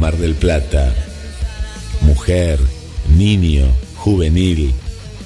[0.00, 0.94] Mar del Plata.
[2.02, 2.60] Mujer,
[3.16, 3.66] niño,
[3.96, 4.72] juvenil,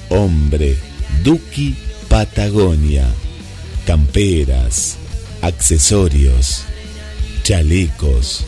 [0.09, 0.75] hombre,
[1.23, 1.75] Duki
[2.09, 3.07] Patagonia.
[3.85, 4.97] Camperas,
[5.43, 6.63] accesorios,
[7.43, 8.45] chalecos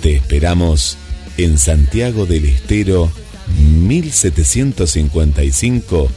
[0.00, 0.96] Te esperamos
[1.36, 3.10] en Santiago del Estero
[3.48, 6.08] 1755,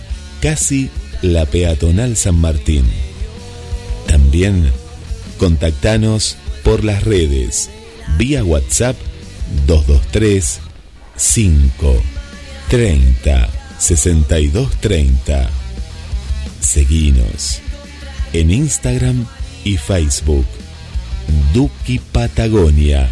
[0.42, 0.90] casi
[1.22, 2.86] la peatonal San Martín.
[4.08, 4.72] También
[5.38, 7.70] contactanos por las redes
[8.18, 8.96] vía WhatsApp
[9.66, 10.60] 223
[11.16, 12.02] 5
[12.70, 15.50] 30 62 30.
[16.60, 17.62] Seguinos
[18.34, 19.26] en Instagram
[19.64, 20.46] y Facebook.
[21.54, 23.10] Duki Patagonia.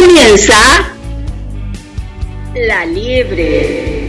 [0.00, 0.54] comienza
[2.54, 4.08] La Liebre.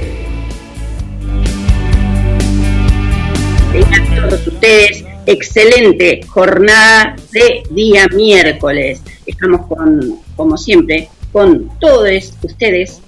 [3.73, 9.01] Tengan todos ustedes excelente jornada de día miércoles.
[9.25, 13.01] Estamos con, como siempre, con todos ustedes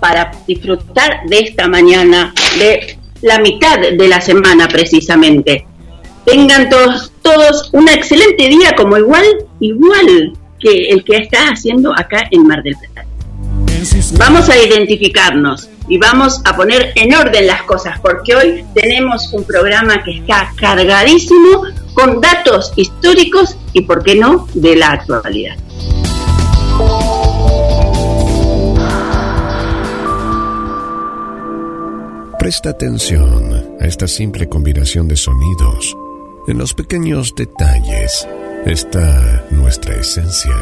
[0.00, 5.64] para disfrutar de esta mañana, de la mitad de la semana precisamente.
[6.24, 9.24] Tengan todos, todos un excelente día como igual,
[9.60, 13.06] igual que el que está haciendo acá en Mar del Plata.
[14.18, 19.44] Vamos a identificarnos y vamos a poner en orden las cosas porque hoy tenemos un
[19.44, 21.64] programa que está cargadísimo
[21.94, 25.56] con datos históricos y, por qué no, de la actualidad.
[32.38, 35.96] Presta atención a esta simple combinación de sonidos.
[36.48, 38.28] En los pequeños detalles
[38.66, 40.52] está nuestra esencia.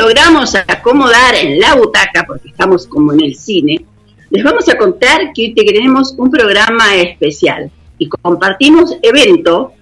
[0.04, 3.86] Logramos acomodar en la butaca, porque estamos como en el cine,
[4.28, 7.70] les vamos a contar que hoy tenemos un programa especial.
[7.96, 9.72] Y compartimos evento,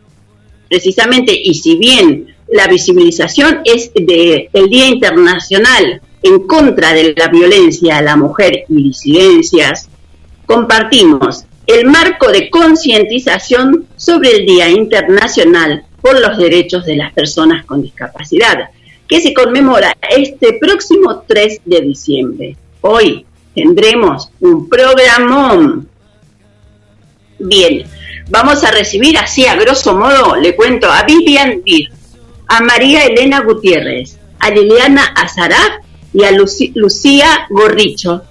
[0.68, 7.96] precisamente, y si bien la visibilización es del Día Internacional en contra de la violencia
[7.96, 9.88] a la mujer y disidencias,
[10.46, 17.64] compartimos el marco de concientización sobre el Día Internacional por los Derechos de las Personas
[17.64, 18.68] con Discapacidad,
[19.12, 22.56] que se conmemora este próximo 3 de diciembre.
[22.80, 25.86] Hoy tendremos un programón.
[27.38, 27.84] Bien,
[28.30, 31.90] vamos a recibir así a grosso modo, le cuento, a Vivian Bir,
[32.48, 35.82] a María Elena Gutiérrez, a Liliana Azará
[36.14, 38.22] y a Lucía Gorricho.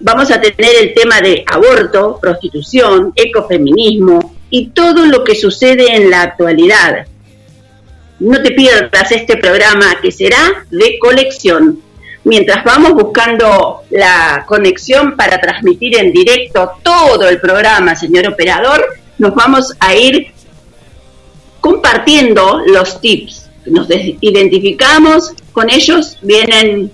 [0.00, 6.10] Vamos a tener el tema de aborto, prostitución, ecofeminismo y todo lo que sucede en
[6.10, 7.06] la actualidad
[8.20, 11.80] no te pierdas este programa que será de colección.
[12.24, 18.84] Mientras vamos buscando la conexión para transmitir en directo todo el programa, señor operador,
[19.18, 20.32] nos vamos a ir
[21.60, 23.48] compartiendo los tips.
[23.66, 26.90] Nos identificamos con ellos, vienen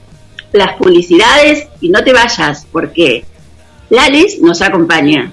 [0.52, 3.24] las publicidades y no te vayas porque
[3.90, 5.32] Lalis nos acompaña.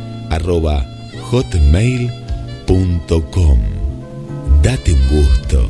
[0.31, 0.85] arroba
[1.29, 2.09] hotmail.com.
[4.63, 5.69] Date un gusto.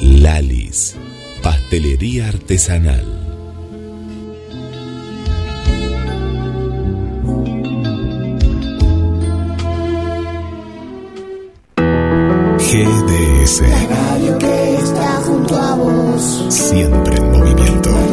[0.00, 0.96] Lalis,
[1.42, 3.04] pastelería artesanal.
[12.58, 13.60] GDS.
[13.60, 16.46] La radio que está junto a vos.
[16.48, 18.03] Siempre en movimiento.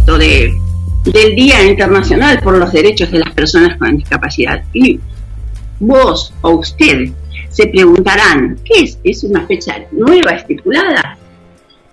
[0.00, 0.54] ¿Qué es esto de,
[1.04, 4.62] del Día Internacional por los Derechos de las Personas con Discapacidad?
[4.72, 5.00] Y
[5.78, 7.10] vos o usted
[7.48, 8.98] se preguntarán, ¿qué es?
[9.04, 11.18] ¿Es una fecha nueva estipulada?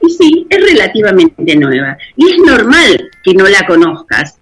[0.01, 1.97] Y sí, es relativamente nueva.
[2.15, 4.37] Y es normal que no la conozcas,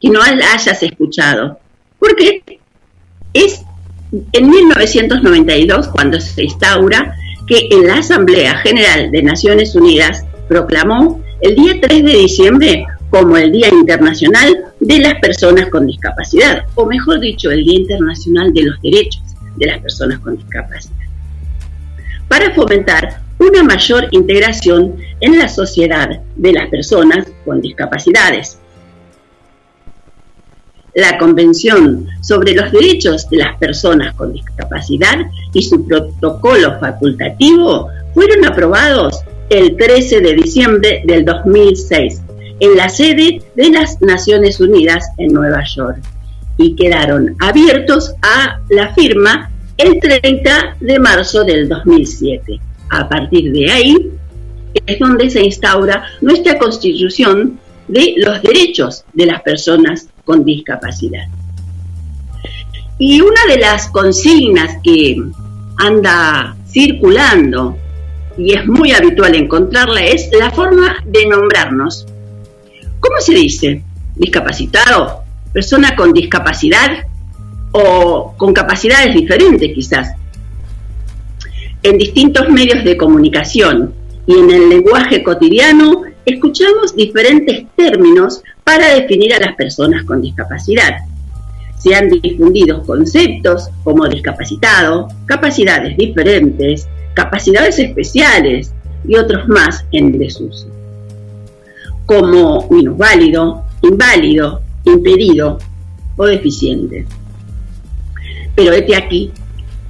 [0.00, 1.58] que no la hayas escuchado.
[1.98, 2.42] ¿Por qué?
[3.32, 3.62] Es
[4.32, 7.14] en 1992 cuando se instaura
[7.46, 12.86] que en la Asamblea General de Naciones Unidas proclamó el día 3 de diciembre
[13.18, 18.52] como el Día Internacional de las Personas con Discapacidad, o mejor dicho, el Día Internacional
[18.52, 19.22] de los Derechos
[19.56, 21.06] de las Personas con Discapacidad,
[22.28, 28.58] para fomentar una mayor integración en la sociedad de las personas con discapacidades.
[30.94, 35.20] La Convención sobre los Derechos de las Personas con Discapacidad
[35.54, 42.25] y su protocolo facultativo fueron aprobados el 13 de diciembre del 2006
[42.60, 45.98] en la sede de las Naciones Unidas en Nueva York
[46.58, 52.60] y quedaron abiertos a la firma el 30 de marzo del 2007.
[52.90, 54.10] A partir de ahí
[54.86, 57.58] es donde se instaura nuestra constitución
[57.88, 61.26] de los derechos de las personas con discapacidad.
[62.98, 65.16] Y una de las consignas que
[65.78, 67.76] anda circulando
[68.38, 72.06] y es muy habitual encontrarla es la forma de nombrarnos.
[73.06, 73.82] ¿Cómo se dice?
[74.16, 75.22] ¿Discapacitado?
[75.52, 77.06] ¿Persona con discapacidad?
[77.70, 80.10] ¿O con capacidades diferentes quizás?
[81.84, 83.94] En distintos medios de comunicación
[84.26, 90.96] y en el lenguaje cotidiano escuchamos diferentes términos para definir a las personas con discapacidad.
[91.78, 98.72] Se han difundido conceptos como discapacitado, capacidades diferentes, capacidades especiales
[99.06, 100.75] y otros más en desuso
[102.06, 105.58] como minusválido, inválido, impedido
[106.16, 107.06] o deficiente.
[108.54, 109.32] Pero este aquí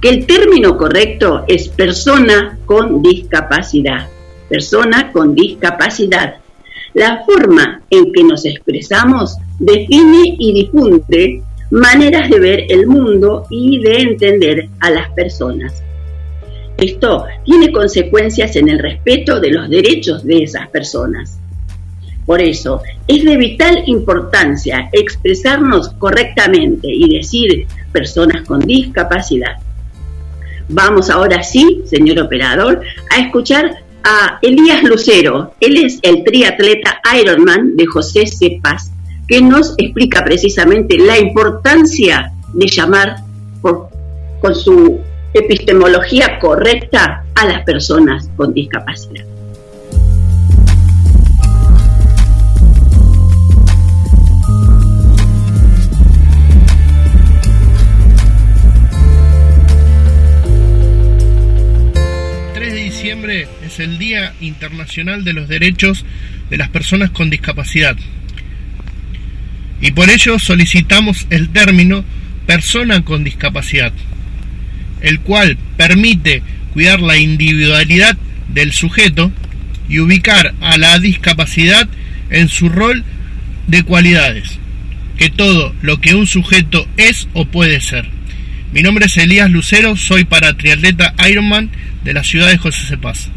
[0.01, 4.07] que el término correcto es persona con discapacidad.
[4.49, 6.35] Persona con discapacidad.
[6.93, 13.79] La forma en que nos expresamos define y difunde maneras de ver el mundo y
[13.79, 15.83] de entender a las personas.
[16.77, 21.39] Esto tiene consecuencias en el respeto de los derechos de esas personas.
[22.27, 29.55] Por eso, es de vital importancia expresarnos correctamente y decir personas con discapacidad.
[30.67, 35.53] Vamos ahora sí, señor operador, a escuchar a Elías Lucero.
[35.61, 38.91] Él es el triatleta Ironman de José Cepas,
[39.25, 43.23] que nos explica precisamente la importancia de llamar
[43.61, 44.99] con su
[45.33, 49.36] epistemología correcta a las personas con discapacidad.
[63.09, 66.03] Es el Día Internacional de los Derechos
[66.49, 67.95] de las Personas con Discapacidad.
[69.79, 72.03] Y por ello solicitamos el término
[72.45, 73.93] persona con discapacidad,
[74.99, 78.17] el cual permite cuidar la individualidad
[78.49, 79.31] del sujeto
[79.87, 81.87] y ubicar a la discapacidad
[82.29, 83.05] en su rol
[83.67, 84.59] de cualidades,
[85.17, 88.09] que todo lo que un sujeto es o puede ser.
[88.73, 91.69] Mi nombre es Elías Lucero, soy para triatleta Ironman
[92.07, 93.29] de la ciudad de José Cepaz.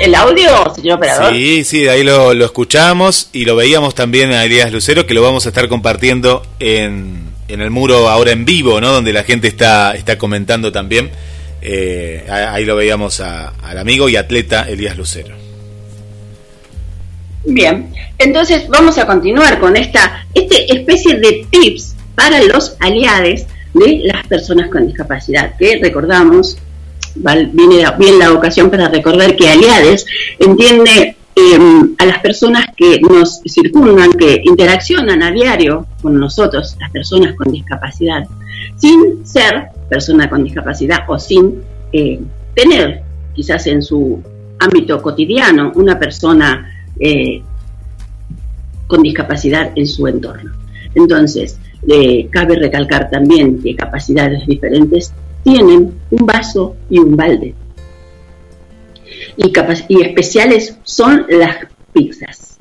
[0.00, 1.32] El, audio, señor operador?
[1.34, 5.14] Sí, sí, de ahí lo, lo escuchamos y lo veíamos también a Elías Lucero, que
[5.14, 8.92] lo vamos a estar compartiendo en, en el muro ahora en vivo, ¿no?
[8.92, 11.10] Donde la gente está, está comentando también.
[11.60, 15.34] Eh, ahí lo veíamos a- al amigo y atleta Elías Lucero.
[17.44, 23.42] Bien, entonces vamos a continuar con esta este especie de tips para los aliados
[23.74, 26.58] de las personas con discapacidad, que recordamos,
[27.52, 30.06] viene bien la ocasión para recordar que aliades
[30.38, 31.58] entiende eh,
[31.98, 37.52] a las personas que nos circundan, que interaccionan a diario con nosotros, las personas con
[37.52, 38.24] discapacidad,
[38.76, 42.20] sin ser persona con discapacidad o sin eh,
[42.54, 43.02] tener
[43.34, 44.22] quizás en su
[44.58, 47.42] ámbito cotidiano una persona eh,
[48.86, 50.52] con discapacidad en su entorno.
[50.94, 57.54] Entonces, eh, cabe recalcar también que capacidades diferentes tienen un vaso y un balde.
[59.36, 61.58] Y, especiales son las
[61.92, 62.58] pizzas.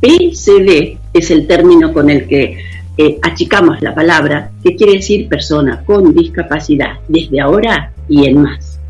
[0.00, 2.58] PCD es el término con el que
[2.98, 8.80] eh, achicamos la palabra, que quiere decir persona con discapacidad, desde ahora y en más.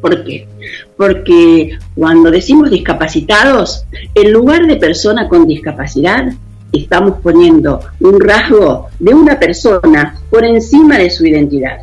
[0.00, 0.48] ¿Por qué?
[0.96, 3.84] Porque cuando decimos discapacitados,
[4.14, 6.32] en lugar de persona con discapacidad,
[6.72, 11.78] estamos poniendo un rasgo de una persona por encima de su identidad.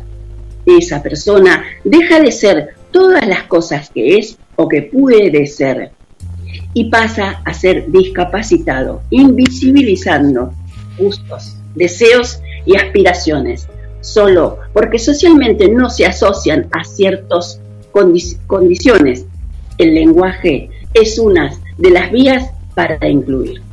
[0.66, 5.92] Esa persona deja de ser todas las cosas que es o que puede ser
[6.74, 10.52] y pasa a ser discapacitado, invisibilizando
[10.98, 13.68] gustos, deseos y aspiraciones,
[14.00, 17.60] solo porque socialmente no se asocian a ciertas
[18.46, 19.26] condiciones.
[19.78, 23.67] El lenguaje es una de las vías para incluir.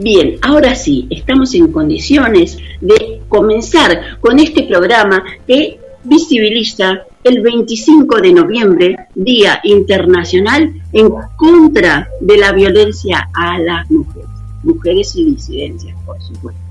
[0.00, 8.20] Bien, ahora sí, estamos en condiciones de comenzar con este programa que visibiliza el 25
[8.20, 14.28] de noviembre, Día Internacional en contra de la violencia a las mujeres,
[14.62, 16.62] mujeres y disidencias, por supuesto.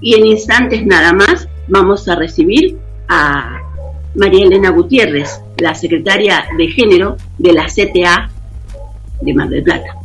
[0.00, 3.60] Y en instantes nada más vamos a recibir a
[4.14, 8.30] María Elena Gutiérrez, la secretaria de género de la CTA
[9.20, 10.01] de Mar del Plata.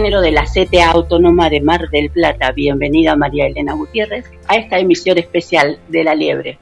[0.00, 2.52] Género de la CTA Autónoma de Mar del Plata.
[2.52, 6.58] Bienvenida María Elena Gutiérrez a esta emisión especial de La Liebre.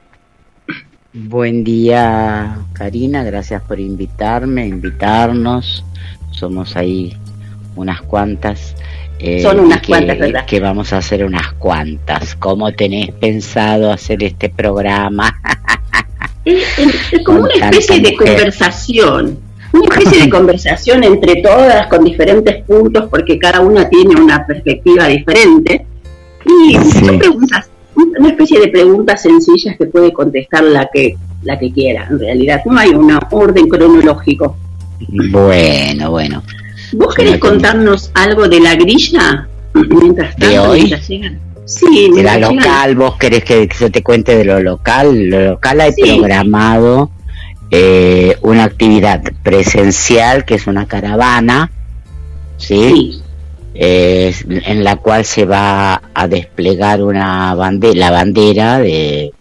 [1.13, 5.85] Buen día Karina, gracias por invitarme, invitarnos.
[6.31, 7.15] Somos ahí
[7.77, 8.75] unas cuantas.
[9.19, 10.45] Eh, Son unas cuantas, ¿verdad?
[10.45, 12.35] Que vamos a hacer unas cuantas.
[12.35, 15.33] ¿Cómo tenés pensado hacer este programa?
[16.43, 23.09] es, como una especie de conversación una especie de conversación entre todas con diferentes puntos
[23.09, 25.85] porque cada una tiene una perspectiva diferente.
[26.45, 31.71] Y son preguntas una especie de preguntas sencillas que puede contestar la que la que
[31.71, 32.61] quiera en realidad.
[32.65, 34.55] No hay un orden cronológico.
[35.07, 36.43] Bueno bueno.
[36.93, 40.93] Vos querés contarnos algo de la grilla mientras tanto ¿De hoy?
[41.65, 45.81] sí de la local vos querés que yo te cuente de lo local lo local
[45.81, 47.11] hay programado
[47.71, 51.71] eh, una actividad presencial que es una caravana,
[52.57, 53.21] ¿sí?
[53.73, 59.31] Eh, en la cual se va a desplegar una bandera, la bandera de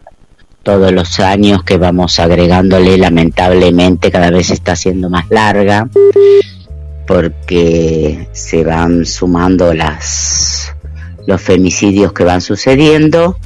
[0.63, 5.89] todos los años que vamos agregándole, lamentablemente cada vez está siendo más larga
[7.07, 10.75] porque se van sumando las
[11.27, 13.37] los femicidios que van sucediendo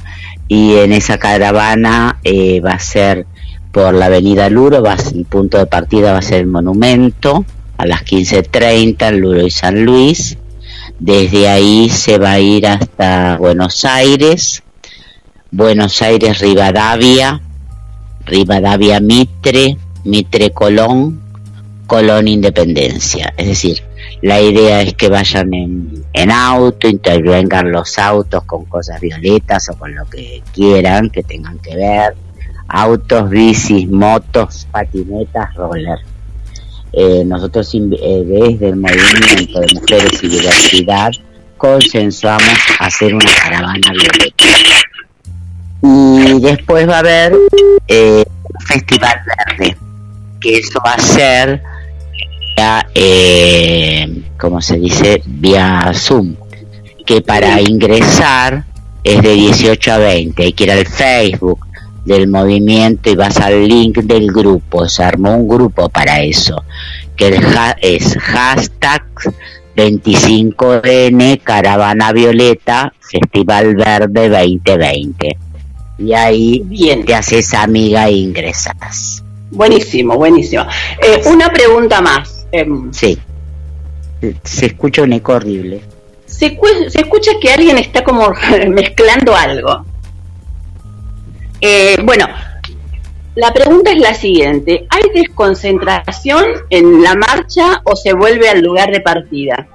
[0.47, 3.25] y en esa caravana eh, va a ser
[3.73, 7.43] por la avenida Luro, va, el punto de partida va a ser el monumento
[7.75, 10.37] a las 15.30 en Luro y San Luis.
[10.99, 14.61] Desde ahí se va a ir hasta Buenos Aires,
[15.49, 17.41] Buenos Aires Rivadavia,
[18.27, 21.19] Rivadavia Mitre, Mitre Colón,
[21.87, 23.33] Colón Independencia.
[23.35, 23.81] Es decir,
[24.21, 29.79] la idea es que vayan en, en auto, intervengan los autos con cosas violetas o
[29.79, 32.22] con lo que quieran que tengan que ver
[32.73, 35.99] autos, bicis, motos, patinetas, roller.
[36.91, 41.11] Eh, nosotros eh, desde el movimiento de mujeres y diversidad
[41.57, 44.45] consensuamos hacer una caravana violeta.
[45.83, 47.37] Y después va a haber
[47.87, 49.77] eh, un festival verde,
[50.41, 51.61] que eso va a ser
[52.55, 56.35] vía, eh, como se dice, vía Zoom,
[57.05, 58.65] que para ingresar
[59.03, 61.62] es de 18 a 20, hay que ir al Facebook,
[62.05, 66.63] del movimiento y vas al link del grupo, se armó un grupo para eso,
[67.15, 67.39] que
[67.81, 69.03] es hashtag
[69.75, 75.37] 25N Caravana Violeta Festival Verde 2020.
[75.99, 77.05] Y ahí Bien.
[77.05, 79.23] te haces amiga e ingresas.
[79.51, 80.63] Buenísimo, buenísimo.
[81.01, 82.47] Eh, una pregunta más.
[82.51, 83.17] Em, sí.
[84.43, 85.81] Se escucha un eco horrible.
[86.25, 88.33] Se, se escucha que alguien está como
[88.69, 89.85] mezclando algo.
[91.65, 92.27] Eh, bueno,
[93.35, 94.85] la pregunta es la siguiente.
[94.89, 99.65] ¿Hay desconcentración en la marcha o se vuelve al lugar de partida?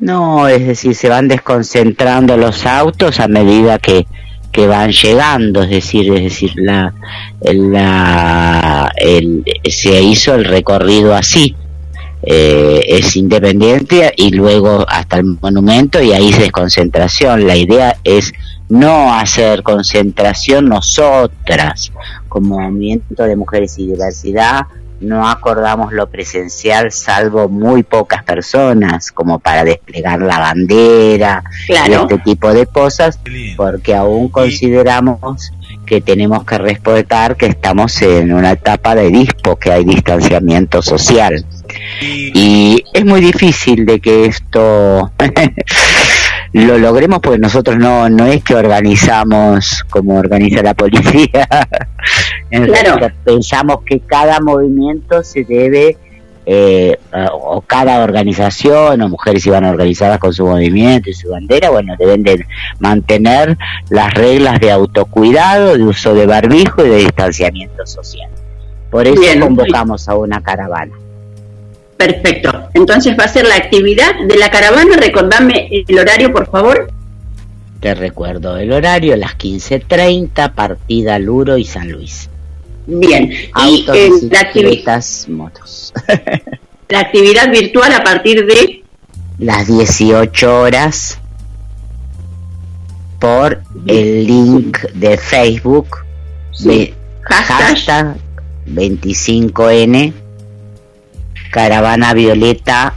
[0.00, 4.08] No, es decir, se van desconcentrando los autos a medida que,
[4.50, 6.92] que van llegando, es decir, es decir, la,
[7.40, 11.54] la el, se hizo el recorrido así,
[12.24, 17.46] eh, es independiente y luego hasta el monumento y ahí es desconcentración.
[17.46, 18.32] La idea es
[18.68, 21.92] no hacer concentración nosotras.
[22.28, 24.66] Como movimiento de mujeres y diversidad
[25.00, 32.18] no acordamos lo presencial salvo muy pocas personas como para desplegar la bandera y este
[32.18, 33.18] tipo de cosas
[33.56, 35.52] porque aún consideramos
[35.86, 41.44] que tenemos que respetar que estamos en una etapa de dispo que hay distanciamiento social.
[42.00, 45.12] Y es muy difícil de que esto
[46.52, 51.48] lo logremos porque nosotros no no es que organizamos como organiza la policía.
[52.50, 53.12] Claro.
[53.24, 55.98] pensamos que cada movimiento se debe
[56.46, 56.96] eh,
[57.30, 62.22] o cada organización o mujeres iban organizadas con su movimiento y su bandera bueno deben
[62.22, 62.46] de
[62.78, 63.58] mantener
[63.90, 68.30] las reglas de autocuidado de uso de barbijo y de distanciamiento social.
[68.90, 70.94] Por eso convocamos a una caravana
[71.98, 72.70] Perfecto.
[72.74, 74.96] Entonces va a ser la actividad de la caravana.
[74.96, 76.92] Recordame el horario, por favor.
[77.80, 82.30] Te recuerdo el horario, las 15.30, partida Luro y San Luis.
[82.86, 83.32] Bien.
[83.52, 85.92] Autos, y eh, la actividad, motos.
[86.88, 88.84] la actividad virtual a partir de
[89.38, 91.18] las 18 horas
[93.18, 95.98] por el link de Facebook
[96.60, 98.16] de hashtag
[98.66, 100.27] 25N
[101.50, 102.94] Caravana Violeta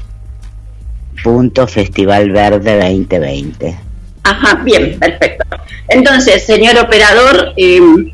[1.23, 3.79] punto Festival Verde 2020.
[4.23, 5.43] Ajá, bien, perfecto.
[5.87, 8.11] Entonces, señor operador, em,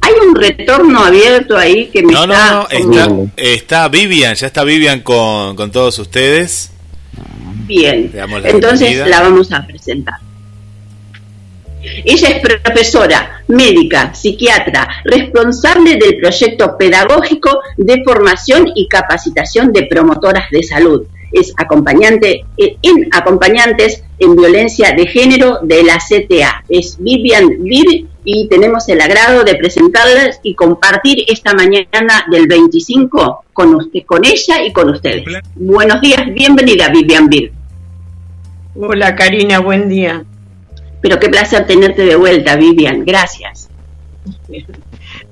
[0.00, 2.66] hay un retorno abierto ahí que me no, está...
[2.84, 6.70] No, no, está, Vivian, ya está Vivian con, con todos ustedes.
[7.66, 8.10] Bien,
[8.44, 10.16] entonces la vamos a presentar.
[12.04, 20.50] Ella es profesora, médica, psiquiatra, responsable del proyecto pedagógico de formación y capacitación de promotoras
[20.50, 21.06] de salud.
[21.30, 26.64] Es acompañante eh, en acompañantes en violencia de género de la CTA.
[26.68, 33.44] Es Vivian Viv y tenemos el agrado de presentarles y compartir esta mañana del 25
[33.52, 35.24] con usted, con ella y con ustedes.
[35.54, 37.52] Buenos días, bienvenida Vivian Viv.
[38.74, 40.24] Hola Karina, buen día.
[41.00, 43.04] Pero qué placer tenerte de vuelta, Vivian.
[43.04, 43.68] Gracias.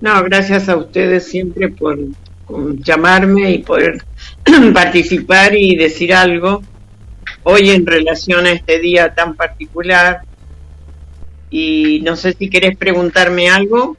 [0.01, 1.99] No, gracias a ustedes siempre por,
[2.79, 4.05] llamarme y poder
[4.73, 6.63] participar y decir algo
[7.43, 10.21] hoy en relación a este día tan particular.
[11.51, 13.97] Y no sé si querés preguntarme algo.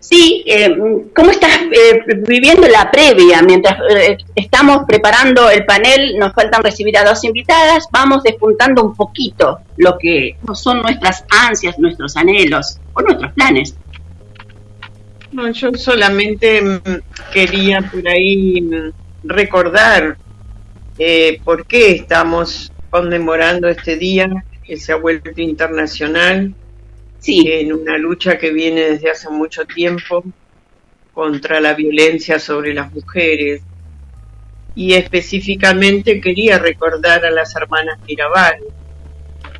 [0.00, 0.76] Sí, eh,
[1.14, 3.40] ¿cómo estás eh, viviendo la previa?
[3.42, 8.94] Mientras eh, estamos preparando el panel, nos faltan recibir a dos invitadas, vamos despuntando un
[8.94, 13.74] poquito lo que son nuestras ansias, nuestros anhelos o nuestros planes.
[15.32, 16.78] No, yo solamente mm,
[17.32, 18.92] quería por ahí mm,
[19.24, 20.18] recordar
[21.44, 26.54] por qué estamos conmemorando este día que se ha vuelto internacional
[27.24, 27.42] Sí.
[27.50, 30.22] En una lucha que viene desde hace mucho tiempo
[31.14, 33.62] contra la violencia sobre las mujeres.
[34.74, 38.58] Y específicamente quería recordar a las hermanas Mirabal.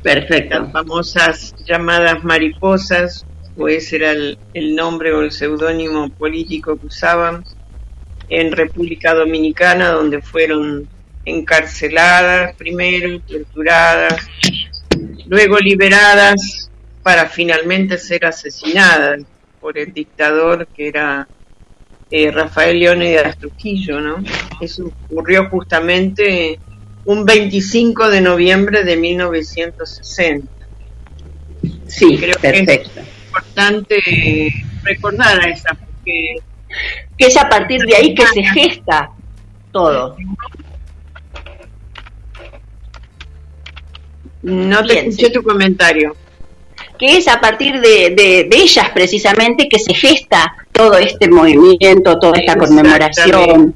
[0.03, 0.59] Perfecto.
[0.59, 3.25] Las famosas llamadas mariposas,
[3.57, 7.43] o ese era el, el nombre o el seudónimo político que usaban,
[8.29, 10.87] en República Dominicana, donde fueron
[11.25, 14.27] encarceladas primero, torturadas,
[15.25, 16.69] luego liberadas
[17.05, 19.15] para finalmente ser asesinada
[19.61, 21.27] por el dictador que era
[22.09, 24.23] eh, Rafael Leónidas Trujillo, ¿no?
[24.59, 26.59] Eso ocurrió justamente
[27.05, 30.47] un 25 de noviembre de 1960.
[31.85, 32.89] Sí, creo que es
[33.27, 34.01] importante
[34.81, 36.37] recordar a esa, porque...
[37.15, 39.11] Que es a partir de ahí que se gesta
[39.71, 40.17] todo.
[44.41, 46.15] No te escuché tu comentario
[47.05, 52.57] que es a partir de, ellas precisamente que se gesta todo este movimiento, toda esta
[52.57, 53.75] conmemoración.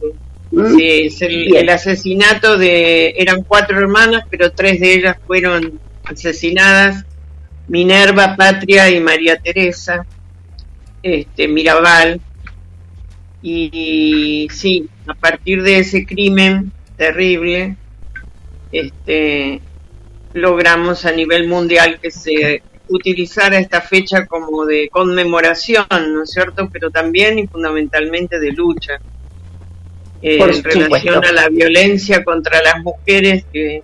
[0.51, 0.75] ¿Mm?
[0.75, 7.05] Sí, es el, asesinato de, eran cuatro hermanas, pero tres de ellas fueron asesinadas,
[7.67, 10.05] Minerva, Patria y María Teresa,
[11.03, 12.19] este, Mirabal.
[13.41, 17.77] Y, sí, a partir de ese crimen terrible,
[18.71, 19.61] este,
[20.33, 26.69] logramos a nivel mundial que se utilizar esta fecha como de conmemoración, ¿no es cierto?
[26.71, 28.99] Pero también y fundamentalmente de lucha
[30.21, 33.83] eh, en relación a la violencia contra las mujeres que,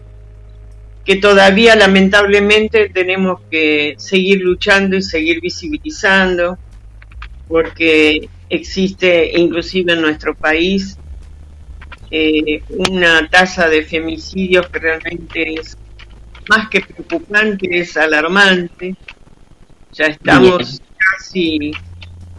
[1.05, 6.57] que todavía lamentablemente tenemos que seguir luchando y seguir visibilizando
[7.47, 10.97] porque existe inclusive en nuestro país
[12.11, 15.77] eh, una tasa de femicidios que realmente es
[16.49, 18.95] más que preocupante, es alarmante.
[19.91, 21.71] Ya estamos casi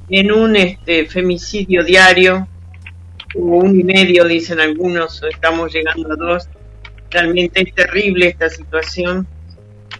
[0.09, 2.47] en un este, femicidio diario,
[3.35, 6.49] o un y medio, dicen algunos, estamos llegando a dos.
[7.11, 9.27] Realmente es terrible esta situación.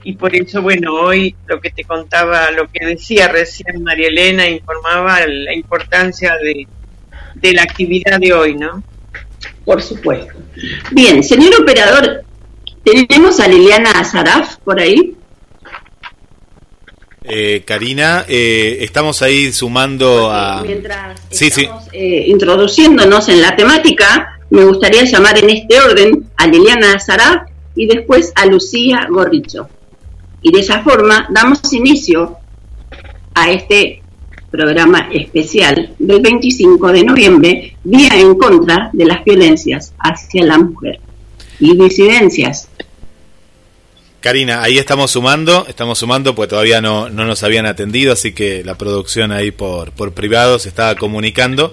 [0.03, 4.49] Y por eso, bueno, hoy lo que te contaba, lo que decía recién María Elena,
[4.49, 6.66] informaba la importancia de,
[7.35, 8.83] de la actividad de hoy, ¿no?
[9.64, 10.33] Por supuesto.
[10.92, 12.25] Bien, señor operador,
[12.87, 15.16] tenemos a Liliana Azaraf por ahí.
[17.25, 20.62] Eh, Karina, eh, estamos ahí sumando a...
[20.62, 26.92] Mientras estamos eh, introduciéndonos en la temática, me gustaría llamar en este orden a Liliana
[26.92, 29.68] Azaraf y después a Lucía Gorricho.
[30.42, 32.37] Y de esa forma damos inicio
[33.35, 34.01] a este
[34.53, 41.01] programa especial del 25 de noviembre, Día en contra de las violencias hacia la mujer
[41.59, 42.68] y disidencias.
[44.27, 48.65] Karina, ahí estamos sumando, estamos sumando, pues todavía no, no nos habían atendido, así que
[48.65, 51.73] la producción ahí por, por privado se estaba comunicando.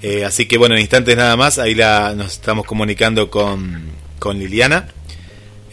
[0.00, 3.82] Eh, así que bueno, en instantes nada más, ahí la, nos estamos comunicando con,
[4.18, 4.88] con Liliana.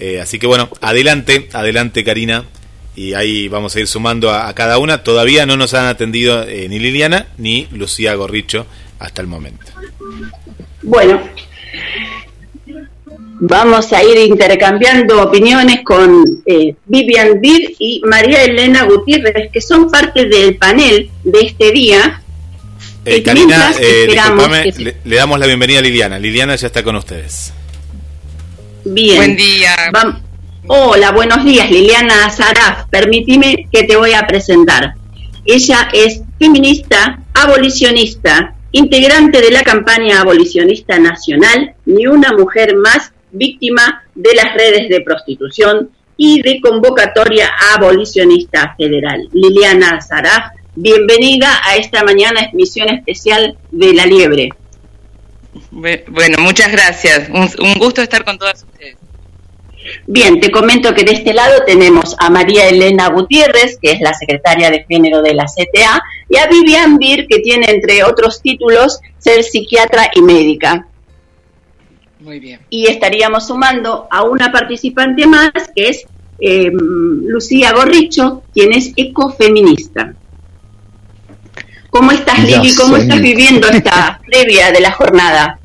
[0.01, 2.43] Eh, así que bueno, adelante, adelante Karina,
[2.93, 5.03] y ahí vamos a ir sumando a, cada una.
[5.03, 8.65] Todavía no nos han atendido eh, ni Liliana ni Lucía Gorricho
[8.99, 9.65] hasta el momento.
[10.81, 11.21] Bueno,
[13.39, 19.89] vamos a ir intercambiando opiniones con eh, Vivian Dir y María Elena Gutiérrez, que son
[19.89, 22.21] parte del panel de este día.
[23.05, 26.19] Eh, Karina, le, le, damos la bienvenida a Liliana.
[26.19, 27.53] Liliana ya está con ustedes.
[28.83, 29.17] Bien.
[29.17, 29.75] Buen día.
[30.67, 32.87] Hola, buenos días, Liliana Saraf.
[32.89, 34.95] Permíteme que te voy a presentar.
[35.45, 44.03] Ella es feminista, abolicionista, integrante de la campaña abolicionista nacional Ni una mujer más, víctima
[44.15, 49.29] de las redes de prostitución y de convocatoria abolicionista federal.
[49.31, 54.49] Liliana Saraf, bienvenida a esta mañana emisión especial de La Liebre.
[55.71, 57.29] Bueno, muchas gracias.
[57.29, 58.97] Un, un gusto estar con todas ustedes.
[60.05, 64.13] Bien, te comento que de este lado tenemos a María Elena Gutiérrez, que es la
[64.13, 68.99] secretaria de género de la CTA, y a Vivian Bir, que tiene entre otros títulos
[69.17, 70.87] ser psiquiatra y médica.
[72.19, 72.61] Muy bien.
[72.69, 76.05] Y estaríamos sumando a una participante más, que es
[76.39, 80.13] eh, Lucía Gorricho, quien es ecofeminista.
[81.89, 82.75] ¿Cómo estás, Lili?
[82.75, 85.59] ¿Cómo estás viviendo esta previa de la jornada?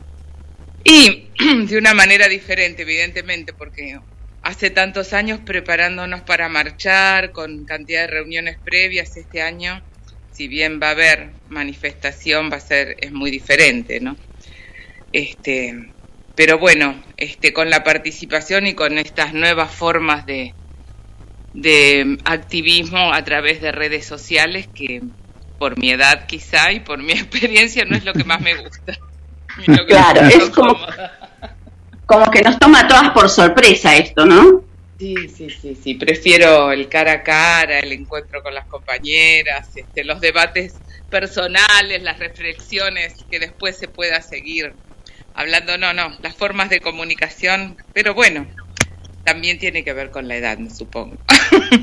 [0.84, 1.28] Y
[1.66, 3.98] de una manera diferente, evidentemente, porque
[4.42, 9.82] hace tantos años preparándonos para marchar, con cantidad de reuniones previas este año,
[10.32, 14.16] si bien va a haber manifestación, va a ser, es muy diferente, ¿no?
[15.12, 15.90] Este,
[16.34, 20.54] pero bueno, este, con la participación y con estas nuevas formas de,
[21.52, 25.02] de activismo a través de redes sociales que
[25.58, 28.98] por mi edad quizá y por mi experiencia no es lo que más me gusta.
[29.86, 30.76] claro, es como,
[32.06, 34.64] como que nos toma todas por sorpresa esto, ¿no?
[34.98, 35.94] Sí, sí, sí, sí.
[35.94, 40.74] Prefiero el cara a cara, el encuentro con las compañeras, este, los debates
[41.10, 44.72] personales, las reflexiones que después se pueda seguir
[45.34, 45.78] hablando.
[45.78, 48.46] No, no, las formas de comunicación, pero bueno,
[49.24, 51.16] también tiene que ver con la edad, supongo.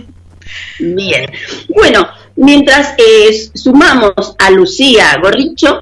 [0.80, 1.32] Bien.
[1.70, 5.82] Bueno, mientras eh, sumamos a Lucía Gorricho,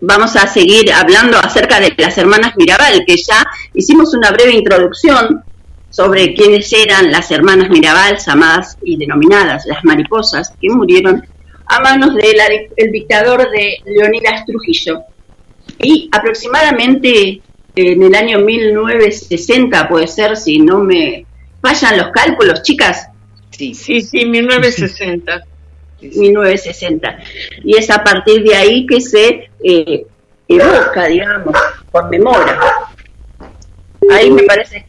[0.00, 5.44] vamos a seguir hablando acerca de las hermanas Mirabal, que ya hicimos una breve introducción
[5.90, 11.26] sobre quiénes eran las hermanas Mirabal, llamadas y denominadas las mariposas, que murieron
[11.66, 15.04] a manos del dictador de Leonidas Trujillo.
[15.78, 17.40] Y aproximadamente
[17.74, 21.26] en el año 1960, puede ser, si no me
[21.60, 23.08] fallan los cálculos, chicas.
[23.50, 25.44] Sí, sí, sí, 1960.
[26.00, 27.18] 1960.
[27.64, 30.06] Y es a partir de ahí que se eh,
[30.48, 31.54] evoca, digamos,
[31.90, 32.58] conmemora.
[34.10, 34.86] Ahí me parece.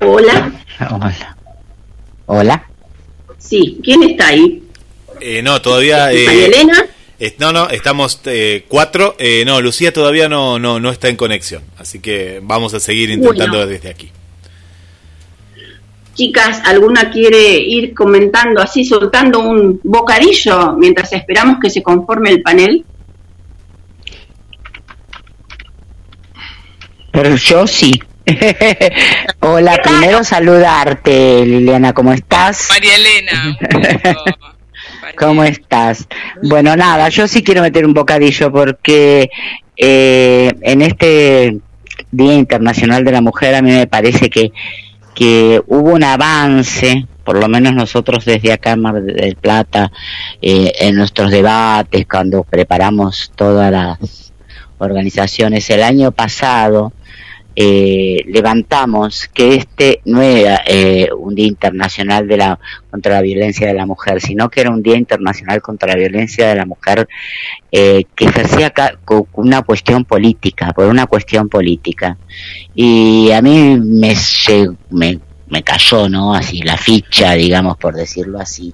[0.00, 0.52] Hola.
[0.90, 1.36] Hola.
[2.26, 2.68] Hola.
[3.38, 4.62] Sí, ¿quién está ahí?
[5.20, 6.12] Eh, no, todavía.
[6.12, 6.86] Eh, Elena?
[7.38, 9.14] No, no, estamos eh, cuatro.
[9.18, 13.10] Eh, no, Lucía todavía no, no, no, está en conexión, así que vamos a seguir
[13.10, 14.10] intentando desde aquí.
[14.10, 14.22] Desde
[16.14, 22.42] Chicas, ¿alguna quiere ir comentando así, soltando un bocadillo mientras esperamos que se conforme el
[22.42, 22.84] panel?
[27.12, 27.92] Pero yo sí.
[29.40, 32.68] Hola, primero saludarte, Liliana, ¿cómo estás?
[32.70, 33.58] María Elena.
[35.18, 36.06] ¿Cómo estás?
[36.42, 39.30] Bueno, nada, yo sí quiero meter un bocadillo porque
[39.76, 41.58] eh, en este
[42.10, 44.52] Día Internacional de la Mujer a mí me parece que
[45.14, 49.92] que hubo un avance, por lo menos nosotros desde acá en Mar del Plata,
[50.40, 54.32] eh, en nuestros debates, cuando preparamos todas las
[54.78, 56.92] organizaciones el año pasado,
[57.54, 62.58] eh, levantamos que este no era eh, un Día Internacional de la,
[62.90, 66.48] contra la Violencia de la Mujer, sino que era un Día Internacional contra la Violencia
[66.48, 67.08] de la Mujer
[67.70, 68.72] eh, que ejercía
[69.34, 72.16] una cuestión política, por una cuestión política.
[72.74, 74.14] Y a mí me,
[74.90, 76.34] me, me cayó, ¿no?
[76.34, 78.72] Así la ficha, digamos, por decirlo así,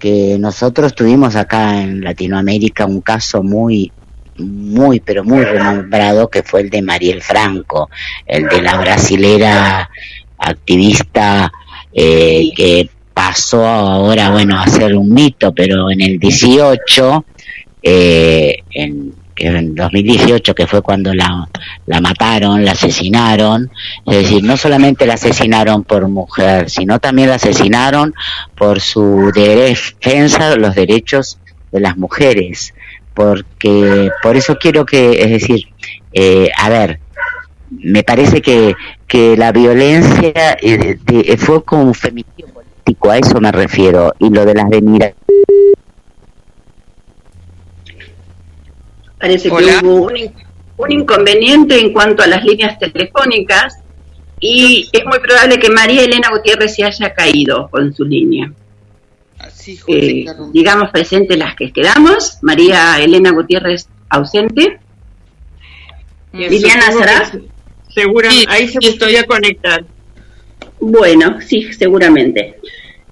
[0.00, 3.92] que nosotros tuvimos acá en Latinoamérica un caso muy
[4.40, 7.90] muy, pero muy renombrado, que fue el de Mariel Franco,
[8.26, 9.90] el de la brasilera
[10.38, 11.52] activista
[11.92, 17.24] eh, que pasó ahora, bueno, a ser un mito, pero en el 18,
[17.82, 21.48] eh, en, en 2018, que fue cuando la,
[21.86, 23.70] la mataron, la asesinaron,
[24.06, 28.14] es decir, no solamente la asesinaron por mujer, sino también la asesinaron
[28.56, 31.38] por su defensa de los derechos
[31.72, 32.74] de las mujeres
[33.20, 35.68] porque por eso quiero que, es decir,
[36.10, 37.00] eh, a ver,
[37.70, 38.74] me parece que,
[39.06, 44.30] que la violencia eh, de, fue con un femicidio político, a eso me refiero, y
[44.30, 45.12] lo de las venidas.
[49.18, 50.32] Parece que hubo un,
[50.78, 53.80] un inconveniente en cuanto a las líneas telefónicas
[54.40, 58.50] y es muy probable que María Elena Gutiérrez se haya caído con su línea.
[59.86, 62.38] Eh, digamos presente las que quedamos.
[62.42, 64.78] María Elena Gutiérrez ausente.
[66.32, 67.30] Liliana Sará.
[67.88, 69.84] Segura, ahí se podría conectar.
[70.80, 72.56] Bueno, sí, seguramente.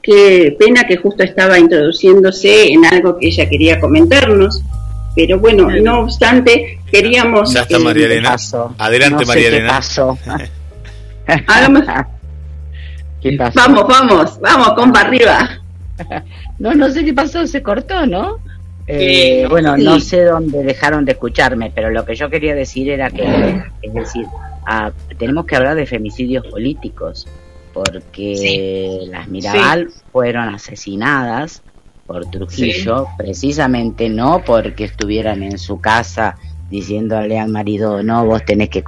[0.00, 4.62] Qué pena que justo estaba introduciéndose en algo que ella quería comentarnos.
[5.14, 7.52] Pero bueno, no obstante, queríamos.
[7.52, 8.36] Ya está María Elena.
[8.78, 9.80] Adelante, María Elena.
[13.54, 15.60] Vamos, vamos, vamos, compa arriba.
[16.58, 18.38] no, no sé qué pasó, se cortó, ¿no?
[18.90, 23.10] Eh, bueno, no sé dónde dejaron de escucharme, pero lo que yo quería decir era
[23.10, 24.24] que, es decir,
[24.66, 27.26] ah, tenemos que hablar de femicidios políticos,
[27.74, 31.62] porque las Mirabal fueron asesinadas
[32.06, 36.38] por Trujillo, precisamente no porque estuvieran en su casa
[36.70, 38.84] diciéndole al marido, no, vos tenés que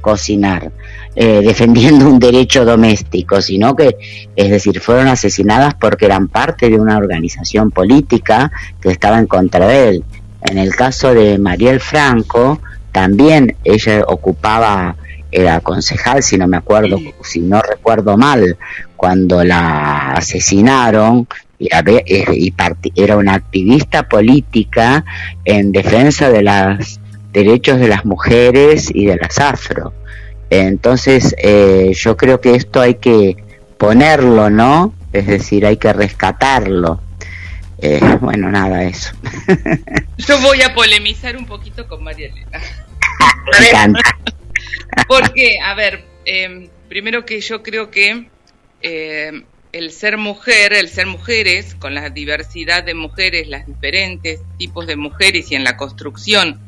[0.00, 0.70] cocinar,
[1.14, 3.96] eh, defendiendo un derecho doméstico, sino que,
[4.36, 9.66] es decir, fueron asesinadas porque eran parte de una organización política que estaba en contra
[9.66, 10.04] de él.
[10.42, 14.96] En el caso de Mariel Franco, también ella ocupaba,
[15.30, 18.58] era concejal, si no me acuerdo, si no recuerdo mal,
[18.96, 21.26] cuando la asesinaron,
[21.58, 21.68] y,
[22.84, 25.04] y era una activista política
[25.44, 27.00] en defensa de las
[27.32, 29.92] derechos de las mujeres y de las afro.
[30.50, 33.36] Entonces, eh, yo creo que esto hay que
[33.78, 34.94] ponerlo, ¿no?
[35.12, 37.00] Es decir, hay que rescatarlo.
[37.78, 39.12] Eh, bueno, nada, eso.
[40.18, 42.60] Yo voy a polemizar un poquito con María Elena.
[45.08, 48.28] Porque, a ver, em, primero que yo creo que
[48.82, 54.86] em, el ser mujer, el ser mujeres, con la diversidad de mujeres, las diferentes tipos
[54.86, 56.60] de mujeres y en la construcción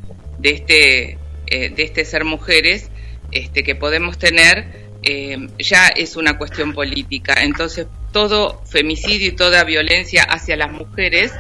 [0.44, 2.90] de este, eh, de este ser mujeres
[3.32, 7.42] este, que podemos tener eh, ya es una cuestión política.
[7.42, 11.32] Entonces, todo femicidio y toda violencia hacia las mujeres,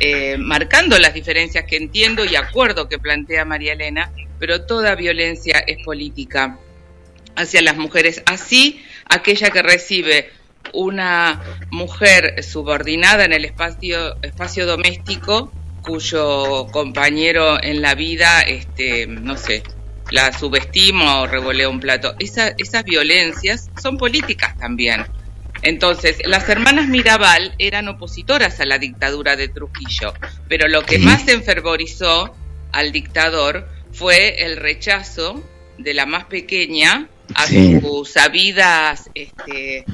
[0.00, 5.58] eh, marcando las diferencias que entiendo y acuerdo que plantea María Elena, pero toda violencia
[5.66, 6.58] es política
[7.36, 8.22] hacia las mujeres.
[8.24, 10.30] Así, aquella que recibe
[10.72, 15.52] una mujer subordinada en el espacio, espacio doméstico
[15.88, 19.62] cuyo compañero en la vida, este, no sé,
[20.10, 22.14] la subestima o revolea un plato.
[22.18, 25.06] esas violencias son políticas también.
[25.62, 30.12] Entonces, las hermanas Mirabal eran opositoras a la dictadura de Trujillo,
[30.46, 32.34] pero lo que más enfervorizó
[32.70, 35.42] al dictador fue el rechazo
[35.78, 39.84] de la más pequeña a sus sabidas este,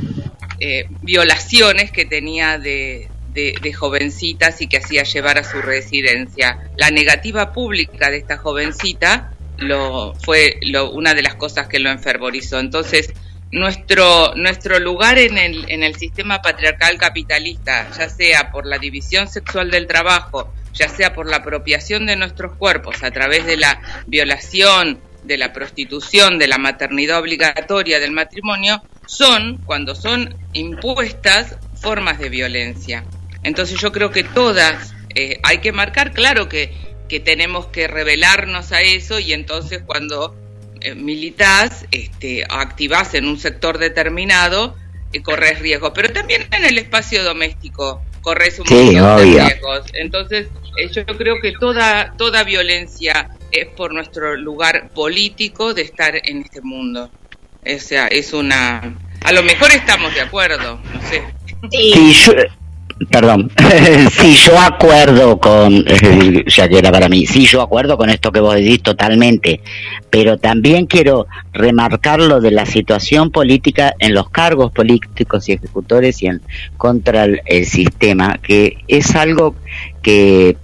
[0.58, 6.70] eh, violaciones que tenía de, de, jovencitas y que hacía llevar a su residencia.
[6.76, 11.90] La negativa pública de esta jovencita lo, fue lo, una de las cosas que lo
[11.90, 12.60] enfervorizó.
[12.60, 13.12] Entonces,
[13.50, 19.28] nuestro, nuestro lugar en el, en el sistema patriarcal capitalista, ya sea por la división
[19.28, 23.80] sexual del trabajo, ya sea por la apropiación de nuestros cuerpos a través de la
[24.06, 32.18] violación, de la prostitución, de la maternidad obligatoria, del matrimonio, son, cuando son impuestas, formas
[32.18, 33.04] de violencia.
[33.44, 36.72] Entonces yo creo que todas, eh, hay que marcar, claro que,
[37.08, 40.34] que tenemos que revelarnos a eso y entonces cuando
[40.80, 44.74] eh, militas, este, activás en un sector determinado,
[45.14, 49.86] y corres riesgos, pero también en el espacio doméstico corres un montón de riesgos.
[49.92, 56.16] Entonces, eh, yo creo que toda, toda violencia es por nuestro lugar político de estar
[56.16, 57.10] en este mundo.
[57.64, 58.98] O sea, es una...
[59.24, 61.22] A lo mejor estamos de acuerdo, no sé.
[61.70, 62.14] Sí,
[63.10, 63.50] Perdón,
[64.10, 65.84] sí, yo acuerdo con,
[66.46, 69.60] ya que era para mí, sí, yo acuerdo con esto que vos decís totalmente,
[70.10, 76.22] pero también quiero remarcar lo de la situación política en los cargos políticos y ejecutores
[76.22, 76.42] y en
[76.76, 79.56] contra el, el sistema, que es algo
[80.00, 80.56] que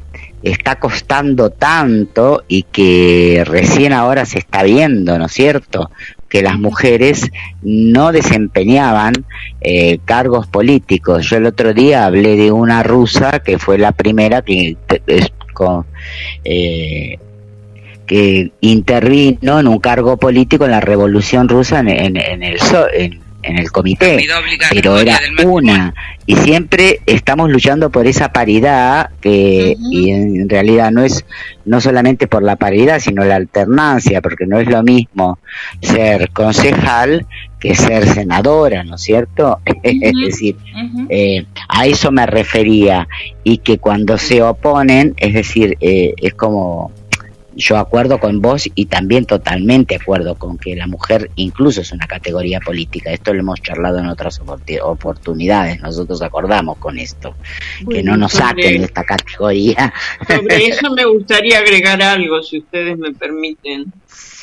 [0.43, 5.91] está costando tanto y que recién ahora se está viendo, ¿no es cierto?
[6.31, 9.12] Que las mujeres no desempeñaban
[9.61, 11.28] eh, cargos políticos.
[11.28, 14.76] Yo el otro día hablé de una rusa que fue la primera que,
[16.45, 17.18] eh,
[18.07, 22.59] que intervino en un cargo político en la Revolución Rusa en, en, en el
[22.95, 24.18] en, en el comité,
[24.70, 25.95] pero era una.
[26.26, 31.24] Y siempre estamos luchando por esa paridad que y en realidad no es
[31.64, 35.38] no solamente por la paridad sino la alternancia porque no es lo mismo
[35.80, 37.26] ser concejal
[37.61, 39.61] que ser senadora, ¿no es cierto?
[39.82, 40.57] es decir,
[41.11, 43.07] eh, a eso me refería.
[43.45, 46.91] Y que cuando se oponen, es decir, eh, es como
[47.55, 52.07] yo acuerdo con vos y también totalmente acuerdo con que la mujer incluso es una
[52.07, 53.12] categoría política.
[53.12, 54.40] Esto lo hemos charlado en otras
[54.82, 55.80] oportunidades.
[55.80, 57.34] Nosotros acordamos con esto.
[57.88, 59.92] que no nos saquen de esta categoría.
[60.26, 63.92] Sobre eso me gustaría agregar algo, si ustedes me permiten.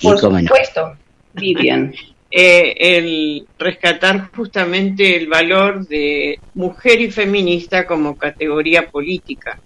[0.02, 0.94] Por supuesto,
[1.34, 1.94] Vivian.
[2.30, 9.58] Eh, el rescatar justamente el valor de mujer y feminista como categoría política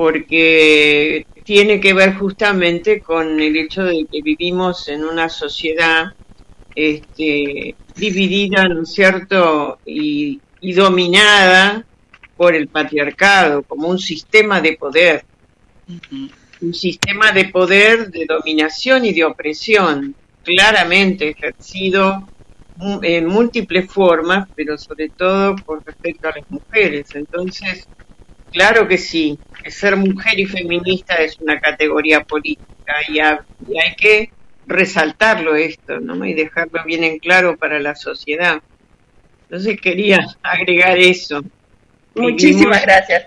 [0.00, 6.12] porque tiene que ver justamente con el hecho de que vivimos en una sociedad
[6.76, 10.40] este, dividida, ¿no es cierto?, y,
[10.76, 11.84] dominada
[12.36, 15.24] por el patriarcado como un sistema de poder,
[16.60, 22.28] un sistema de poder, de dominación y de opresión, claramente ejercido
[23.02, 27.08] en múltiples formas, pero sobre todo por respecto a las mujeres.
[27.16, 27.88] Entonces,
[28.52, 29.38] Claro que sí,
[29.68, 34.30] ser mujer y feminista es una categoría política y, hay que
[34.66, 36.24] resaltarlo esto, ¿no?
[36.24, 38.62] Y dejarlo bien en claro para la sociedad.
[39.42, 41.42] Entonces quería agregar eso.
[42.14, 43.26] Muchísimas gracias.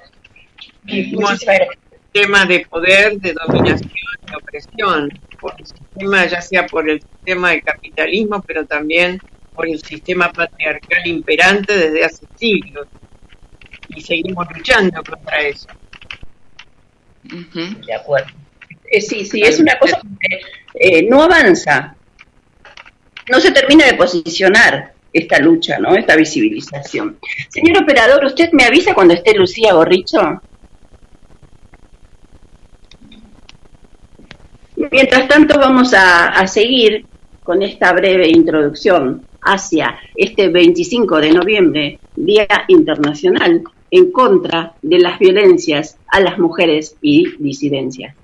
[2.12, 3.92] tema de poder, de dominación,
[4.28, 5.10] de opresión,
[5.40, 9.20] por el sistema, ya sea por el sistema de capitalismo, pero también
[9.54, 12.88] por el sistema patriarcal imperante desde hace siglos
[13.90, 15.68] y seguimos luchando contra eso.
[17.24, 18.28] De acuerdo.
[18.86, 20.40] Eh, sí, sí, es una cosa que
[20.76, 21.96] eh, no avanza,
[23.30, 25.96] no se termina de posicionar esta lucha, ¿no?
[25.96, 27.18] Esta visibilización.
[27.50, 30.42] Señor operador, ¿usted me avisa cuando esté Lucía Gorricho?
[34.92, 37.06] Mientras tanto, vamos a, a seguir
[37.44, 43.64] con esta breve introducción hacia este 25 de noviembre, Día Internacional
[43.94, 48.16] en contra de las violencias a las mujeres y disidencias.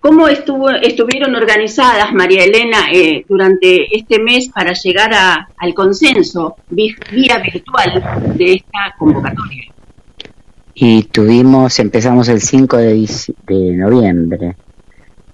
[0.00, 5.10] ¿Cómo estuvo, estuvieron organizadas, María Elena, eh, durante este mes para llegar
[5.54, 9.64] al consenso vía virtual de esta convocatoria?
[10.72, 13.06] Y tuvimos, empezamos el 5 de,
[13.48, 14.56] de noviembre,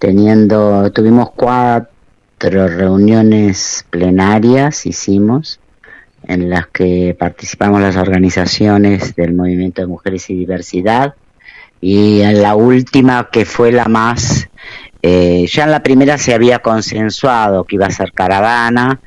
[0.01, 5.61] teniendo, tuvimos cuatro reuniones plenarias, hicimos,
[6.27, 11.14] en las que participamos las organizaciones del Movimiento de Mujeres y Diversidad.
[11.81, 14.49] Y en la última, que fue la más,
[15.03, 19.01] eh, ya en la primera se había consensuado que iba a ser caravana,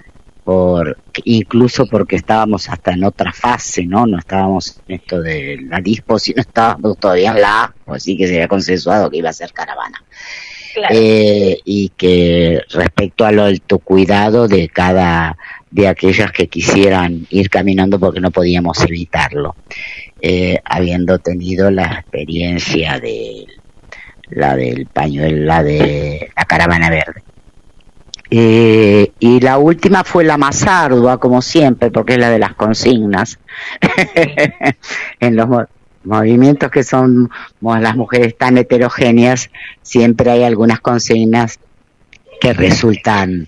[0.43, 4.05] por, incluso porque estábamos hasta en otra fase, ¿no?
[4.05, 8.36] No estábamos en esto de la dispo, sino estábamos todavía en la así que se
[8.36, 10.03] había consensuado que iba a ser caravana.
[10.91, 15.36] Eh, y que respecto a lo del cuidado de cada
[15.70, 19.55] de aquellas que quisieran ir caminando porque no podíamos evitarlo,
[20.22, 23.45] eh, habiendo tenido la experiencia de
[24.30, 27.24] la del pañuelo, la de la caravana verde.
[28.30, 32.55] Eh, y la última fue la más ardua, como siempre, porque es la de las
[32.55, 33.39] consignas.
[35.20, 35.47] en los
[36.03, 37.30] movimientos que son
[37.61, 39.49] las mujeres tan heterogéneas,
[39.82, 41.59] siempre hay algunas consignas
[42.41, 43.47] que resultan,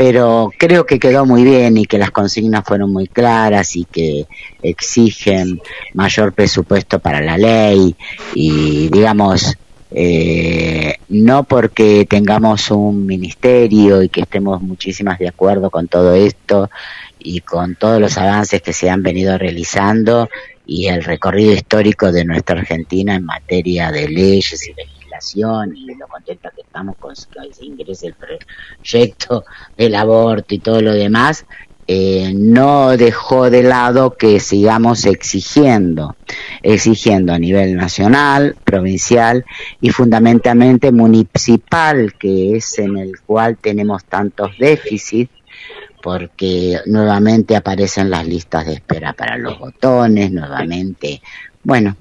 [0.00, 4.26] pero creo que quedó muy bien y que las consignas fueron muy claras y que
[4.62, 5.60] exigen
[5.92, 7.94] mayor presupuesto para la ley
[8.34, 9.58] y digamos
[9.90, 16.70] eh, no porque tengamos un ministerio y que estemos muchísimas de acuerdo con todo esto
[17.18, 20.30] y con todos los avances que se han venido realizando
[20.64, 24.72] y el recorrido histórico de nuestra Argentina en materia de leyes y
[25.34, 29.44] y lo contenta que estamos con que se ingrese el proyecto
[29.76, 31.44] del aborto y todo lo demás,
[31.92, 36.14] eh, no dejó de lado que sigamos exigiendo,
[36.62, 39.44] exigiendo a nivel nacional, provincial
[39.80, 45.32] y fundamentalmente municipal, que es en el cual tenemos tantos déficits,
[46.00, 51.20] porque nuevamente aparecen las listas de espera para los botones, nuevamente,
[51.64, 51.96] bueno,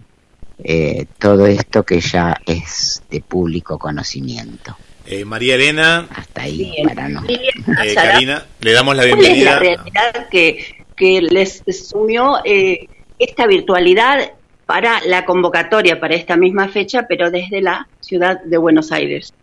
[0.63, 4.77] eh, todo esto que ya es de público conocimiento.
[5.05, 6.07] Eh, María Elena.
[6.15, 7.23] Hasta ahí, para no.
[7.27, 9.57] Eh, Karina, le damos la bienvenida.
[9.57, 12.87] ¿Cuál es la realidad que, que les sumió eh,
[13.17, 14.33] esta virtualidad
[14.67, 19.33] para la convocatoria para esta misma fecha, pero desde la ciudad de Buenos Aires?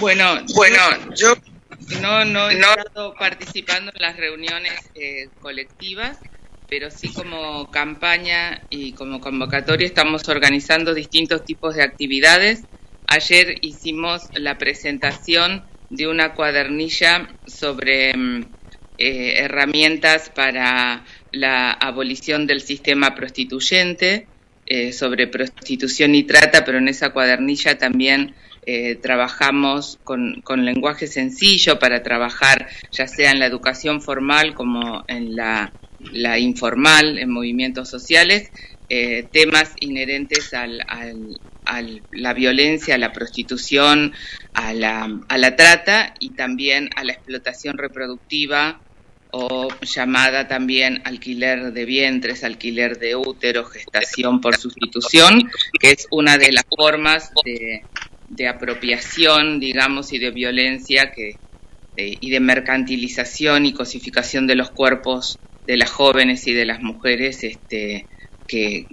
[0.00, 0.80] Bueno, bueno,
[1.14, 1.34] yo
[2.00, 4.72] no, no he estado participando en las reuniones
[5.40, 6.18] colectivas,
[6.72, 12.62] pero sí como campaña y como convocatoria estamos organizando distintos tipos de actividades.
[13.06, 18.46] Ayer hicimos la presentación de una cuadernilla sobre mm,
[18.96, 24.26] eh, herramientas para la abolición del sistema prostituyente,
[24.64, 31.06] eh, sobre prostitución y trata, pero en esa cuadernilla también eh, trabajamos con, con, lenguaje
[31.06, 35.72] sencillo para trabajar ya sea en la educación formal como en la,
[36.12, 38.50] la informal, en movimientos sociales,
[39.32, 40.84] temas inherentes al,
[41.64, 44.12] a la violencia, a la prostitución,
[44.52, 48.80] a la, a la trata y también a la explotación reproductiva
[49.30, 55.50] o llamada también alquiler de vientres, alquiler de útero, gestación por sustitución,
[55.80, 57.82] que es una de las formas de,
[58.28, 61.38] de apropiación, digamos, y de violencia que,
[61.96, 67.44] y de mercantilización y cosificación de los cuerpos de las jóvenes y de las mujeres
[67.44, 68.06] este,
[68.46, 68.86] que,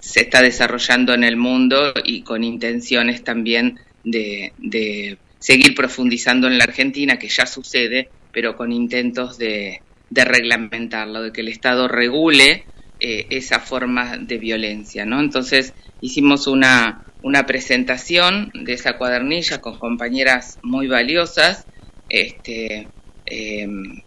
[0.00, 6.64] se está desarrollando en el mundo y con intenciones también de, seguir profundizando en la
[6.64, 12.64] Argentina, que ya sucede, pero con intentos de, reglamentarlo, de que el Estado regule
[13.00, 15.20] eh, esa forma de violencia, ¿no?
[15.20, 21.66] Entonces hicimos una, una presentación de esa cuadernilla con compañeras muy valiosas,
[22.08, 22.88] este,
[23.26, 24.00] em,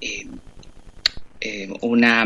[0.00, 0.38] em,
[1.40, 2.24] em, una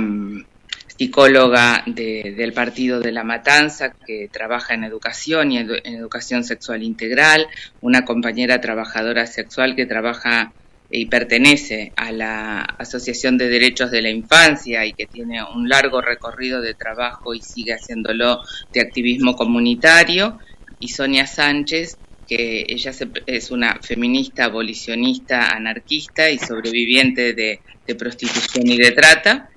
[1.01, 7.47] psicóloga del Partido de la Matanza que trabaja en educación y en, educación sexual integral,
[7.81, 10.53] una compañera trabajadora sexual que trabaja
[10.91, 16.03] y pertenece a la Asociación de Derechos de la Infancia y que tiene un largo
[16.03, 18.41] recorrido de trabajo y sigue haciéndolo
[18.73, 20.39] de activismo comunitario,
[20.81, 21.99] y Sonia Sánchez,
[22.31, 22.93] que ella
[23.26, 27.61] es una feminista, abolicionista, anarquista y sobreviviente de
[27.97, 29.51] prostitución y de trata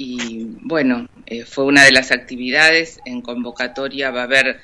[0.00, 3.00] y bueno, eh, fue una de las actividades.
[3.04, 4.60] En convocatoria va a haber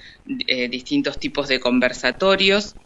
[0.46, 2.76] eh, distintos tipos de conversatorios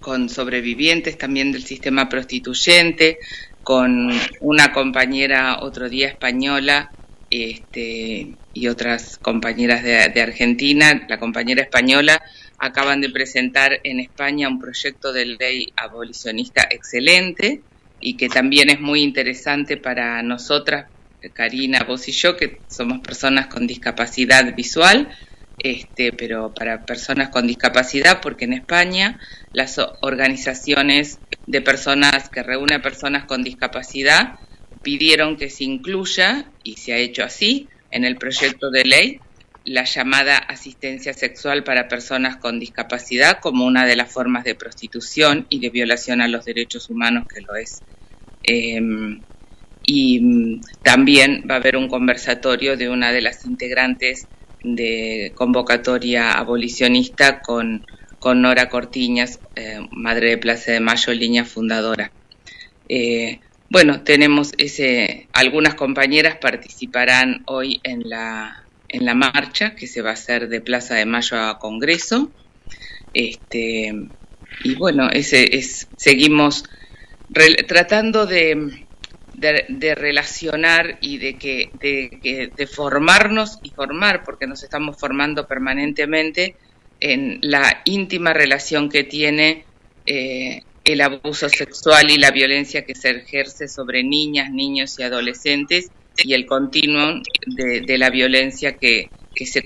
[0.00, 3.18] con sobrevivientes también del sistema prostituyente,
[3.62, 4.10] con
[4.40, 6.90] una compañera otro día española
[7.28, 11.04] este, y otras compañeras de, de Argentina.
[11.10, 12.22] La compañera española
[12.60, 17.62] acaban de presentar en España un proyecto de ley abolicionista excelente
[18.00, 20.86] y que también es muy interesante para nosotras
[21.28, 25.08] Karina, vos y yo, que somos personas con discapacidad visual,
[25.58, 29.20] este, pero para personas con discapacidad, porque en España
[29.52, 34.38] las organizaciones de personas que reúnen personas con discapacidad
[34.82, 39.20] pidieron que se incluya, y se ha hecho así, en el proyecto de ley,
[39.64, 45.46] la llamada asistencia sexual para personas con discapacidad como una de las formas de prostitución
[45.48, 47.82] y de violación a los derechos humanos que lo es.
[48.42, 49.20] Em,
[49.84, 54.26] y mm, también va a haber un conversatorio de una de las integrantes
[54.62, 57.86] de convocatoria abolicionista con,
[58.18, 62.12] con Nora Cortiñas, eh, madre de Plaza de Mayo, línea fundadora.
[62.88, 70.02] Eh, bueno, tenemos ese, algunas compañeras participarán hoy en la, en la marcha que se
[70.02, 72.30] va a hacer de Plaza de Mayo a Congreso.
[73.14, 73.94] Este,
[74.64, 76.64] y bueno, ese es, seguimos
[77.68, 78.84] tratando de,
[79.34, 86.56] de, relacionar y de que, de, formarnos y formar, porque nos estamos formando permanentemente
[86.98, 89.64] en la íntima relación que tiene
[90.04, 95.90] eh, el abuso sexual y la violencia que se ejerce sobre niñas, niños y adolescentes
[96.24, 99.62] y el continuum de, la violencia que, que, se,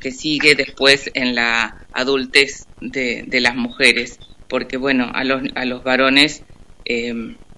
[0.00, 4.18] que sigue después en la adultez de, las mujeres,
[4.48, 6.42] porque bueno, a los, a los varones,
[6.84, 7.12] eh,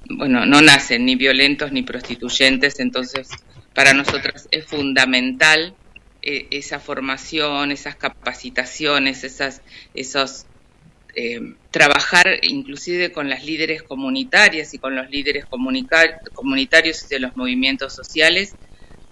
[0.08, 3.28] bueno, no nacen ni violentos ni prostituyentes, entonces
[3.74, 5.74] para nosotras es fundamental
[6.22, 9.62] eh, esa formación, esas capacitaciones, esas,
[9.94, 10.46] esos
[11.14, 17.94] eh, trabajar inclusive con las líderes comunitarias y con los líderes comunitarios de los movimientos
[17.94, 18.54] sociales,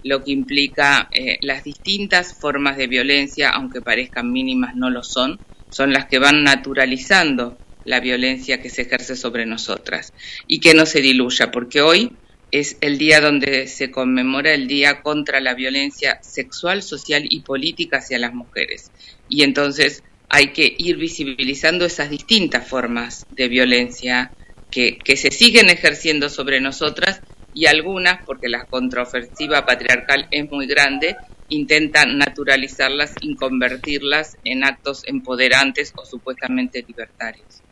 [0.05, 5.39] lo que implica eh, las distintas formas de violencia, aunque parezcan mínimas, no lo son,
[5.71, 10.13] son las que van naturalizando la violencia que se ejerce sobre nosotras
[10.47, 12.13] y que no se diluya, porque hoy
[12.51, 17.99] es el día donde se conmemora el Día contra la Violencia Sexual, Social y Política
[17.99, 18.91] hacia las mujeres.
[19.29, 24.33] Y entonces hay que ir visibilizando esas distintas formas de violencia
[24.71, 27.21] que, que se siguen ejerciendo sobre nosotras
[27.55, 31.17] y algunas, porque la contraofensiva patriarcal es muy grande,
[31.49, 37.63] intentan naturalizarlas y convertirlas en actos empoderantes o supuestamente libertarios.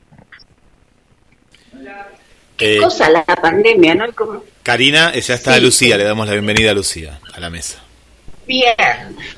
[2.59, 4.07] Eh, cosa la pandemia, ¿no?
[4.63, 7.86] Karina, ya está Lucía, le damos la bienvenida a Lucía, a la mesa.
[8.47, 8.77] Bien.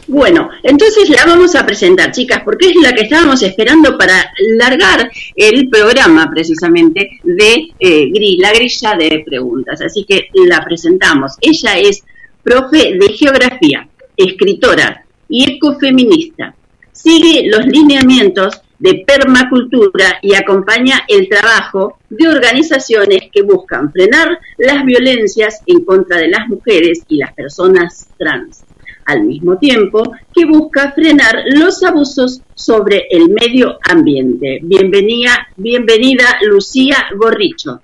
[0.06, 5.10] Bueno, entonces la vamos a presentar, chicas, porque es la que estábamos esperando para largar
[5.34, 9.80] el programa precisamente de eh, la grilla de preguntas.
[9.80, 11.36] Así que la presentamos.
[11.40, 12.04] Ella es
[12.42, 16.54] profe de geografía, escritora y ecofeminista.
[16.92, 24.84] Sigue los lineamientos de permacultura y acompaña el trabajo de organizaciones que buscan frenar las
[24.84, 28.64] violencias en contra de las mujeres y las personas trans
[29.08, 34.60] al mismo tiempo que busca frenar los abusos sobre el medio ambiente.
[34.62, 37.80] Bienvenida, bienvenida Lucía Gorricho.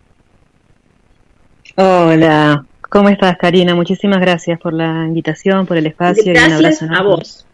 [1.77, 3.75] Hola, ¿cómo estás Karina?
[3.75, 6.25] Muchísimas gracias por la invitación, por el espacio.
[6.27, 7.47] Gracias a vos.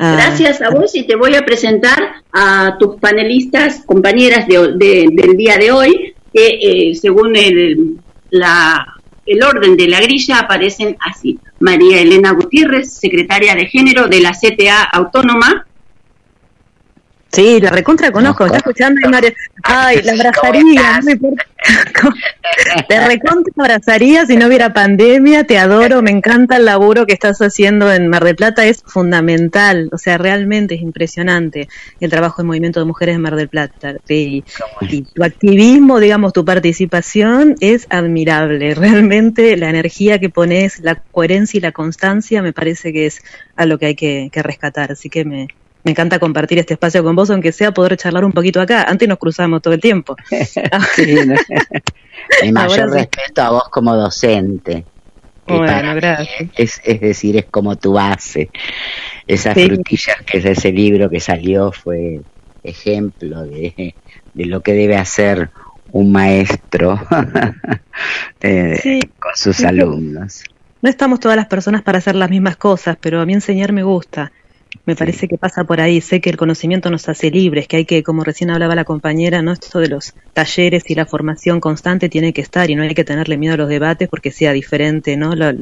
[0.00, 0.14] Ah.
[0.16, 5.70] Gracias a vos y te voy a presentar a tus panelistas, compañeras del día de
[5.70, 7.98] hoy, que eh, según el,
[8.30, 8.94] la,
[9.26, 11.38] el orden de la grilla aparecen así.
[11.60, 15.66] María Elena Gutiérrez, secretaria de Género de la CTA Autónoma.
[17.34, 19.00] Sí, la recontra conozco, está escuchando
[19.64, 21.00] Ay, la abrazaría,
[22.88, 27.40] Te recontra abrazaría si no hubiera pandemia, te adoro, me encanta el laburo que estás
[27.40, 31.68] haciendo en Mar del Plata, es fundamental, o sea, realmente es impresionante
[31.98, 33.96] el trabajo del movimiento de mujeres en Mar del Plata.
[34.08, 34.44] Y,
[34.82, 41.58] y tu activismo, digamos, tu participación es admirable, realmente la energía que pones, la coherencia
[41.58, 43.22] y la constancia me parece que es
[43.56, 45.48] a lo que hay que rescatar, así que me,
[45.84, 48.84] me encanta compartir este espacio con vos, aunque sea poder charlar un poquito acá.
[48.84, 50.16] Antes nos cruzamos todo el tiempo.
[52.42, 54.84] Mi mayor respeto a vos como docente.
[55.46, 56.50] Bueno, gracias.
[56.56, 58.48] Es, es, decir, es como tu base.
[59.26, 62.22] Esas frutillas que es ese libro que salió fue
[62.62, 63.94] ejemplo de,
[64.32, 65.50] de lo que debe hacer
[65.92, 66.98] un maestro
[68.40, 70.44] con sus alumnos.
[70.80, 73.82] No estamos todas las personas para hacer las mismas cosas, pero a mí enseñar me
[73.82, 74.32] gusta.
[74.86, 76.00] Me parece que pasa por ahí.
[76.00, 79.42] Sé que el conocimiento nos hace libres, que hay que, como recién hablaba la compañera,
[79.42, 82.94] no esto de los talleres y la formación constante tiene que estar y no hay
[82.94, 85.34] que tenerle miedo a los debates porque sea diferente, ¿no?
[85.34, 85.54] La,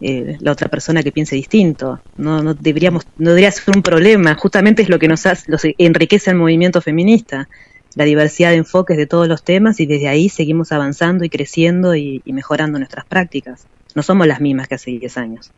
[0.00, 2.00] eh, la otra persona que piense distinto.
[2.16, 4.34] No, no deberíamos, no debería ser un problema.
[4.34, 7.48] Justamente es lo que nos hace, los enriquece el movimiento feminista,
[7.96, 11.94] la diversidad de enfoques de todos los temas y desde ahí seguimos avanzando y creciendo
[11.94, 13.66] y, y mejorando nuestras prácticas.
[13.94, 15.52] No somos las mismas que hace 10 años.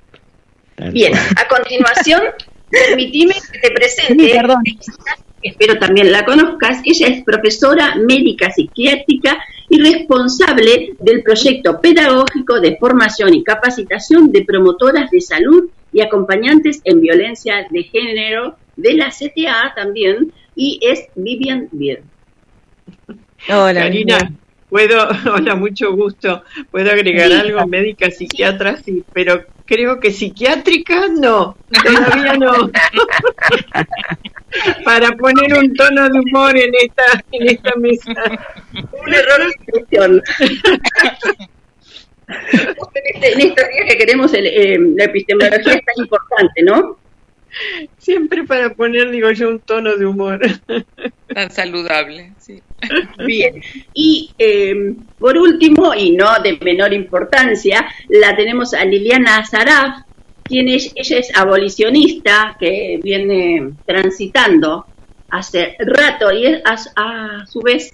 [0.93, 2.23] Bien, a continuación
[2.71, 4.63] Permitime que te presente, perdón.
[5.43, 9.39] espero también la conozcas, ella es profesora médica psiquiátrica
[9.69, 16.81] y responsable del proyecto pedagógico de formación y capacitación de promotoras de salud y acompañantes
[16.85, 22.03] en violencia de género de la CTA también, y es Vivian Bier.
[23.49, 24.33] Hola, Karina.
[24.69, 26.43] Puedo, hola, mucho gusto.
[26.71, 27.67] ¿Puedo agregar algo?
[27.67, 32.71] Médica, psiquiatra, sí, pero creo que psiquiátrica no, todavía no.
[34.85, 38.13] Para poner un tono de humor en esta, en esta mesa.
[38.73, 40.23] Un error de expresión.
[42.29, 46.99] en estos días que queremos eh, la epistemología es tan importante, ¿no?
[47.99, 50.41] Siempre para poner, digo yo, un tono de humor.
[51.35, 52.63] Tan saludable, sí.
[53.25, 53.61] Bien.
[53.95, 60.03] Y eh, por último, y no de menor importancia, la tenemos a Liliana Zaraf,
[60.45, 64.87] quien es, ella es abolicionista que viene transitando
[65.29, 67.93] hace rato y es, a, su vez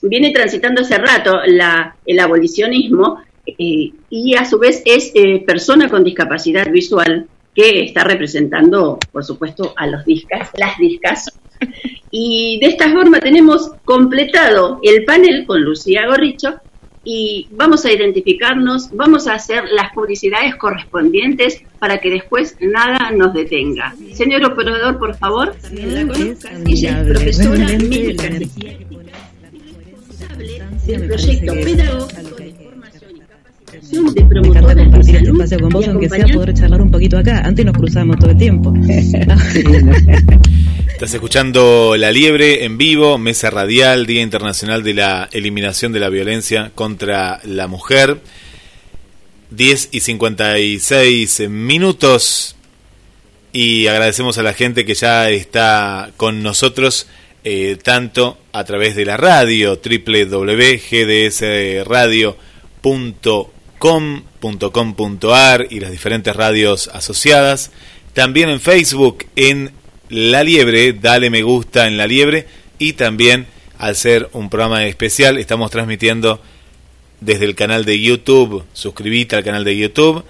[0.00, 5.88] viene transitando hace rato la, el abolicionismo eh, y a su vez es eh, persona
[5.88, 11.30] con discapacidad visual que está representando, por supuesto, a los discas, las discas.
[12.14, 16.60] Y de esta forma tenemos completado el panel con Lucía Gorricho
[17.04, 23.32] y vamos a identificarnos, vamos a hacer las publicidades correspondientes para que después nada nos
[23.32, 23.94] detenga.
[24.12, 25.54] Señor operador, por favor.
[26.66, 28.28] Ella es profesora médica
[30.86, 32.41] del proyecto pedagógico
[33.92, 37.42] de promotoras de salud este espacio con vos, aunque sea poder charlar un poquito acá.
[37.44, 38.72] Antes nos cruzamos todo el tiempo.
[40.88, 46.08] Estás escuchando La Liebre en vivo, Mesa Radial, Día Internacional de la Eliminación de la
[46.08, 48.20] Violencia contra la Mujer.
[49.50, 52.56] 10 y 56 minutos
[53.52, 57.06] y agradecemos a la gente que ya está con nosotros
[57.44, 59.78] eh, tanto a través de la radio
[63.82, 67.72] www.gdsradio.com.com.ar y las diferentes radios asociadas.
[68.14, 69.72] También en Facebook en
[70.08, 72.46] La Liebre, dale me gusta en La Liebre
[72.78, 73.46] y también
[73.78, 76.40] al ser un programa especial estamos transmitiendo
[77.20, 80.24] desde el canal de YouTube, suscribite al canal de YouTube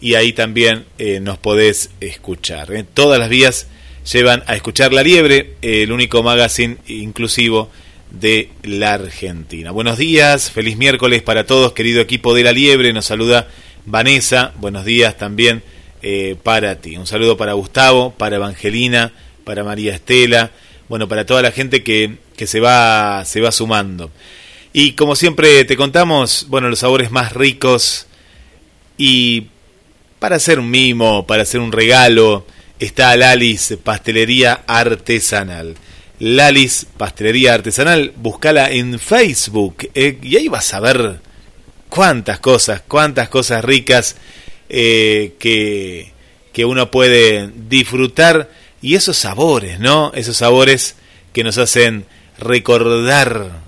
[0.00, 2.72] y ahí también eh, nos podés escuchar.
[2.72, 2.84] ¿eh?
[2.84, 3.68] Todas las vías
[4.10, 7.70] llevan a escuchar La Liebre, el único magazine inclusivo
[8.20, 9.70] de la Argentina.
[9.70, 13.48] Buenos días, feliz miércoles para todos, querido equipo de La Liebre, nos saluda
[13.86, 15.62] Vanessa, buenos días también
[16.02, 16.96] eh, para ti.
[16.96, 19.12] Un saludo para Gustavo, para Evangelina,
[19.44, 20.52] para María Estela,
[20.88, 24.10] bueno, para toda la gente que, que se, va, se va sumando.
[24.72, 28.06] Y como siempre te contamos, bueno, los sabores más ricos
[28.96, 29.48] y
[30.18, 32.46] para hacer un mimo, para hacer un regalo,
[32.78, 35.74] está Lalis Pastelería Artesanal.
[36.18, 41.20] Lalis Pastelería Artesanal, búscala en Facebook eh, y ahí vas a ver
[41.88, 44.16] cuántas cosas, cuántas cosas ricas
[44.68, 46.12] eh, que,
[46.52, 48.50] que uno puede disfrutar
[48.80, 50.12] y esos sabores, ¿no?
[50.14, 50.96] Esos sabores
[51.32, 52.06] que nos hacen
[52.38, 53.62] recordar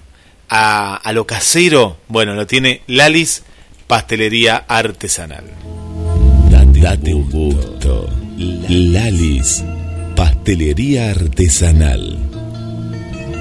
[0.48, 3.42] a, lo casero, bueno, lo tiene Lalis
[3.86, 5.44] Pastelería Artesanal.
[6.80, 8.08] Date, un gusto.
[8.68, 9.64] Lalis
[10.14, 12.35] Pastelería Artesanal.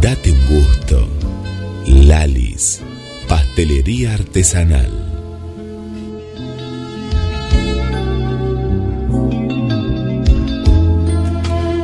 [0.00, 1.06] Date un gusto.
[1.86, 2.80] Lalis,
[3.28, 4.90] pastelería artesanal.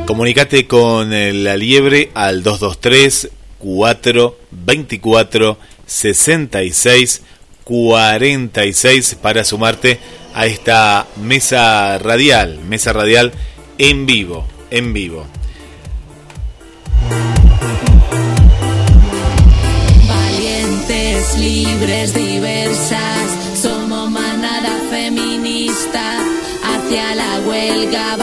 [0.07, 7.21] Comunicate con eh, la liebre al 223 4 24 66
[7.63, 9.99] 46 para sumarte
[10.33, 13.31] a esta mesa radial, mesa radial
[13.77, 15.27] en vivo, en vivo.
[21.37, 26.19] Libres, diversas, somos manada feminista
[26.63, 28.17] hacia la huelga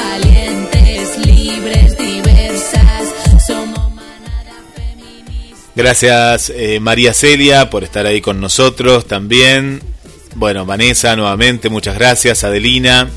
[5.77, 9.83] Gracias eh, María Celia por estar ahí con nosotros también.
[10.37, 12.45] Bueno, Vanessa nuevamente, muchas gracias.
[12.45, 13.11] Adelina,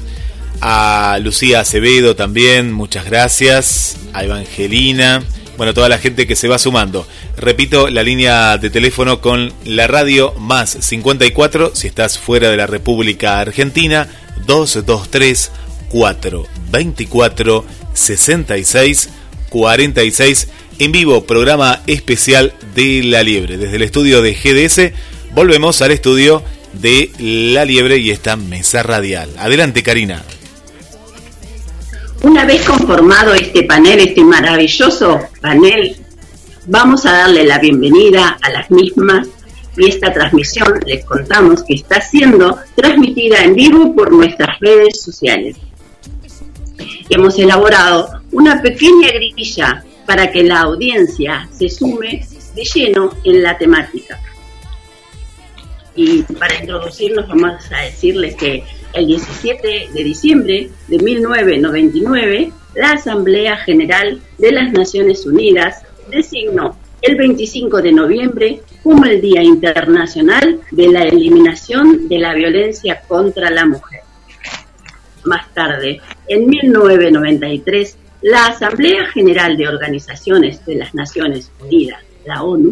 [0.59, 3.97] a Lucía Acevedo también, muchas gracias.
[4.11, 5.23] A Evangelina,
[5.57, 7.07] bueno, toda la gente que se va sumando.
[7.35, 12.67] Repito, la línea de teléfono con la radio más 54 si estás fuera de la
[12.67, 14.07] República Argentina,
[14.45, 15.51] 223
[15.89, 19.09] 424 66
[19.49, 20.47] 46
[20.79, 23.57] en vivo, programa especial de La Liebre.
[23.57, 24.91] Desde el estudio de GDS
[25.33, 26.43] volvemos al estudio
[26.73, 29.29] de La Liebre y esta mesa radial.
[29.37, 30.23] Adelante, Karina.
[32.27, 35.95] Una vez conformado este panel, este maravilloso panel,
[36.65, 39.29] vamos a darle la bienvenida a las mismas
[39.77, 45.55] y esta transmisión les contamos que está siendo transmitida en vivo por nuestras redes sociales.
[47.09, 53.57] Hemos elaborado una pequeña grilla para que la audiencia se sume de lleno en la
[53.57, 54.19] temática.
[55.95, 63.57] Y para introducirnos vamos a decirles que el 17 de diciembre de 1999, la Asamblea
[63.57, 70.87] General de las Naciones Unidas designó el 25 de noviembre como el Día Internacional de
[70.87, 74.01] la Eliminación de la Violencia contra la Mujer.
[75.25, 82.71] Más tarde, en 1993, la Asamblea General de Organizaciones de las Naciones Unidas, la ONU,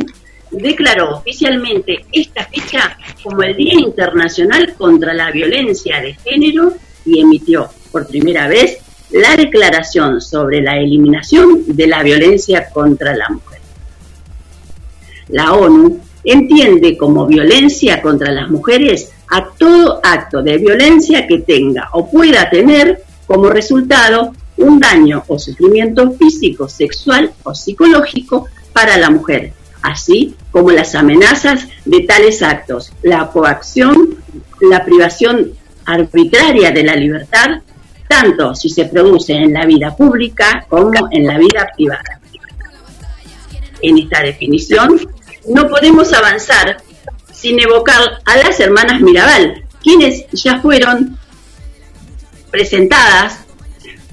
[0.57, 6.73] declaró oficialmente esta fecha como el Día Internacional contra la Violencia de Género
[7.05, 8.77] y emitió por primera vez
[9.11, 13.59] la Declaración sobre la Eliminación de la Violencia contra la Mujer.
[15.29, 21.89] La ONU entiende como violencia contra las mujeres a todo acto de violencia que tenga
[21.93, 29.09] o pueda tener como resultado un daño o sufrimiento físico, sexual o psicológico para la
[29.09, 29.53] mujer,
[29.85, 34.15] así como las amenazas de tales actos, la coacción,
[34.61, 35.53] la privación
[35.85, 37.61] arbitraria de la libertad,
[38.07, 42.19] tanto si se produce en la vida pública como en la vida privada.
[43.81, 44.99] En esta definición,
[45.47, 46.77] no podemos avanzar
[47.31, 51.17] sin evocar a las hermanas Mirabal, quienes ya fueron
[52.49, 53.44] presentadas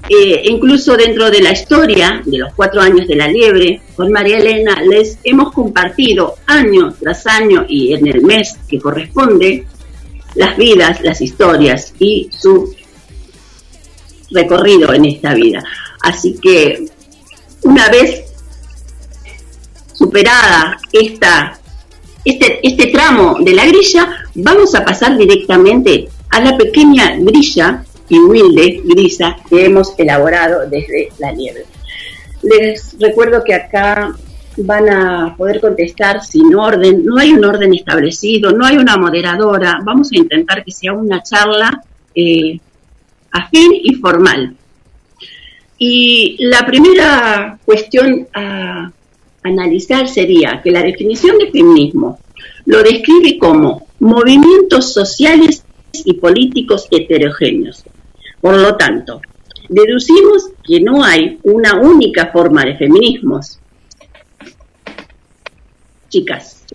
[0.09, 4.37] eh, incluso dentro de la historia de los cuatro años de la liebre, con María
[4.37, 9.65] Elena les hemos compartido año tras año y en el mes que corresponde
[10.35, 12.75] las vidas, las historias y su
[14.31, 15.63] recorrido en esta vida.
[16.01, 16.85] Así que
[17.61, 18.23] una vez
[19.93, 21.59] superada esta,
[22.25, 28.19] este, este tramo de la grilla, vamos a pasar directamente a la pequeña grilla y
[28.19, 31.65] humilde grisa que hemos elaborado desde la nieve.
[32.43, 34.13] Les recuerdo que acá
[34.57, 39.79] van a poder contestar sin orden, no hay un orden establecido, no hay una moderadora,
[39.83, 41.83] vamos a intentar que sea una charla
[42.13, 42.59] eh,
[43.31, 44.55] afín y formal.
[45.77, 48.91] Y la primera cuestión a
[49.41, 52.19] analizar sería que la definición de feminismo
[52.65, 55.63] lo describe como movimientos sociales
[56.05, 57.83] y políticos heterogéneos,
[58.43, 59.21] por lo tanto,
[59.69, 63.57] deducimos que no hay una única forma de feminismos.
[66.09, 66.65] Chicas.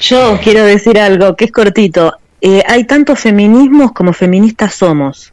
[0.00, 2.12] Yo quiero decir algo que es cortito.
[2.40, 5.32] Eh, hay tantos feminismos como feministas somos.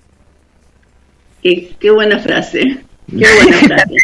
[1.43, 2.80] Qué, qué buena frase.
[3.08, 3.95] Qué buena frase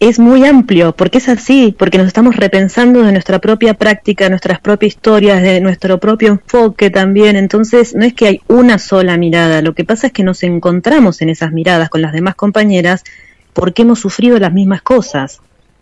[0.00, 4.58] es muy amplio, porque es así, porque nos estamos repensando de nuestra propia práctica, nuestras
[4.58, 7.36] propias historias, de nuestro propio enfoque también.
[7.36, 11.20] Entonces, no es que hay una sola mirada, lo que pasa es que nos encontramos
[11.20, 13.04] en esas miradas con las demás compañeras
[13.52, 15.40] porque hemos sufrido las mismas cosas,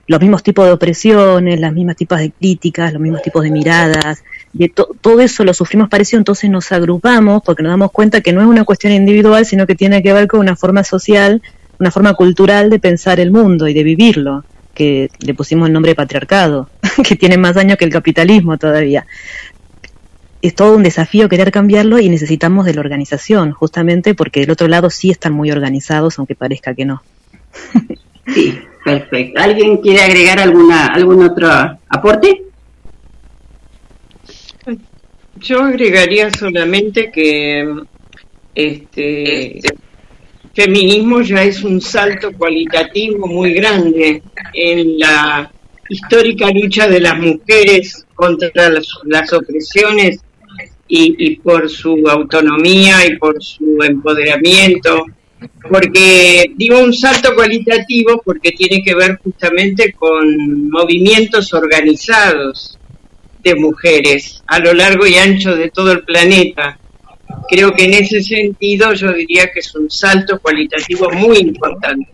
[0.09, 4.25] los mismos tipos de opresiones, las mismas tipos de críticas, los mismos tipos de miradas,
[4.53, 8.41] de todo eso lo sufrimos parecido, entonces nos agrupamos porque nos damos cuenta que no
[8.41, 11.41] es una cuestión individual, sino que tiene que ver con una forma social
[11.79, 15.91] una forma cultural de pensar el mundo y de vivirlo, que le pusimos el nombre
[15.91, 16.69] de patriarcado,
[17.07, 19.07] que tiene más años que el capitalismo todavía.
[20.41, 24.69] Es todo un desafío querer cambiarlo y necesitamos de la organización, justamente porque del otro
[24.69, 27.03] lado sí están muy organizados, aunque parezca que no.
[28.35, 29.41] Sí, perfecto.
[29.41, 31.49] ¿Alguien quiere agregar alguna algún otro
[31.89, 32.43] aporte?
[35.37, 37.85] Yo agregaría solamente que
[38.55, 39.61] este,
[40.59, 44.21] feminismo ya es un salto cualitativo muy grande
[44.53, 45.53] en la
[45.89, 50.19] histórica lucha de las mujeres contra las, opresiones
[50.89, 55.07] y, por su autonomía y por su empoderamiento,
[55.71, 62.77] porque digo un salto cualitativo porque tiene que ver justamente con movimientos organizados
[63.45, 66.81] de mujeres a lo largo y ancho de todo el planeta
[67.49, 72.09] creo que en ese sentido yo diría que es un salto cualitativo muy importante.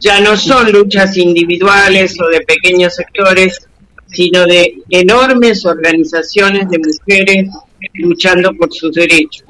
[0.00, 3.66] Ya no son luchas individuales o de pequeños sectores,
[4.06, 7.48] sino de enormes organizaciones de mujeres
[7.94, 9.44] luchando por sus derechos.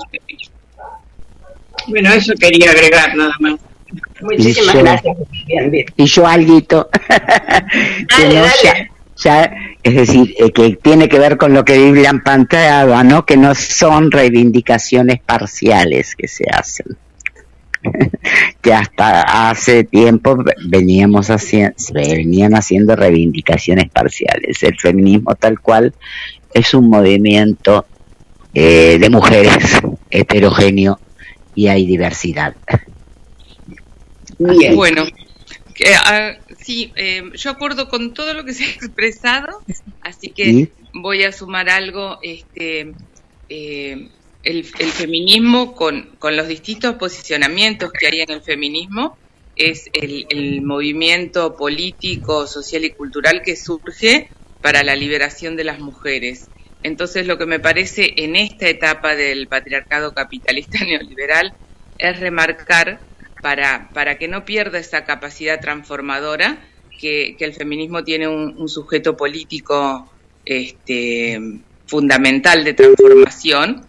[1.88, 3.58] Bueno, eso quería agregar nada más.
[4.20, 5.16] Muchísimas gracias.
[5.96, 6.60] Y yo algo.
[6.68, 6.88] dale,
[9.24, 13.26] dale es decir, eh, que tiene que ver con lo que Biblia planteaba, ¿no?
[13.26, 16.96] Que no son reivindicaciones parciales que se hacen.
[18.62, 24.62] que hasta hace tiempo veníamos haciendo, venían haciendo reivindicaciones parciales.
[24.62, 25.94] El feminismo tal cual
[26.54, 27.84] es un movimiento
[28.54, 30.98] eh, de mujeres heterogéneo
[31.54, 32.54] y hay diversidad.
[34.38, 34.74] Bien.
[34.76, 35.04] Bueno,
[35.74, 39.60] que, ah, Sí, eh, yo acuerdo con todo lo que se ha expresado,
[40.00, 40.68] así que ¿Sí?
[40.94, 42.18] voy a sumar algo.
[42.22, 42.92] Este,
[43.48, 44.08] eh,
[44.42, 49.16] el, el feminismo, con, con los distintos posicionamientos que hay en el feminismo,
[49.56, 54.28] es el, el movimiento político, social y cultural que surge
[54.60, 56.48] para la liberación de las mujeres.
[56.82, 61.54] Entonces, lo que me parece en esta etapa del patriarcado capitalista neoliberal
[61.98, 63.00] es remarcar
[63.44, 66.64] para, para que no pierda esa capacidad transformadora
[66.98, 70.10] que, que el feminismo tiene un, sujeto político
[70.46, 71.38] este,
[71.84, 73.84] fundamental de transformación,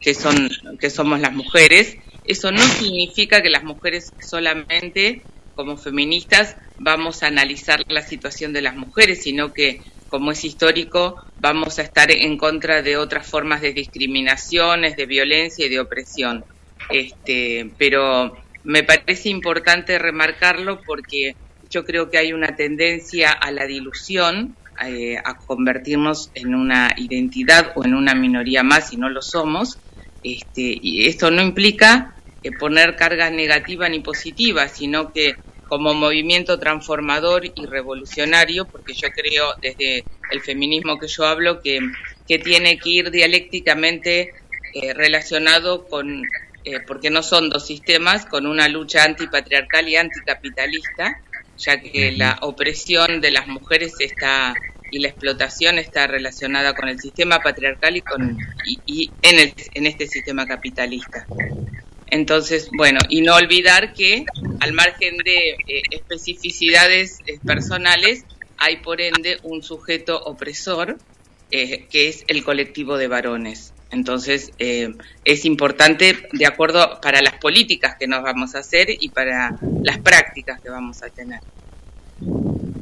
[0.00, 1.96] que, son, que somos las mujeres.
[2.26, 5.22] Eso no significa que las mujeres solamente
[5.54, 9.80] como feministas vamos a analizar la situación de las mujeres, sino que
[10.10, 15.64] como es histórico, vamos a estar en contra de otras formas de discriminaciones, de violencia
[15.64, 16.44] y de opresión.
[16.90, 21.34] Este, pero me parece importante remarcarlo porque
[21.70, 27.72] yo creo que hay una tendencia a la dilución, eh, a convertirnos en una identidad
[27.76, 29.78] o en una minoría más si no lo somos.
[30.22, 35.36] Este, y esto no implica eh, poner cargas negativas ni positivas, sino que
[35.68, 41.78] como movimiento transformador y revolucionario, porque yo creo desde el feminismo que yo hablo que,
[42.26, 44.34] que tiene que ir dialécticamente
[44.74, 46.24] eh, relacionado con,
[46.64, 51.20] eh, porque no son dos sistemas, con una lucha antipatriarcal y anticapitalista,
[51.58, 54.54] ya que la opresión de las mujeres está
[54.92, 59.54] y la explotación está relacionada con el sistema patriarcal y con y, y en el
[59.74, 61.26] en este sistema capitalista.
[62.10, 64.24] Entonces, bueno, y no olvidar que
[64.58, 68.24] al margen de eh, especificidades eh, personales,
[68.58, 70.98] hay por ende un sujeto opresor,
[71.52, 73.72] eh, que es el colectivo de varones.
[73.92, 79.08] Entonces, eh, es importante, de acuerdo para las políticas que nos vamos a hacer y
[79.08, 81.40] para las prácticas que vamos a tener.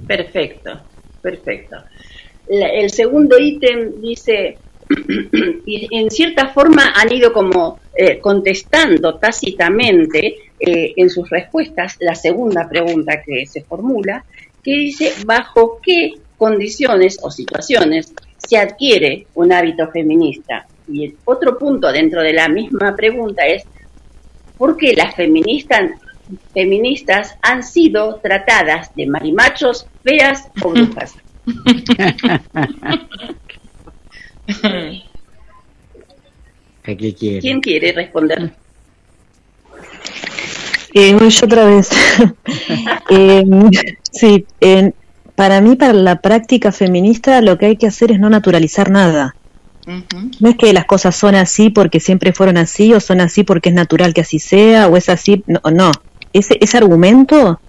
[0.06, 0.80] Perfecto,
[1.22, 1.76] perfecto.
[2.48, 4.58] El segundo ítem dice,
[5.66, 12.14] y en cierta forma han ido como eh, contestando tácitamente eh, en sus respuestas la
[12.14, 14.24] segunda pregunta que se formula,
[14.62, 20.66] que dice, ¿bajo qué condiciones o situaciones se adquiere un hábito feminista?
[20.90, 23.64] Y el otro punto dentro de la misma pregunta es,
[24.56, 25.90] ¿por qué las feministas,
[26.54, 31.14] feministas han sido tratadas de marimachos, feas o brujas?
[36.84, 37.40] ¿A qué quiere?
[37.40, 38.52] ¿Quién quiere responder?
[40.94, 41.90] Eh, yo otra vez.
[43.10, 43.42] Eh,
[44.12, 44.94] sí, en-
[45.34, 49.34] para mí, para la práctica feminista, lo que hay que hacer es no naturalizar nada.
[50.40, 53.70] No es que las cosas son así porque siempre fueron así, o son así porque
[53.70, 55.42] es natural que así sea, o es así.
[55.46, 55.92] No, no.
[56.32, 57.60] Ese, ese argumento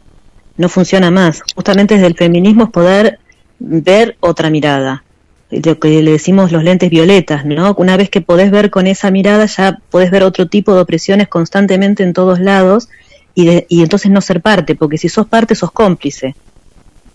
[0.58, 1.42] no funciona más.
[1.56, 3.20] Justamente desde el feminismo es poder
[3.60, 5.04] ver otra mirada.
[5.52, 7.74] Lo que le decimos los lentes violetas, ¿no?
[7.78, 11.28] Una vez que podés ver con esa mirada, ya podés ver otro tipo de opresiones
[11.28, 12.90] constantemente en todos lados
[13.34, 16.36] y, de- y entonces no ser parte, porque si sos parte, sos cómplice.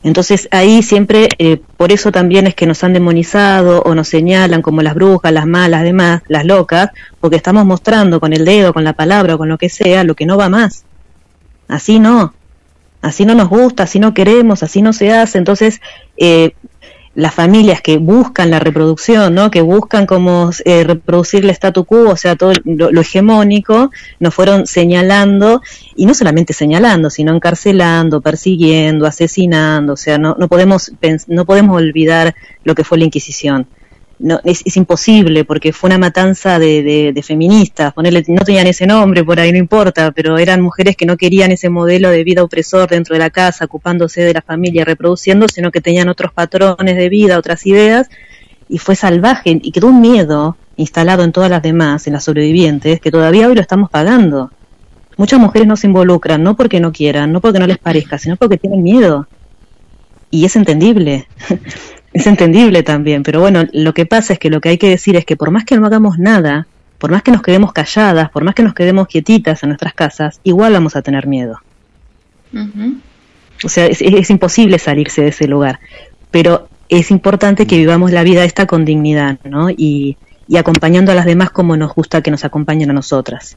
[0.05, 4.61] Entonces ahí siempre, eh, por eso también es que nos han demonizado o nos señalan
[4.61, 6.91] como las brujas, las malas, demás, las locas,
[7.21, 10.15] porque estamos mostrando con el dedo, con la palabra o con lo que sea, lo
[10.15, 10.85] que no va más.
[11.69, 12.35] Así no,
[13.01, 15.39] así no nos gusta, así no queremos, así no se hace.
[15.39, 15.81] Entonces,
[16.19, 16.55] eh,
[17.15, 19.51] las familias que buscan la reproducción, ¿no?
[19.51, 24.35] que buscan como eh, reproducir el statu quo, o sea, todo lo, lo hegemónico, nos
[24.35, 25.63] fueron señalando,
[25.97, 30.93] y no solamente señalando, sino encarcelando, persiguiendo, asesinando, o sea, no, no, podemos,
[31.29, 32.35] no podemos olvidar
[32.65, 33.67] lo que fue la Inquisición.
[34.19, 38.87] No, es, es imposible porque fue una matanza de, de, feministas, ponerle, no tenían ese
[38.87, 42.45] nombre por ahí, no importa, pero eran mujeres que no querían ese modelo de vida
[42.45, 46.97] opresor dentro de la casa, ocupándose de la familia, reproduciendo, sino que tenían otros patrones
[46.97, 48.09] de vida, otras ideas,
[48.69, 53.01] y fue salvaje, y quedó un miedo instalado en todas las demás, en las sobrevivientes,
[53.01, 54.51] que todavía hoy lo estamos pagando.
[55.17, 58.37] Muchas mujeres no se involucran, no porque no quieran, no porque no les parezca, sino
[58.37, 59.27] porque tienen miedo.
[60.31, 61.29] Y es entendible.
[62.15, 65.17] es entendible también, pero bueno, lo que pasa es que lo que hay que decir
[65.17, 68.45] es que por más que no hagamos nada, por más que nos quedemos calladas, por
[68.45, 71.61] más que nos quedemos quietitas en nuestras casas, igual vamos a tener miedo.
[73.65, 75.81] O sea, es, es imposible salirse de ese lugar,
[76.31, 79.71] pero es importante que vivamos la vida esta con dignidad, ¿no?
[79.71, 83.57] Y, y acompañando a las demás como nos gusta que nos acompañen a nosotras.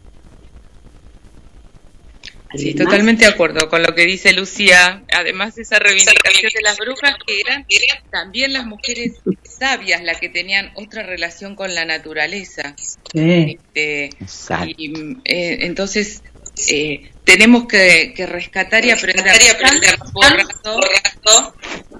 [2.55, 5.03] Sí, totalmente de acuerdo con lo que dice Lucía.
[5.13, 7.65] Además de esa reivindicación de las brujas, que eran
[8.09, 12.75] también las mujeres sabias las que tenían otra relación con la naturaleza.
[13.13, 13.57] Sí.
[13.75, 14.09] Este,
[14.77, 14.93] y,
[15.25, 16.23] eh, entonces,
[16.69, 21.55] eh, tenemos que, que rescatar y aprender, aprender borrado, borrado.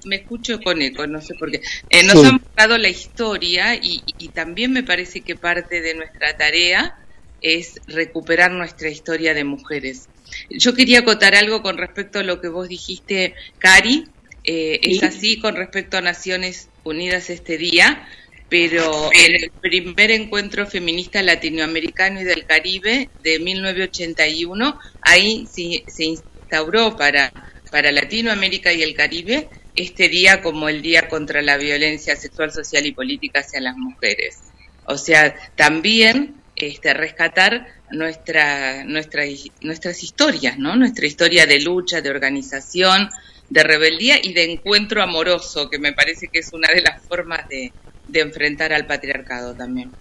[0.05, 1.61] Me escucho con eco, no sé por qué.
[1.89, 2.25] Eh, nos Sí.
[2.27, 6.95] han borrado la historia y, y también me parece que parte de nuestra tarea
[7.41, 10.07] es recuperar nuestra historia de mujeres.
[10.49, 14.05] Yo quería acotar algo con respecto a lo que vos dijiste, Cari.
[14.43, 15.05] Eh, Es Sí.
[15.05, 18.07] así con respecto a Naciones Unidas este día,
[18.49, 26.05] pero en el primer encuentro feminista latinoamericano y del Caribe de 1981, ahí sí- se
[26.05, 27.33] instauró para,
[27.71, 32.85] para Latinoamérica y el Caribe este día como el Día contra la Violencia Sexual, Social
[32.85, 34.37] y Política hacia las mujeres.
[34.85, 39.23] O sea, también este, rescatar nuestra, nuestra,
[39.61, 40.75] nuestras historias, ¿no?
[40.75, 43.09] Nuestra historia de lucha, de organización,
[43.49, 47.47] de rebeldía y de encuentro amoroso, que me parece que es una de las formas
[47.47, 47.71] de,
[48.07, 49.91] de enfrentar al patriarcado también.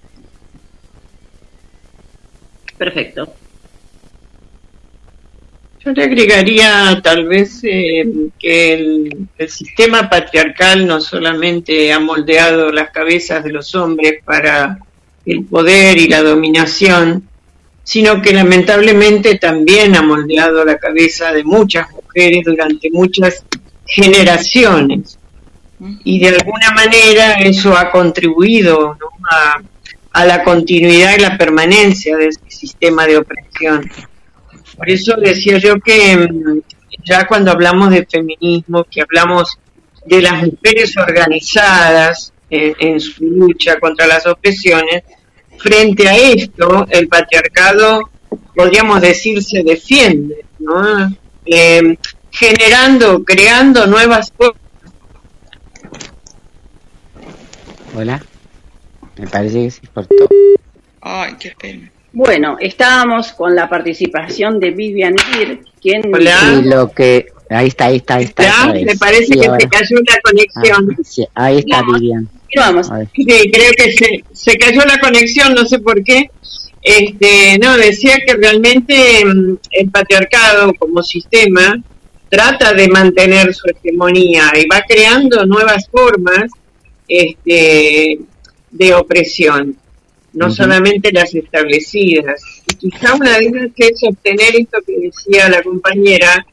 [2.77, 3.35] Perfecto.
[5.85, 8.05] Yo le agregaría tal vez eh,
[8.37, 14.81] que el, el sistema patriarcal no solamente ha moldeado las cabezas de los hombres para
[15.25, 17.29] el poder y la dominación,
[17.87, 23.45] sino que lamentablemente también ha moldeado la cabeza de muchas mujeres durante muchas
[23.87, 25.17] generaciones.
[26.03, 29.09] Y de alguna manera eso ha contribuido ¿no?
[30.13, 33.89] a, la continuidad y la permanencia de este sistema de opresión.
[34.77, 36.59] Por eso decía yo que mm,
[37.05, 39.61] ya cuando hablamos de feminismo, que hablamos
[40.05, 45.05] de las mujeres organizadas en su lucha contra las opresiones,
[45.59, 48.11] frente a esto el patriarcado,
[48.55, 51.15] podríamos decir, se defiende, ¿no?
[51.45, 51.97] Eh,
[52.31, 54.61] generando, creando nuevas formas.
[57.95, 58.23] Hola.
[59.17, 60.29] Me parece que se cortó.
[61.01, 61.91] Ay, qué pena.
[62.13, 67.27] Bueno, estábamos con la participación de Vivian Ir, quien Y lo que...
[67.49, 68.43] Ahí está, ahí está, ahí está.
[68.43, 68.67] ¿Ya?
[68.85, 69.61] Me parece Sí, que ahora.
[69.61, 70.89] se cayó la conexión.
[70.99, 71.93] Ah, sí, ahí está No.
[71.93, 72.29] Vivian.
[73.15, 76.31] Sí, creo que se, se cayó la conexión, no sé por qué.
[76.83, 81.83] Este, no, decía que realmente mm, el patriarcado como sistema
[82.29, 86.51] trata de mantener su hegemonía y va creando nuevas formas
[87.09, 88.19] este,
[88.71, 89.77] de opresión,
[90.33, 92.41] no solamente las establecidas.
[92.69, 96.47] Y quizá una de ellas es obtener esto que decía la compañera,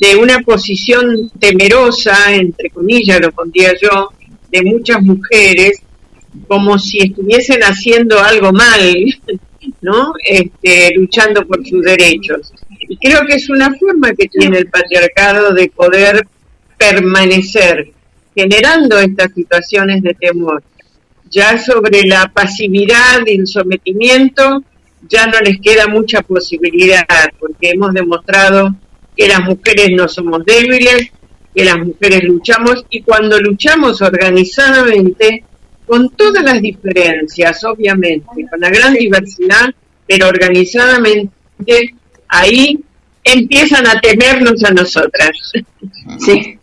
[0.00, 4.10] de una posición temerosa, entre comillas lo pondría yo,
[4.54, 5.82] de muchas mujeres,
[6.46, 9.04] como si estuviesen haciendo algo mal,
[9.82, 10.12] ¿no?
[10.24, 12.52] Este, luchando por sus derechos.
[12.78, 16.26] Y creo que es una forma que tiene el patriarcado de poder
[16.78, 17.92] permanecer
[18.34, 20.62] generando estas situaciones de temor.
[21.30, 24.62] Ya sobre la pasividad y el sometimiento
[25.08, 27.06] ya no les queda mucha posibilidad,
[27.40, 28.74] porque hemos demostrado
[29.16, 31.10] que las mujeres no somos débiles,
[31.54, 35.44] que las mujeres luchamos y cuando luchamos organizadamente,
[35.86, 39.72] con todas las diferencias, obviamente, con la gran diversidad,
[40.06, 41.30] pero organizadamente,
[42.28, 42.80] ahí
[43.22, 45.30] empiezan a temernos a nosotras.
[46.18, 46.58] Sí.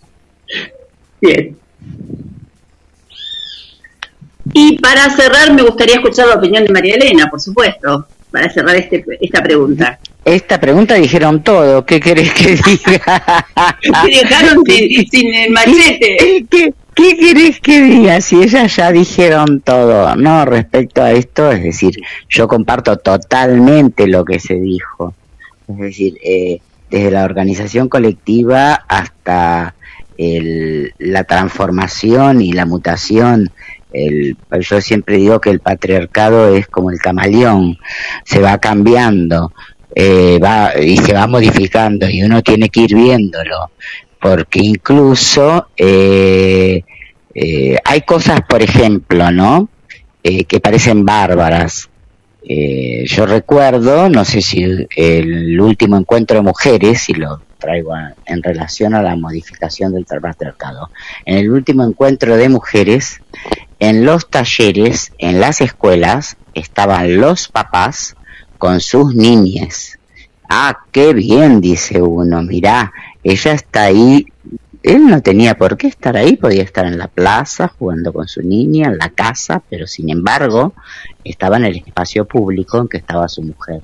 [1.22, 1.58] Bien.
[4.54, 8.76] Y para cerrar, me gustaría escuchar la opinión de María Elena, por supuesto, para cerrar
[8.76, 10.00] este, esta pregunta.
[10.24, 11.86] Esta pregunta dijeron todo.
[11.86, 13.46] ¿Qué querés que diga?
[14.04, 16.46] Se dejaron sin, sin el machete.
[16.50, 18.22] ¿Qué, ¿Qué querés que diga?
[18.22, 20.46] Si ellas ya dijeron todo, ¿no?
[20.46, 21.96] Respecto a esto, es decir,
[22.30, 25.14] yo comparto totalmente lo que se dijo.
[25.68, 29.74] Es decir, eh, desde la organización colectiva hasta
[30.18, 33.50] el- la transformación y la mutación.
[33.94, 37.78] El, yo siempre digo que el patriarcado es como el camaleón,
[38.24, 39.52] se va cambiando
[39.96, 43.72] eh, va, y se va modificando y uno tiene que ir viéndolo
[44.22, 46.84] porque incluso eh,
[47.34, 49.68] eh, hay cosas, por ejemplo, ¿no?
[50.24, 51.90] Eh, que parecen bárbaras.
[53.06, 57.94] Yo recuerdo, no sé si el, último encuentro de mujeres, y lo traigo
[58.26, 60.90] en relación a la modificación del patriarcado,
[61.26, 63.22] en el último encuentro de mujeres,
[63.80, 68.16] en los talleres, en las escuelas, estaban los papás
[68.62, 69.98] con sus niñas.
[70.48, 72.94] Ah, qué bien, dice uno, mirá,
[73.24, 74.28] ella está ahí.
[74.84, 78.44] Él no tenía por qué estar ahí, podía estar en la plaza jugando con su
[78.44, 80.74] niña, en la casa, pero sin embargo
[81.24, 83.82] estaba en el espacio público en que estaba su mujer.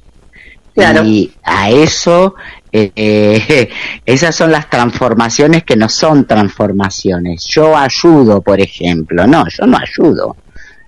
[0.75, 1.03] Claro.
[1.03, 2.35] Y a eso,
[2.71, 3.69] eh, eh,
[4.05, 7.45] esas son las transformaciones que no son transformaciones.
[7.47, 9.25] Yo ayudo, por ejemplo.
[9.25, 10.37] No, yo no ayudo.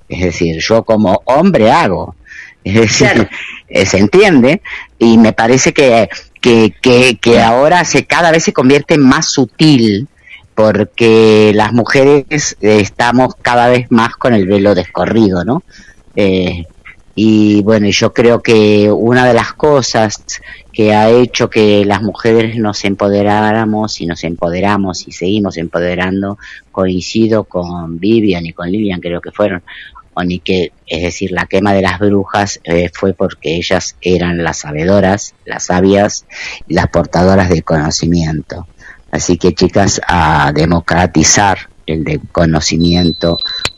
[0.07, 2.15] Es decir, yo como hombre hago.
[2.63, 3.29] Es decir,
[3.69, 4.61] eh, se entiende
[4.97, 6.09] y me parece que,
[6.41, 10.07] que, que, que ahora se cada vez se convierte más sutil
[10.55, 15.63] porque las mujeres estamos cada vez más con el velo descorrido, ¿no?
[16.17, 16.65] Eh,
[17.15, 20.23] y bueno, yo creo que una de las cosas
[20.71, 26.37] que ha hecho que las mujeres nos empoderáramos y nos empoderamos y seguimos empoderando,
[26.71, 29.63] coincido con Vivian y con Lilian, creo que fueron,
[30.19, 34.43] o ni que, es decir, la quema de las brujas eh, fue porque ellas eran
[34.43, 36.25] las sabedoras, las sabias
[36.67, 38.67] y las portadoras de conocimiento.
[39.11, 43.37] Así que chicas, a democratizar el de conocimiento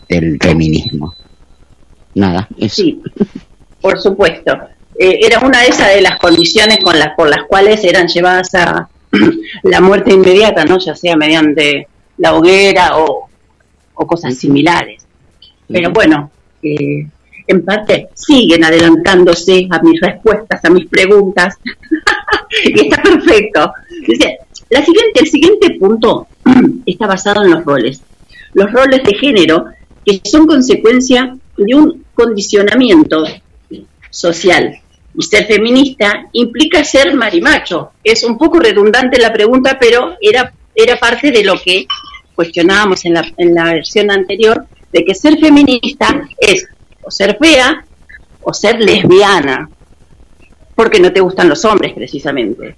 [0.10, 1.14] del feminismo.
[2.16, 2.82] Nada, eso.
[2.82, 3.02] Sí,
[3.80, 4.52] por supuesto.
[4.98, 8.54] Eh, era una de esas de las condiciones con las por las cuales eran llevadas
[8.56, 8.90] a
[9.64, 10.80] la muerte inmediata, ¿no?
[10.80, 11.88] Ya sea mediante
[12.18, 13.30] la hoguera o,
[13.94, 15.06] o cosas similares.
[15.72, 16.32] Pero bueno,
[16.62, 17.08] eh,
[17.48, 21.58] en parte siguen adelantándose a mis respuestas, a mis preguntas.
[22.66, 23.74] y está perfecto.
[24.08, 24.38] Dice,
[24.70, 26.28] la siguiente, el siguiente punto
[26.86, 28.02] está basado en los roles.
[28.54, 29.66] Los roles de género
[30.06, 33.24] que son consecuencia de un condicionamiento
[34.10, 34.78] social.
[35.14, 37.92] Y ser feminista implica ser marimacho.
[38.04, 41.86] Es un poco redundante la pregunta, pero era, era parte de lo que
[42.34, 46.68] cuestionábamos en la, en la versión anterior, de que ser feminista es
[47.04, 47.86] o ser fea
[48.42, 49.70] o ser lesbiana,
[50.76, 52.76] porque no te gustan los hombres precisamente.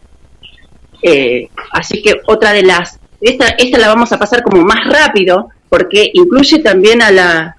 [1.02, 5.50] Eh, así que otra de las, esta, esta la vamos a pasar como más rápido,
[5.70, 7.58] porque incluye también a la,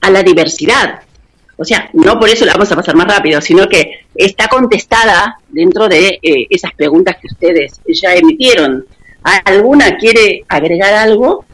[0.00, 1.00] a la diversidad.
[1.56, 5.38] O sea, no por eso la vamos a pasar más rápido, sino que está contestada
[5.48, 8.86] dentro de eh, esas preguntas que ustedes ya emitieron.
[9.44, 11.44] ¿Alguna quiere agregar algo?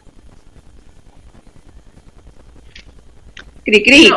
[3.67, 4.09] Cri, cri.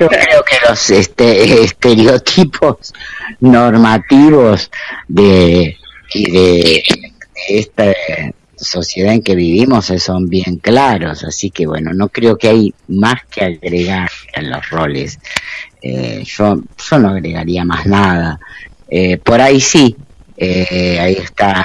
[0.00, 2.94] Yo creo que los este, estereotipos
[3.40, 4.70] normativos
[5.06, 5.76] de,
[6.14, 7.92] y de, de esta
[8.56, 13.26] sociedad en que vivimos son bien claros, así que bueno, no creo que hay más
[13.30, 15.18] que agregar en los roles.
[15.82, 18.40] Eh, yo, yo no agregaría más nada.
[18.88, 19.94] Eh, por ahí sí,
[20.38, 21.62] eh, ahí está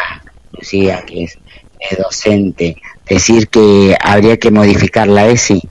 [0.52, 1.38] Lucía, que es,
[1.80, 2.76] es docente,
[3.08, 5.62] decir que habría que modificar la ESI,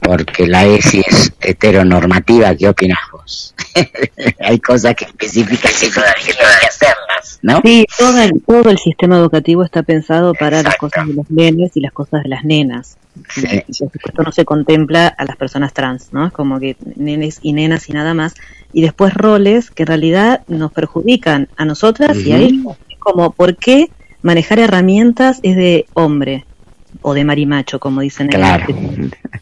[0.00, 3.54] porque la ESI es heteronormativa, ¿qué opinas vos?
[4.40, 7.60] hay cosas que especifican que todavía hay que hacerlas, ¿no?
[7.64, 11.76] Sí, todo el, todo el sistema educativo está pensado para las cosas de los nenes
[11.76, 12.96] y las cosas de las nenas.
[13.28, 13.62] Sí.
[13.70, 16.26] Supuesto no se contempla a las personas trans, ¿no?
[16.26, 18.34] Es como que nenes y nenas y nada más.
[18.72, 22.76] Y después roles que en realidad nos perjudican a nosotras y a ellos.
[22.88, 23.90] Es como, ¿por qué
[24.22, 26.44] manejar herramientas es de hombre?
[27.02, 28.66] O de marimacho, como dicen en el Claro.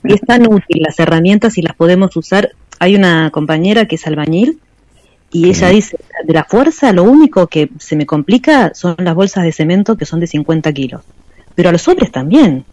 [0.09, 2.53] Y es tan útil las herramientas y las podemos usar.
[2.81, 4.59] Hay una compañera que es albañil
[5.31, 9.45] y ella dice, de la fuerza lo único que se me complica son las bolsas
[9.45, 11.03] de cemento que son de 50 kilos.
[11.55, 12.65] Pero a los hombres también.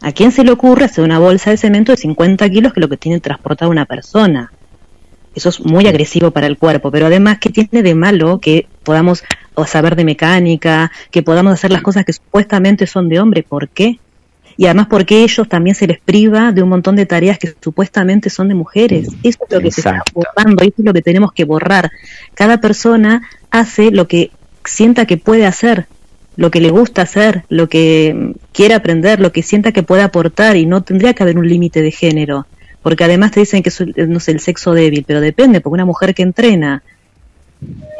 [0.00, 2.82] ¿A quién se le ocurre hacer una bolsa de cemento de 50 kilos que es
[2.82, 4.52] lo que tiene transportar una persona?
[5.34, 9.22] Eso es muy agresivo para el cuerpo, pero además, ¿qué tiene de malo que podamos
[9.66, 13.44] saber de mecánica, que podamos hacer las cosas que supuestamente son de hombre?
[13.44, 14.00] ¿Por qué?
[14.56, 18.30] Y además porque ellos también se les priva de un montón de tareas que supuestamente
[18.30, 19.08] son de mujeres.
[19.22, 21.90] Eso es lo que se está borrando, eso es lo que tenemos que borrar.
[22.34, 24.30] Cada persona hace lo que
[24.64, 25.86] sienta que puede hacer,
[26.36, 30.02] lo que le gusta hacer, lo que mm, quiere aprender, lo que sienta que puede
[30.02, 32.46] aportar y no tendría que haber un límite de género.
[32.82, 35.74] Porque además te dicen que es el- no sé, el sexo débil, pero depende, porque
[35.74, 36.82] una mujer que entrena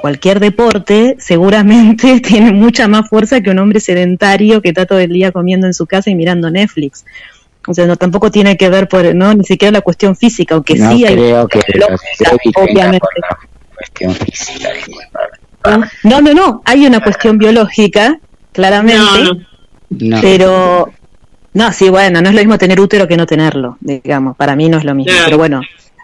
[0.02, 5.10] cualquier deporte seguramente tiene mucha más fuerza que un hombre sedentario que está todo el
[5.12, 7.04] día comiendo en su casa y mirando Netflix.
[7.68, 10.74] O sea, no tampoco tiene que ver por, no, ni siquiera la cuestión física, aunque
[10.74, 13.06] no sí hay creo que lógica, obviamente.
[13.76, 14.70] cuestión física.
[16.02, 18.18] No, no, no, hay una cuestión biológica,
[18.50, 19.46] claramente, No, no.
[19.90, 20.20] No.
[20.20, 20.90] pero
[21.54, 24.68] no, sí, bueno, no es lo mismo tener útero que no tenerlo, digamos, para mí
[24.68, 25.60] no es lo mismo, pero bueno,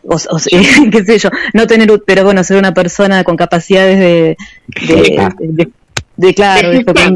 [0.09, 0.39] o, o-
[0.93, 4.37] qué sé yo, no tener pero bueno, ser una persona con capacidades de,
[4.87, 5.69] de, de-
[6.17, 7.13] de- claro, De gestar.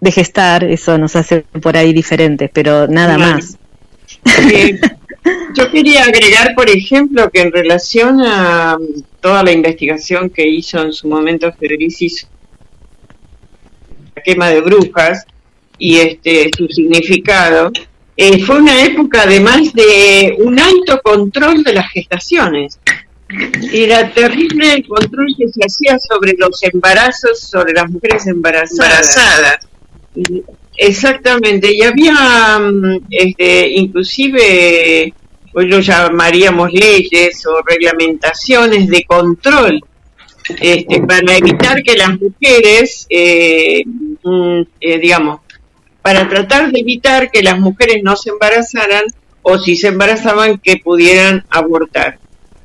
[0.00, 3.34] de gestar, eso nos hace por ahí diferentes, pero nada Claro.
[3.36, 3.56] más.
[4.52, 4.80] Eh,
[5.56, 8.76] yo quería agregar, por ejemplo, que en relación a
[9.20, 12.08] toda la investigación que hizo en su momento Federici
[14.16, 15.24] la quema de brujas
[15.78, 17.70] y este su significado,
[18.22, 22.78] eh, fue una época además de un alto control de las gestaciones.
[23.72, 29.16] Era terrible el control que se hacía sobre los embarazos, sobre las mujeres embarazadas.
[30.14, 30.42] Y-
[30.74, 35.12] Exactamente, y había mm, este, inclusive
[35.54, 39.80] hoy lo llamaríamos leyes o reglamentaciones de control,
[40.60, 43.82] este, para evitar que las mujeres, eh,
[44.24, 45.40] mm, eh, digamos,
[46.02, 49.04] para tratar de evitar que las mujeres no se embarazaran
[49.42, 52.18] o si se embarazaban que pudieran abortar.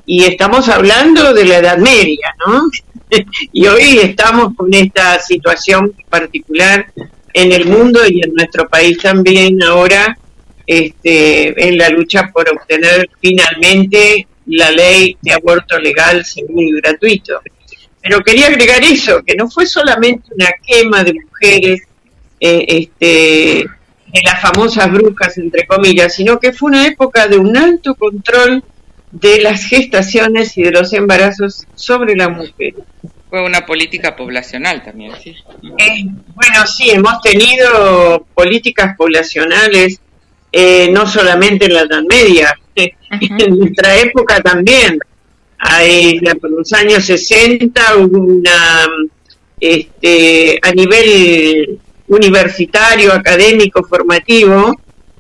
[0.06, 2.70] Y estamos hablando de la Edad Media, ¿no?
[3.52, 6.92] y hoy estamos con esta situación particular
[7.34, 10.18] en el mundo y en nuestro país también ahora
[10.66, 17.40] este, en la lucha por obtener finalmente la ley de aborto legal, seguro y gratuito.
[18.02, 21.82] Pero quería agregar eso, que no fue solamente una quema de mujeres,
[22.40, 23.66] eh, este,
[24.14, 28.64] de las famosas brujas, entre comillas, sino que fue una época de un alto control
[29.12, 32.76] de las gestaciones y de los embarazos sobre la mujer.
[33.30, 35.36] Fue una política poblacional también, ¿sí?
[35.78, 40.00] Eh, bueno, sí, hemos tenido políticas poblacionales,
[40.52, 45.00] eh, no solamente en la Edad Media, en nuestra época también.
[45.60, 48.86] Hay, por los años 60 hubo una,
[49.60, 54.74] este, a nivel universitario, académico, formativo,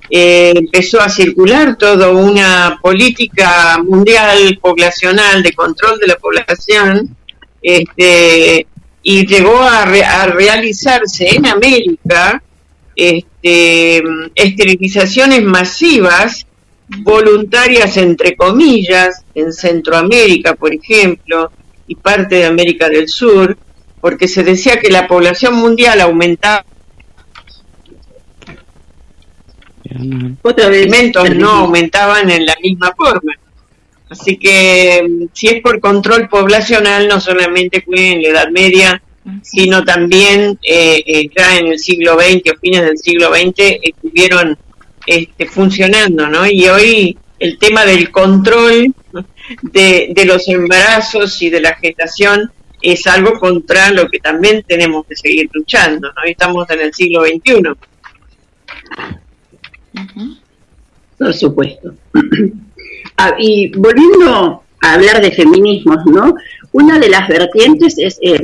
[0.09, 7.17] eh, empezó a circular toda una política mundial poblacional de control de la población
[7.61, 8.65] este,
[9.03, 9.85] y llegó a,
[10.27, 12.41] realizarse en América
[12.95, 14.01] este,
[14.33, 16.47] esterilizaciones masivas
[16.99, 21.51] voluntarias entre comillas en Centroamérica por ejemplo
[21.85, 23.57] y parte de América del Sur
[23.99, 26.65] porque se decía que la población mundial aumentaba
[30.41, 33.33] otros alimentos no aumentaban en la misma forma.
[34.09, 39.01] Así que mm, si es por control poblacional, no solamente fue en la Edad Media,
[39.43, 44.57] sino también eh, eh, ya en el siglo XX o fines del siglo XX estuvieron
[45.05, 46.47] este, funcionando, ¿no?
[46.47, 48.93] Y hoy el tema del control
[49.61, 52.51] de, de los embarazos y de la gestación
[52.81, 56.23] es algo contra lo que también tenemos que seguir luchando, ¿no?
[56.25, 57.73] Estamos en el siglo XXI.
[61.17, 61.93] Por supuesto.
[63.19, 66.35] Ah, y volviendo a hablar de feminismos, ¿no?
[66.71, 68.39] Una de las vertientes es eh,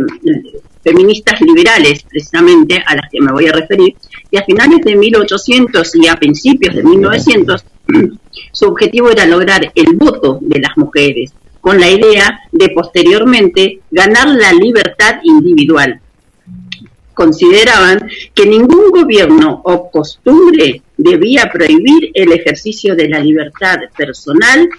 [0.84, 3.96] feministas liberales, precisamente a las que me voy a referir,
[4.32, 7.66] y a finales de 1800 y a principios de 1900,
[8.52, 14.28] su objetivo era lograr el voto de las mujeres, con la idea de posteriormente ganar
[14.30, 16.02] la libertad individual.
[17.14, 24.70] Consideraban que ningún gobierno o costumbre debía prohibir el ejercicio de la libertad personal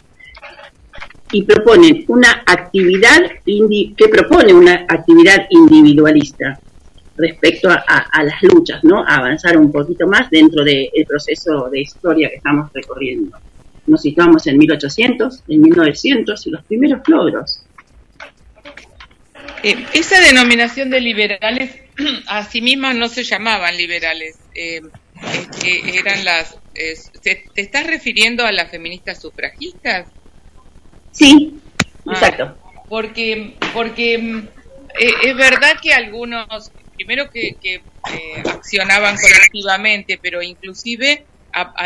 [1.32, 6.58] y proponen una actividad que propone una actividad individualista
[7.16, 9.04] respecto a, las luchas, ¿no?
[9.04, 13.36] A avanzar un poquito más dentro del proceso de historia que estamos recorriendo.
[13.86, 17.64] Nos situamos en 1800, en 1900 y los primeros logros.
[19.62, 21.83] Eh, esa denominación de liberales
[22.26, 24.36] a sí mismas no se llamaban liberales.
[24.54, 24.80] Eh,
[25.60, 26.56] que eran las...
[27.22, 30.08] ¿Te estás refiriendo a las feministas sufragistas?
[31.12, 31.60] Sí,
[32.06, 32.58] ah, exacto.
[32.88, 34.14] Porque, porque
[34.98, 37.80] eh, es verdad que algunos, primero que, eh,
[38.44, 41.24] accionaban colectivamente, pero inclusive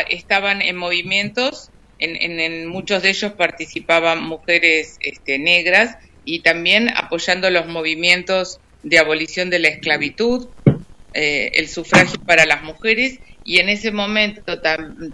[0.09, 7.51] estaban en movimientos, en, en, muchos de ellos participaban mujeres este, negras y también apoyando
[7.51, 10.48] los movimientos de abolición de la esclavitud,
[11.15, 14.60] eh, el sufragio para las mujeres y en ese momento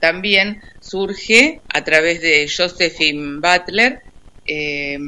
[0.01, 4.01] también surge a través de Josephine Butler
[4.45, 4.99] eh,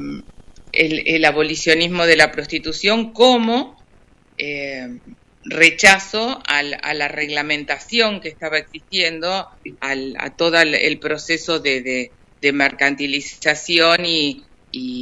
[0.72, 3.76] el, abolicionismo de la prostitución como
[4.38, 4.98] eh,
[5.44, 9.48] rechazo a la reglamentación que estaba existiendo,
[9.80, 12.10] a todo el, proceso de,
[12.52, 14.44] mercantilización y,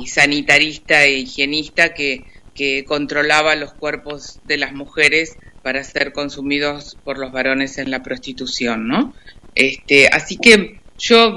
[0.06, 2.24] sanitarista e higienista que,
[2.54, 8.02] que controlaba los cuerpos de las mujeres para ser consumidos por los varones en la
[8.02, 9.14] prostitución, ¿no?
[9.54, 11.34] Este, así que yo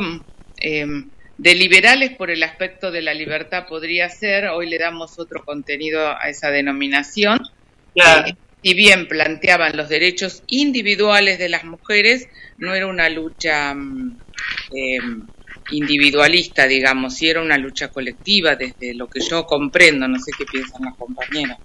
[0.60, 5.44] em, de liberales por el aspecto de la libertad podría ser, hoy le damos otro
[5.46, 7.40] contenido a esa denominación.
[7.94, 8.28] Claro.
[8.28, 12.28] Eh, si bien planteaban los derechos individuales de las mujeres,
[12.58, 15.28] no era una lucha em,
[15.72, 20.46] individualista, digamos, si era una lucha colectiva desde lo que yo comprendo, no sé qué
[20.46, 21.58] piensan las compañeras.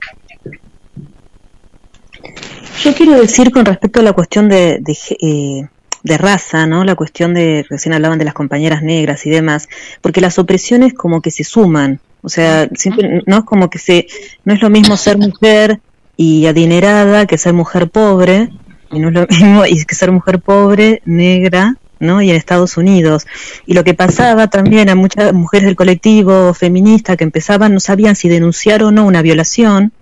[2.83, 4.83] Yo quiero decir con respecto a la cuestión de,
[5.21, 5.69] eh,
[6.03, 6.85] de, raza, ¿no?
[6.85, 9.69] La cuestión de, recién hablaban de las compañeras negras y demás,
[10.01, 14.07] porque las opresiones como que se suman, o sea, siempre, no es como que se,
[14.45, 15.81] no es lo mismo ser mujer
[16.17, 18.49] y adinerada que ser mujer pobre,
[18.91, 22.21] y no es lo mismo y que ser mujer pobre, negra, ¿no?
[22.21, 23.27] Y en Estados Unidos.
[23.67, 28.17] Y lo que pasaba también a muchas mujeres del colectivo feminista que empezaban, no sabían
[28.17, 29.93] si denunciar o no una violación,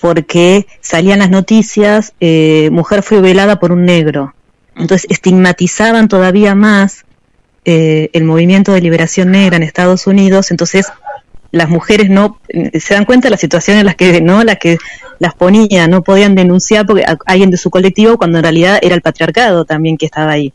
[0.00, 4.34] porque salían las noticias, eh, mujer fue violada por un negro.
[4.74, 7.04] Entonces estigmatizaban todavía más
[7.64, 10.86] eh, el movimiento de liberación negra en Estados Unidos, entonces
[11.52, 14.78] las mujeres no se dan cuenta de la situación en las que no las que
[15.18, 19.02] las ponía no podían denunciar porque alguien de su colectivo cuando en realidad era el
[19.02, 20.52] patriarcado también que estaba ahí.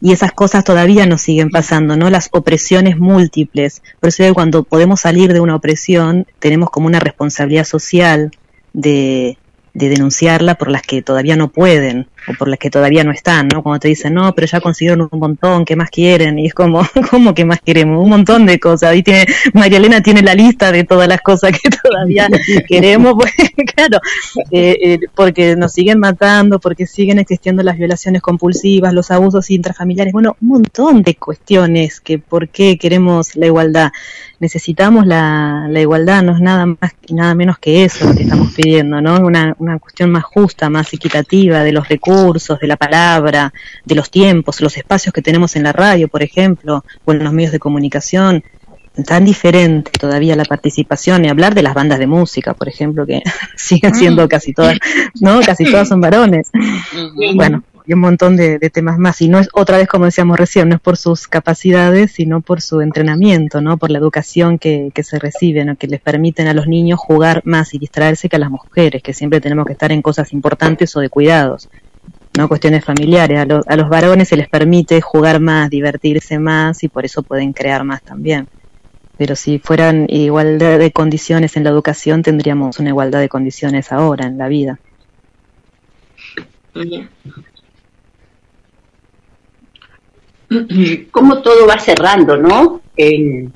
[0.00, 3.82] Y esas cosas todavía nos siguen pasando no las opresiones múltiples.
[4.00, 8.30] Por eso cuando podemos salir de una opresión tenemos como una responsabilidad social
[8.72, 9.38] de
[9.74, 13.48] de denunciarla por las que todavía no pueden o por las que todavía no están,
[13.48, 13.62] ¿no?
[13.62, 16.38] Cuando te dicen, no, pero ya consiguieron un montón, ¿qué más quieren?
[16.38, 18.02] Y es como, ¿cómo que más queremos?
[18.02, 18.90] Un montón de cosas.
[18.90, 22.28] Ahí tiene, María Elena tiene la lista de todas las cosas que todavía
[22.68, 23.32] queremos, pues,
[23.74, 23.98] claro,
[24.50, 30.12] eh, eh, porque nos siguen matando, porque siguen existiendo las violaciones compulsivas, los abusos intrafamiliares,
[30.12, 33.90] bueno, un montón de cuestiones que por qué queremos la igualdad
[34.42, 38.24] necesitamos la, la, igualdad, no es nada más y nada menos que eso lo que
[38.24, 39.20] estamos pidiendo, ¿no?
[39.20, 43.52] Una, una cuestión más justa, más equitativa de los recursos, de la palabra,
[43.84, 47.32] de los tiempos, los espacios que tenemos en la radio, por ejemplo, o en los
[47.32, 48.42] medios de comunicación.
[49.06, 53.22] Tan diferente todavía la participación y hablar de las bandas de música, por ejemplo, que
[53.56, 54.76] siguen siendo casi todas,
[55.20, 55.40] ¿no?
[55.40, 56.50] Casi todas son varones.
[57.36, 59.20] Bueno, y un montón de, temas más.
[59.20, 62.60] Y no es otra vez, como decíamos recién, no es por sus capacidades, sino por
[62.60, 63.76] su entrenamiento, ¿no?
[63.76, 65.76] Por la educación que, que se recibe, ¿no?
[65.76, 69.12] Que les permiten a los niños jugar más y distraerse que a las mujeres, que
[69.12, 71.68] siempre tenemos que estar en cosas importantes o de cuidados,
[72.36, 72.48] ¿no?
[72.48, 73.38] Cuestiones familiares.
[73.38, 77.52] A, a los varones se les permite jugar más, divertirse más y por eso pueden
[77.52, 78.48] crear más también.
[79.18, 84.26] Pero si fueran igualdad de condiciones en la educación, tendríamos una igualdad de condiciones ahora
[84.26, 84.78] en la vida
[91.10, 92.80] cómo todo va cerrando, ¿no?
[92.96, 93.52] En,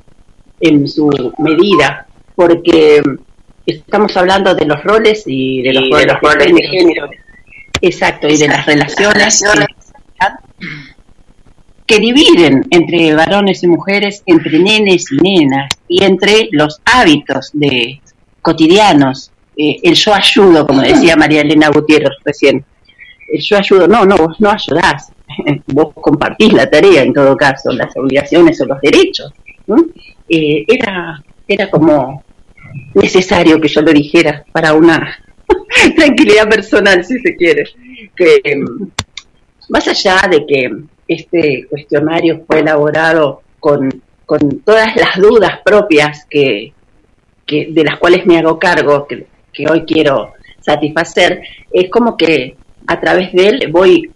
[0.86, 3.02] su medida, porque
[3.66, 7.08] estamos hablando de los roles y de los, roles, de, género.
[7.80, 9.42] Exacto, y de las relaciones
[11.86, 18.00] que dividen entre varones y mujeres, entre nenes y nenas, y entre los hábitos de
[18.42, 22.64] cotidianos, eh, el yo ayudo, como decía María Elena Gutiérrez recién.
[23.32, 25.12] El yo ayudo, no, no, vos no ayudás,
[25.66, 29.32] vos compartís la tarea en todo caso, las obligaciones o los derechos.
[30.28, 32.22] Eh, era, era como
[32.94, 35.18] necesario que yo lo dijera para una
[35.96, 37.64] tranquilidad personal, si se quiere.
[38.14, 38.40] Que
[39.68, 40.70] más allá de que
[41.08, 46.72] este cuestionario fue elaborado con, con todas las dudas propias que,
[47.44, 51.40] que, de las cuales me hago cargo, que, que hoy quiero satisfacer,
[51.72, 52.56] es como que
[52.86, 54.10] a través de él voy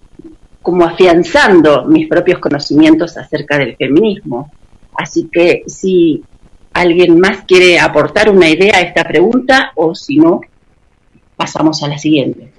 [0.62, 4.50] como afianzando mis propios conocimientos acerca del feminismo.
[4.94, 6.22] Así que si
[6.72, 10.40] alguien más quiere aportar una idea a esta pregunta o si no,
[11.36, 12.52] pasamos a la siguiente.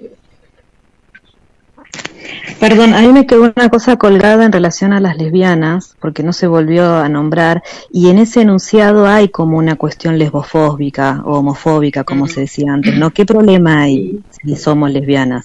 [2.58, 6.32] Perdón, a mí me quedó una cosa colgada en relación a las lesbianas, porque no
[6.32, 7.62] se volvió a nombrar,
[7.92, 12.96] y en ese enunciado hay como una cuestión lesbofóbica o homofóbica, como se decía antes,
[12.96, 13.10] ¿no?
[13.10, 15.44] ¿Qué problema hay si somos lesbianas?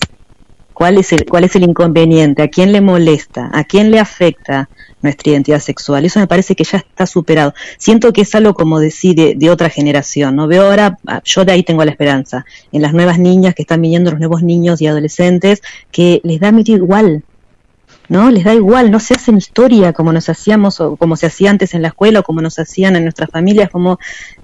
[0.77, 2.43] ¿Cuál es, el, ¿Cuál es el inconveniente?
[2.43, 3.49] ¿A quién le molesta?
[3.51, 4.69] ¿A quién le afecta
[5.01, 6.05] nuestra identidad sexual?
[6.05, 7.55] Eso me parece que ya está superado.
[7.79, 10.35] Siento que es algo como decir de, otra generación.
[10.35, 13.63] No veo ahora, ah, yo de ahí tengo la esperanza, en las nuevas niñas que
[13.63, 17.23] están viniendo, los nuevos niños y adolescentes, que les da medio igual
[18.09, 18.31] ¿no?
[18.31, 21.73] Les da igual, no se hacen historia como nos hacíamos o como se hacía antes
[21.73, 23.99] en la escuela o como nos hacían en nuestras familias, como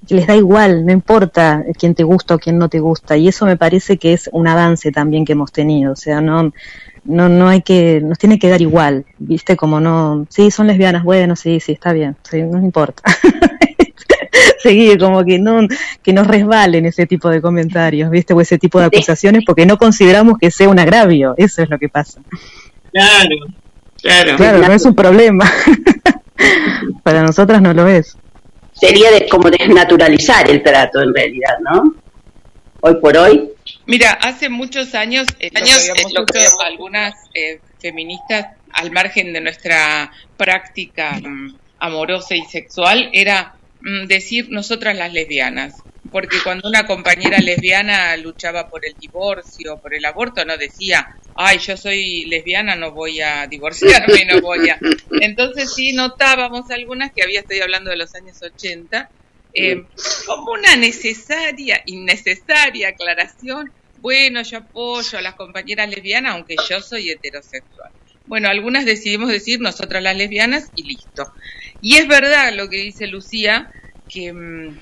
[0.10, 3.18] les da igual, no importa quién te gusta o quién no te gusta.
[3.18, 6.52] Y eso me parece que es un avance también que hemos tenido, o sea, no
[7.06, 9.58] no no hay que nos tiene que dar igual, ¿viste?
[9.58, 13.04] Como no, sí, son lesbianas, bueno, sí, sí, está bien, sí, no importa.
[14.60, 15.68] seguir, como que no
[16.02, 18.34] que nos resbalen ese tipo de comentarios, ¿viste?
[18.34, 21.78] O ese tipo de acusaciones porque no consideramos que sea un agravio, eso es lo
[21.78, 22.22] que pasa.
[22.94, 23.36] Claro,
[24.02, 24.38] claro.
[24.38, 25.52] Claro, no es un problema.
[27.04, 28.16] Para nosotras no lo es.
[28.74, 31.96] Sería de, como desnaturalizar el trato en realidad, ¿no?
[32.82, 33.50] Hoy por hoy.
[33.86, 40.12] Mira, hace muchos años, eh, años lo que algunas eh, feministas, al margen de nuestra
[40.38, 45.76] práctica mm, amorosa y sexual, era mm, decir nosotras las lesbianas
[46.12, 51.60] porque cuando una compañera lesbiana luchaba por el divorcio, por el aborto, no decía, ay,
[51.60, 54.78] yo soy lesbiana, no voy a divorciarme, no voy a...
[55.22, 59.10] Entonces sí notábamos algunas, que había, estoy hablando de los años 80,
[59.54, 59.86] eh,
[60.26, 63.72] como una necesaria, innecesaria aclaración,
[64.04, 67.92] bueno, yo apoyo a las compañeras lesbianas, aunque yo soy heterosexual.
[68.26, 71.34] bueno, algunas decidimos decir nosotras las lesbianas y listo.
[71.82, 73.72] Y es verdad lo que dice Lucía,
[74.10, 74.80] que, mm,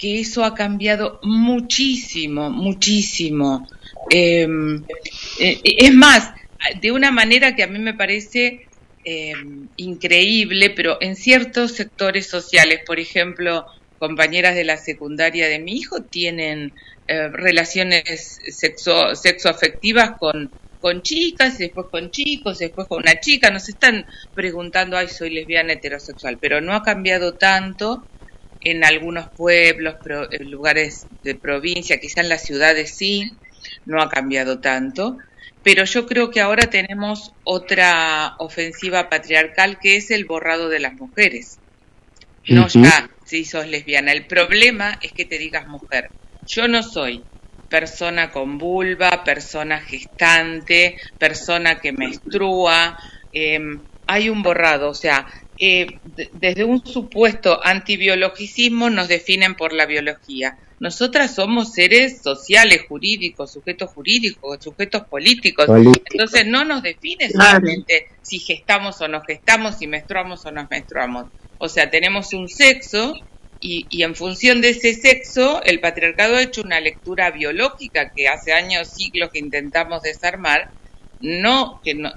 [0.00, 3.68] que eso ha cambiado muchísimo, muchísimo.
[4.08, 4.82] Em,
[5.38, 6.32] eh, es más,
[6.80, 8.66] de una manera que a mí me parece
[9.04, 13.66] em, increíble, pero en ciertos sectores sociales, por ejemplo,
[13.98, 16.72] compañeras de la secundaria de mi hijo tienen
[17.06, 20.50] eh, relaciones sexo, sexoafectivas con,
[20.80, 25.74] con chicas, después con chicos, después con una chica, nos están preguntando, ay, soy lesbiana
[25.74, 28.02] heterosexual, pero no ha cambiado tanto
[28.62, 29.96] en algunos pueblos,
[30.40, 33.32] lugares de provincia, quizá en las ciudades sí,
[33.86, 35.18] no ha cambiado tanto,
[35.62, 40.94] pero yo creo que ahora tenemos otra ofensiva patriarcal que es el borrado de las
[40.94, 41.58] mujeres.
[42.46, 46.10] No ya si sos lesbiana, el problema es que te digas mujer.
[46.46, 47.22] Yo no soy
[47.68, 52.98] persona con vulva, persona gestante, persona que menstrua,
[53.32, 55.26] em, hay un borrado, o sea,
[55.62, 55.98] eh,
[56.32, 60.56] desde un supuesto antibiologicismo nos definen por la biología.
[60.80, 65.66] Nosotras somos seres sociales, jurídicos, sujetos jurídicos, sujetos políticos.
[66.10, 71.26] Entonces no nos define solamente si gestamos o no gestamos, si menstruamos o no menstruamos.
[71.58, 73.14] O sea, tenemos un sexo
[73.60, 78.28] y, y, en función de ese sexo, el patriarcado ha hecho una lectura biológica que
[78.28, 80.70] hace años, siglos que intentamos desarmar.
[81.20, 82.14] No, que no,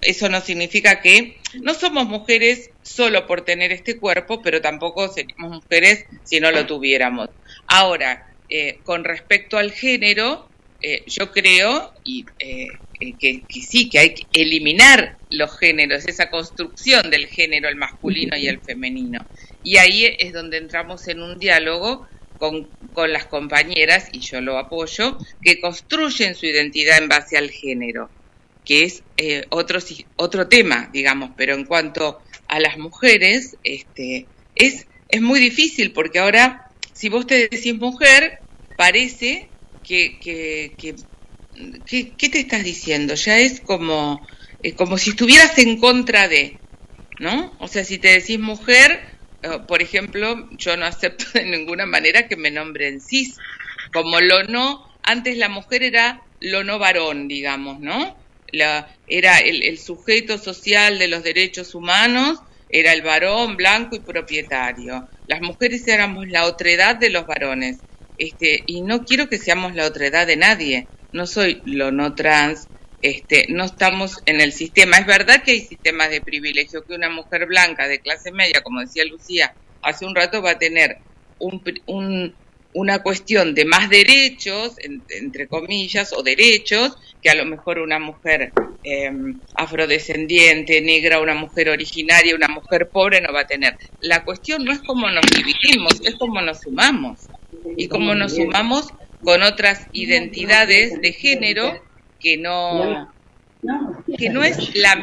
[0.00, 5.62] eso no significa que no somos mujeres solo por tener este cuerpo, pero tampoco seríamos
[5.62, 7.30] mujeres si no lo tuviéramos.
[7.66, 10.48] Ahora, eh, con respecto al género,
[10.80, 12.68] eh, yo creo y, eh,
[13.18, 18.36] que, que, sí, que hay que eliminar los géneros, esa construcción del género, el masculino
[18.36, 19.24] y el femenino.
[19.64, 22.06] Y ahí es donde entramos en un diálogo
[22.38, 27.50] con, con las compañeras, y yo lo apoyo, que construyen su identidad en base al
[27.50, 28.08] género
[28.68, 29.78] que es eh, otro,
[30.16, 36.18] otro tema, digamos, pero en cuanto a las mujeres, este, es, es muy difícil porque
[36.18, 38.40] ahora, si vos te decís mujer,
[38.76, 39.48] parece
[39.82, 43.14] que, que, que, ¿qué te estás diciendo?
[43.14, 44.20] Ya es como,
[44.62, 46.58] eh, como si estuvieras en contra de,
[47.20, 47.56] ¿no?
[47.60, 49.00] O sea, si te decís mujer,
[49.44, 53.38] eh, por ejemplo, yo no acepto de ninguna manera que me nombren cis,
[53.94, 58.17] como lo no, antes la mujer era lo no varón, digamos, ¿no?
[58.52, 65.08] La, era el, sujeto social de los derechos humanos, era el varón blanco y propietario.
[65.26, 67.78] Las mujeres éramos la otredad de los varones.
[68.18, 70.88] Este, y no quiero que seamos la otredad de nadie.
[71.12, 72.68] No soy lo no trans,
[73.00, 74.98] este, no estamos en el sistema.
[74.98, 78.80] Es verdad que hay sistemas de privilegio, que una mujer blanca de clase media, como
[78.80, 80.98] decía Lucía hace un rato, va a tener
[81.38, 82.34] un, un,
[82.74, 84.76] una cuestión de más derechos,
[85.08, 88.52] entre comillas, o derechos, que a lo mejor una mujer
[88.84, 89.10] eh,
[89.54, 93.76] afrodescendiente, negra, una mujer originaria, una mujer pobre no va a tener.
[94.00, 97.26] La cuestión no es cómo nos dividimos, es cómo nos sumamos.
[97.76, 98.88] Y cómo nos sumamos
[99.22, 101.82] con otras identidades de género
[102.20, 103.12] que no
[104.16, 104.94] que no es la,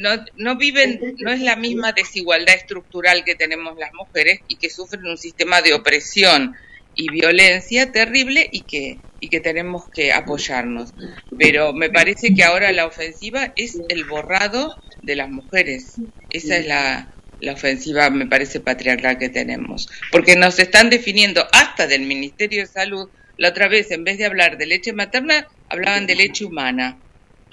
[0.00, 4.70] no, no viven no es la misma desigualdad estructural que tenemos las mujeres y que
[4.70, 6.56] sufren un sistema de opresión
[6.94, 10.92] y violencia terrible y que, y que tenemos que apoyarnos.
[11.38, 15.94] Pero me parece que ahora la ofensiva es el borrado de las mujeres.
[16.30, 19.88] Esa es la, la ofensiva, me parece, patriarcal que tenemos.
[20.10, 23.08] Porque nos están definiendo hasta del Ministerio de Salud.
[23.38, 26.98] La otra vez, en vez de hablar de leche materna, hablaban de leche humana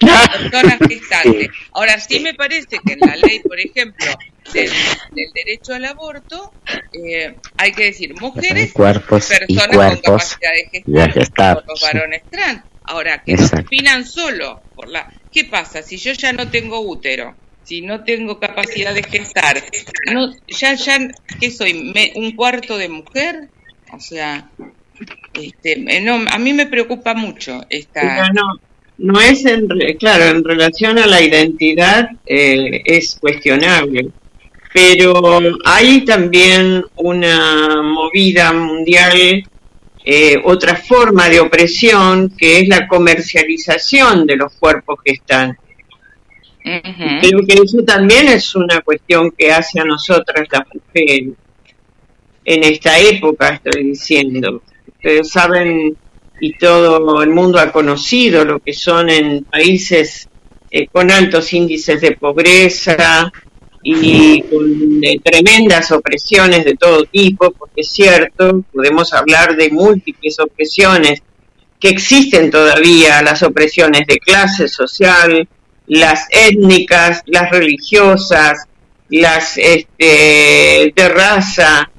[0.00, 1.48] personas gestantes.
[1.72, 4.06] Ahora sí me parece que en la ley, por ejemplo,
[4.52, 4.70] del,
[5.34, 6.52] derecho al aborto,
[6.92, 10.50] eh, hay que decir mujeres, cuerpos personas con capacidad
[10.84, 12.62] de gestar, los varones trans.
[12.82, 15.12] Ahora, que nos definan solo por la...
[15.30, 17.36] ¿Qué pasa si yo ya no tengo útero?
[17.62, 19.62] Si no tengo capacidad de gestar,
[20.12, 20.98] no, ya, ya,
[21.38, 21.92] ¿qué soy?
[22.16, 23.48] ¿Un cuarto de mujer?
[23.92, 24.50] O sea,
[25.34, 28.32] este, no, a mí me preocupa mucho esta
[29.00, 29.66] no es en,
[29.98, 34.10] claro, en relación a la identidad eh, es cuestionable,
[34.72, 39.44] pero hay también una movida mundial,
[40.04, 45.56] eh, otra forma de opresión que es la comercialización de los cuerpos que están.
[46.62, 51.34] Creo que eso también es una cuestión que hace a nosotras las mujeres
[52.44, 54.62] en esta época, estoy diciendo.
[54.86, 55.96] Ustedes saben
[56.40, 60.28] y todo el mundo ha conocido lo que son en países
[60.70, 63.32] eh, con altos índices de pobreza
[63.82, 70.38] y con eh, tremendas opresiones de todo tipo, porque es cierto, podemos hablar de múltiples
[70.38, 71.22] opresiones
[71.78, 75.48] que existen todavía, las opresiones de clase social,
[75.86, 78.66] las étnicas, las religiosas,
[79.08, 81.90] las este, de raza,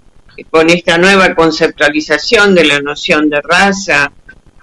[0.49, 4.11] con esta nueva conceptualización de la noción de raza.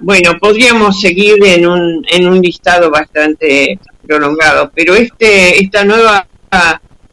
[0.01, 6.27] Bueno, podríamos seguir en un, en un listado bastante prolongado, pero este, esta nueva,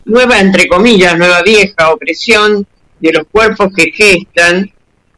[0.06, 2.66] nueva, entre comillas, nueva vieja opresión
[3.00, 4.72] de los cuerpos que gestan,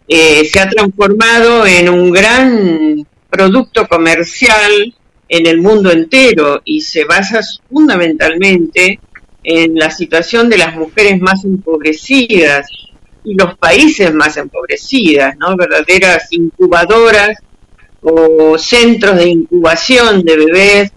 [0.07, 4.95] eh, se ha transformado en un gran producto comercial
[5.29, 8.99] en el mundo entero y se basa fundamentalmente
[9.43, 12.67] en la situación de las mujeres más empobrecidas
[13.23, 15.57] y los países más empobrecidas, ¿no?
[15.57, 17.37] Verdaderas incubadoras
[18.01, 20.91] o centros de incubación de bebés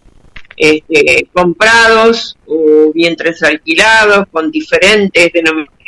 [0.62, 5.78] este, comprados o vientres alquilados con diferentes denominaciones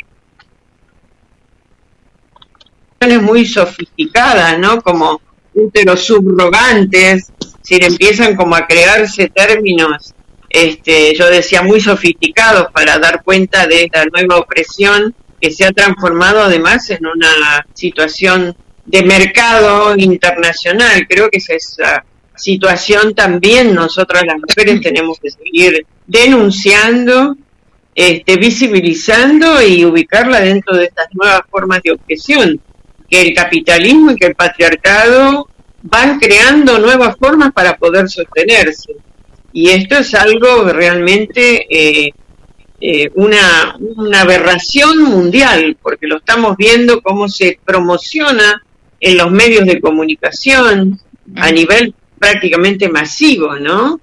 [3.21, 4.81] muy sofisticadas, ¿no?
[4.81, 5.21] Como
[5.53, 7.31] úteros subrogantes,
[7.61, 10.15] si empiezan como a crearse términos,
[10.49, 15.71] este, yo decía, muy sofisticados para dar cuenta de esta nueva opresión que se ha
[15.71, 18.55] transformado además en una situación
[18.85, 21.05] de mercado internacional.
[21.07, 22.03] Creo que esa
[22.43, 27.37] situación también nosotros las mujeres tenemos que seguir denunciando,
[27.95, 32.59] este, visibilizando y ubicarla dentro de estas nuevas formas de objeción
[33.09, 35.47] que el capitalismo y que el patriarcado
[35.83, 38.93] van creando nuevas formas para poder sostenerse.
[39.53, 42.11] Y esto es algo realmente eh,
[42.81, 48.63] eh, una, una aberración mundial, porque lo estamos viendo cómo se promociona
[48.99, 50.99] en los medios de comunicación
[51.35, 51.93] a nivel
[52.23, 53.99] prácticamente masivo, ¿no?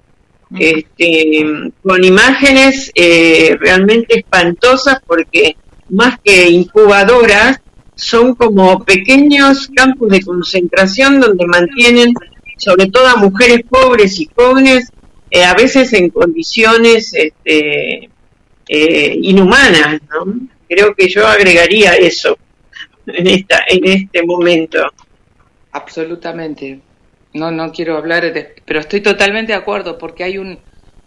[0.59, 1.43] Este,
[1.81, 5.55] con imágenes eh, realmente espantosas porque
[5.89, 7.61] más que incubadoras
[7.95, 12.13] son como pequeños campos de concentración donde mantienen
[12.57, 14.91] sobre todo a mujeres pobres y jóvenes,
[15.31, 18.09] eh, a veces en condiciones este,
[18.67, 20.47] eh, inhumanas, ¿no?
[20.69, 22.37] Creo que yo agregaría eso
[23.07, 24.79] en, esta, en este momento.
[25.71, 26.90] Absolutamente.
[27.33, 30.59] No, no quiero hablar, de, pero estoy totalmente de acuerdo porque hay un,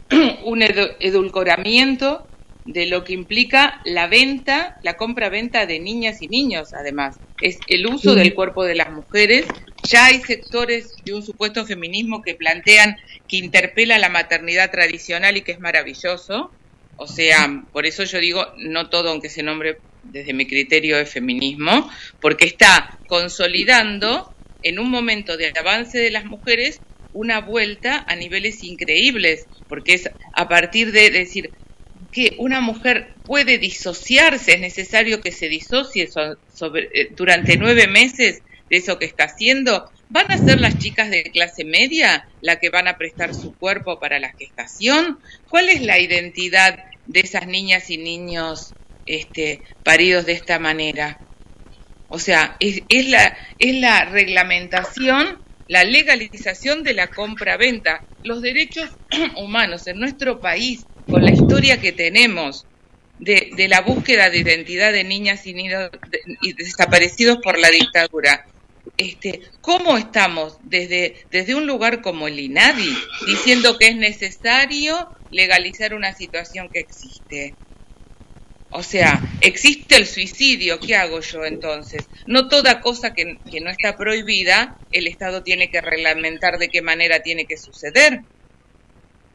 [0.45, 2.27] un edulcoramiento
[2.65, 7.17] de lo que implica la venta, la compra-venta de niñas y niños, además.
[7.41, 9.47] Es el uso del cuerpo de las mujeres.
[9.83, 12.97] Ya hay sectores de un supuesto feminismo que plantean
[13.29, 16.51] que interpela la maternidad tradicional y que es maravilloso.
[16.97, 21.11] O sea, por eso yo digo, no todo, aunque se nombre desde mi criterio, es
[21.11, 21.91] feminismo,
[22.21, 24.34] porque está consolidando
[24.65, 26.81] en un momento de avance de las mujeres
[27.13, 31.53] una vuelta a niveles increíbles, porque es a partir de decir,
[32.15, 38.77] que una mujer puede disociarse, es necesario que se disocie eh, durante nueve meses de
[38.77, 39.91] eso que está haciendo.
[40.11, 43.99] ¿Van a ser las chicas de clase media las que van a prestar su cuerpo
[43.99, 45.19] para la gestación?
[45.49, 48.75] ¿Cuál es la identidad de esas niñas y niños
[49.07, 51.19] este, paridos de esta manera?
[52.15, 55.37] O sea, es, es, la, es la reglamentación,
[55.67, 58.05] la legalización de la compra-venta.
[58.23, 58.89] Los derechos
[59.37, 62.67] humanos en nuestro país con la historia que tenemos
[63.19, 65.91] de, la búsqueda de identidad de niñas y niños
[66.57, 68.47] desaparecidos por la dictadura,
[68.97, 72.97] este, ¿cómo estamos desde, desde un lugar como el INADI
[73.27, 77.57] diciendo que es necesario legalizar una situación que existe?
[78.77, 82.09] O sea, existe el suicidio, ¿qué hago yo entonces?
[82.27, 87.21] No toda cosa que, no está prohibida, el Estado tiene que reglamentar de qué manera
[87.21, 88.23] tiene que suceder.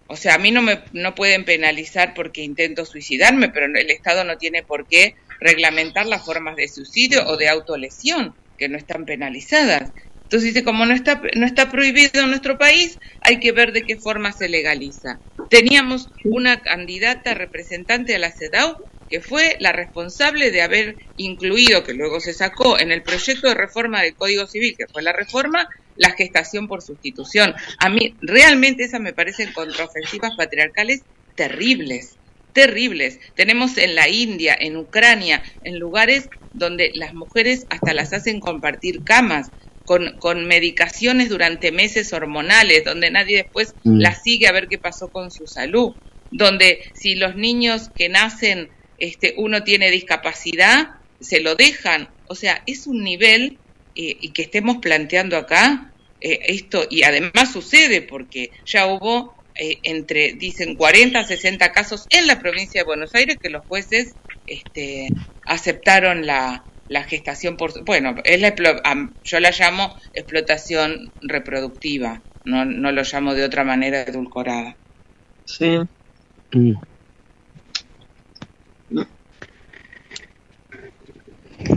[0.07, 4.25] O sea, a mí no me no pueden penalizar porque intento suicidarme, pero el Estado
[4.25, 9.05] no tiene por qué reglamentar las formas de suicidio o de autolesión, que no están
[9.05, 9.93] penalizadas.
[10.23, 13.83] Entonces dice, como no está, no está prohibido en nuestro país, hay que ver de
[13.83, 15.17] qué forma se legaliza.
[15.49, 18.75] Teníamos una candidata representante de la CEDAW
[19.09, 23.55] que fue la responsable de haber incluido, que luego se sacó en el proyecto de
[23.55, 27.53] reforma del Código Civil, que fue la reforma, la gestación por sustitución.
[27.79, 31.01] A mí realmente esas me parecen contraofensivas patriarcales
[31.35, 32.17] terribles,
[32.53, 33.19] terribles.
[33.35, 39.03] Tenemos en la India, en Ucrania, en lugares donde las mujeres hasta las hacen compartir
[39.03, 39.51] camas.
[39.85, 43.97] Con, con medicaciones durante meses hormonales, donde nadie después mm.
[43.97, 45.95] las sigue a ver qué pasó con su salud,
[46.29, 48.69] donde si los niños que nacen,
[48.99, 52.09] este, uno tiene discapacidad, se lo dejan.
[52.27, 53.57] O sea, es un nivel
[53.95, 59.77] eh, y que estemos planteando acá eh, esto, y además sucede porque ya hubo eh,
[59.83, 64.15] entre, dicen, 40 60 casos en la provincia de Buenos Aires que los jueces
[64.47, 65.09] este,
[65.45, 67.83] aceptaron la, la gestación por...
[67.83, 68.53] Bueno, es la,
[69.23, 74.75] yo la llamo explotación reproductiva, no, no lo llamo de otra manera edulcorada.
[75.45, 75.79] Sí.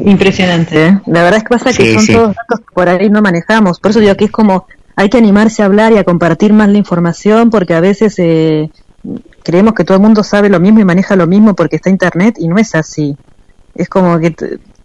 [0.04, 1.00] Impresionante, ¿eh?
[1.06, 2.12] La verdad es que pasa que Sí, son sí.
[2.12, 3.80] todos datos que por ahí no manejamos.
[3.80, 6.68] Por eso digo que es como hay que animarse a hablar y a compartir más
[6.68, 8.70] la información porque a veces eh,
[9.42, 12.36] creemos que todo el mundo sabe lo mismo y maneja lo mismo porque está internet
[12.38, 13.16] y no es así.
[13.74, 14.34] Es como que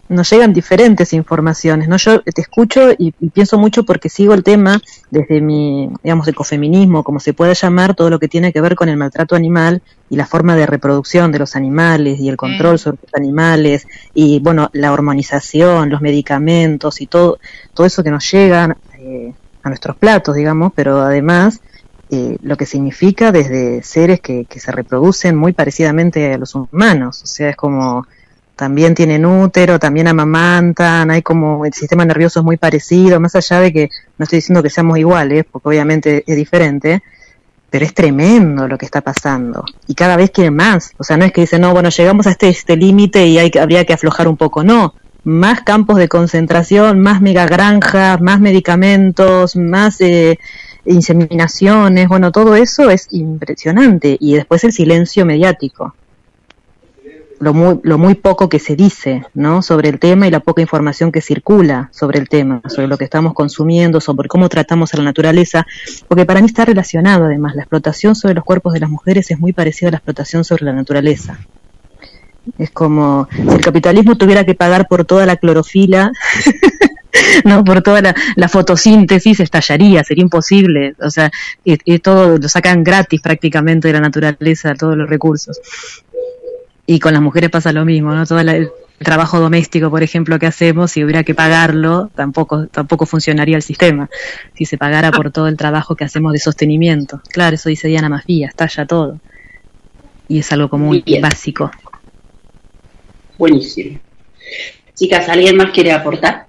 [0.10, 1.88] nos llegan diferentes informaciones.
[1.88, 4.82] No, yo te escucho y, y pienso mucho porque sigo el tema
[5.12, 8.90] desde mi, digamos, ecofeminismo, como se puede llamar, todo lo que tiene que ver con
[8.90, 13.00] el maltrato animal y la forma de reproducción de los animales y el control sobre
[13.04, 17.40] los animales y bueno, la hormonización, los medicamentos y todo,
[17.74, 21.62] todo eso que nos llega eh, a nuestros platos, digamos, pero además
[22.10, 27.22] eh, lo que significa desde seres que, que se reproducen muy parecidamente a los humanos,
[27.24, 28.08] o sea, es como
[28.58, 33.62] también tienen útero, también amamantan, hay como el sistema nervioso es muy parecido, más allá
[33.62, 37.04] de que no estoy diciendo que seamos iguales, porque obviamente es diferente,
[37.70, 39.64] pero es tremendo lo que está pasando.
[39.88, 42.32] Y cada vez quieren más, o sea, no es que dicen, no, bueno, llegamos a
[42.32, 47.00] este este límite y hay habría que aflojar un poco, no, más campos de concentración,
[47.00, 50.40] más megagranjas, más medicamentos, más eh,
[50.86, 54.18] inseminaciones, bueno, todo eso es impresionante.
[54.20, 55.94] Y después el silencio mediático
[57.40, 59.62] lo muy, lo muy poco que se dice ¿no?
[59.62, 63.04] sobre el tema y la poca información que circula sobre el tema, sobre lo que
[63.04, 65.66] estamos consumiendo, sobre cómo tratamos a la naturaleza,
[66.08, 69.40] porque para mí está relacionado además, la explotación sobre los cuerpos de las mujeres es
[69.40, 71.40] muy parecida a la explotación sobre la naturaleza.
[72.58, 76.12] Es como si el capitalismo tuviera que pagar por toda la clorofila,
[77.46, 80.96] no por toda la, fotosíntesis, estallaría, sería imposible.
[81.02, 81.32] O sea,
[81.64, 85.60] y, y todo lo sacan gratis prácticamente de la naturaleza, todos los recursos.
[86.88, 88.26] Y con las mujeres pasa lo mismo, ¿no?
[88.26, 93.06] Todo la- el trabajo doméstico, por ejemplo, que hacemos, si hubiera que pagarlo, tampoco, tampoco
[93.06, 94.10] funcionaría el sistema.
[94.56, 97.22] Si se pagara por todo el trabajo que hacemos de sostenimiento.
[97.32, 99.20] Claro, eso dice Diana Mafía, estalla todo.
[100.28, 101.22] Y es algo como muy Bien.
[101.22, 101.70] básico.
[103.38, 104.00] Buenísimo.
[104.96, 106.48] Chicas, ¿alguien más quiere aportar?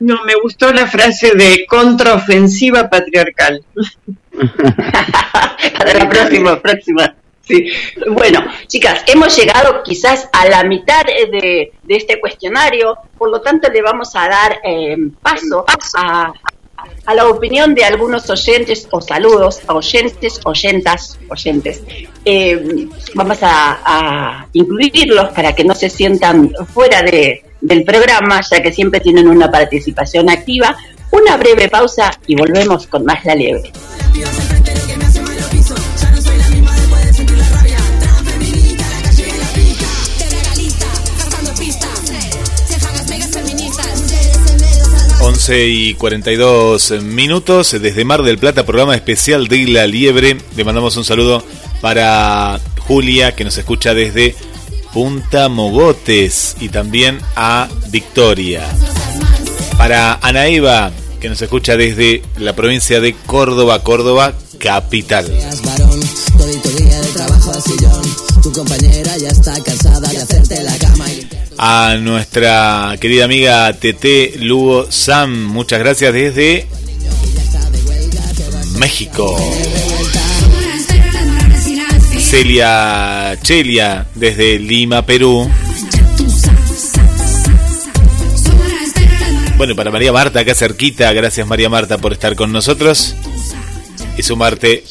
[0.00, 3.62] No, me gustó la frase de contraofensiva patriarcal.
[5.78, 7.14] Para la próxima, próxima.
[7.46, 7.70] Sí.
[8.10, 13.70] Bueno, chicas, hemos llegado quizás a la mitad de, de este cuestionario, por lo tanto
[13.70, 15.64] le vamos a dar eh, paso
[15.94, 16.32] a,
[17.04, 21.82] a la opinión de algunos oyentes o saludos a oyentes, oyentas, oyentes.
[22.24, 28.60] Eh, vamos a, a incluirlos para que no se sientan fuera de, del programa, ya
[28.60, 30.76] que siempre tienen una participación activa.
[31.12, 33.70] Una breve pausa y volvemos con más la liebre.
[45.46, 45.46] Feministas.
[45.46, 50.36] 11 y 42 minutos desde Mar del Plata, programa especial de La Liebre.
[50.56, 51.44] Le mandamos un saludo
[51.80, 54.34] para Julia, que nos escucha desde
[54.92, 58.66] Punta Mogotes, y también a Victoria.
[59.78, 60.90] Para Ana Eva,
[61.20, 65.26] que nos escucha desde la provincia de Córdoba, Córdoba, capital.
[68.46, 71.26] Tu compañera ya está de la cama y
[71.58, 76.68] A nuestra querida amiga TT Lugo Sam, muchas gracias desde
[78.78, 79.36] México.
[82.20, 85.50] Celia Chelia desde Lima, Perú.
[89.56, 93.16] Bueno, para María Marta, acá cerquita, gracias María Marta por estar con nosotros
[94.16, 94.84] y sumarte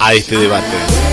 [0.00, 1.11] a este debate.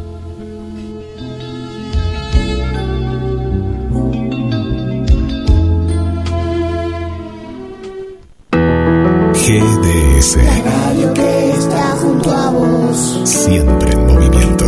[9.60, 10.38] GDS.
[10.38, 13.22] La radio que está junto a vos.
[13.26, 14.66] Siempre en movimiento.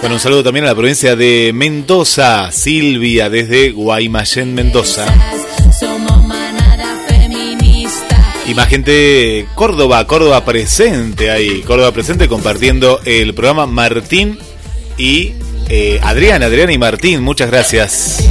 [0.00, 2.50] Bueno, un saludo también a la provincia de Mendoza.
[2.52, 5.06] Silvia desde Guaymallén, Mendoza.
[8.46, 11.60] Y más gente, Córdoba, Córdoba presente ahí.
[11.60, 14.38] Córdoba presente compartiendo el programa Martín
[14.96, 15.34] y
[15.68, 17.22] eh, Adrián, Adrián y Martín.
[17.22, 18.24] Muchas gracias.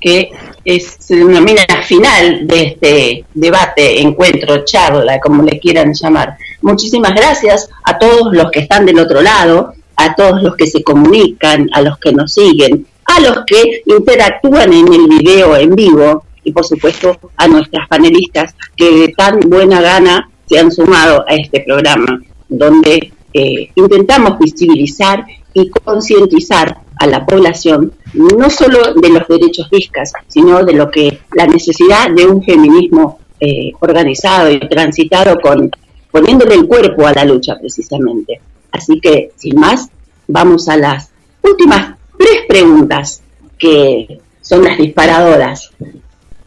[0.00, 0.30] que
[0.64, 6.36] es, se denomina final de este debate, encuentro, charla, como le quieran llamar.
[6.62, 10.82] Muchísimas gracias a todos los que están del otro lado, a todos los que se
[10.82, 16.24] comunican, a los que nos siguen, a los que interactúan en el video en vivo
[16.44, 21.34] y por supuesto a nuestras panelistas que de tan buena gana se han sumado a
[21.34, 25.24] este programa, donde eh, intentamos visibilizar
[25.54, 31.20] y concientizar a la población no solo de los derechos discas, sino de lo que
[31.34, 35.70] la necesidad de un feminismo eh, organizado y transitado con
[36.10, 38.40] poniéndole el cuerpo a la lucha precisamente.
[38.72, 39.88] Así que, sin más,
[40.26, 41.10] vamos a las
[41.42, 43.22] últimas tres preguntas
[43.58, 45.70] que son las disparadoras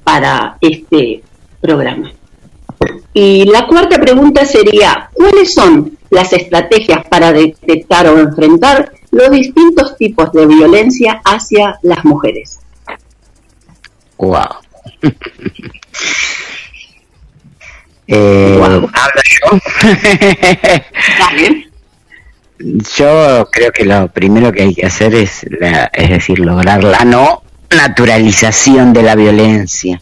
[0.03, 1.23] para este
[1.61, 2.11] programa.
[3.13, 9.97] Y la cuarta pregunta sería, ¿cuáles son las estrategias para detectar o enfrentar los distintos
[9.97, 12.59] tipos de violencia hacia las mujeres?
[14.17, 14.47] Wow.
[18.05, 19.59] Eh, ¿Hablo yo?
[22.97, 27.03] Yo creo que lo primero que hay que hacer es, la- es decir, lograr la
[27.05, 27.43] no
[27.75, 30.01] naturalización de la violencia.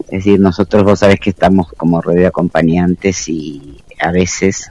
[0.00, 4.70] Es decir, nosotros vos sabés que estamos como red de acompañantes y a veces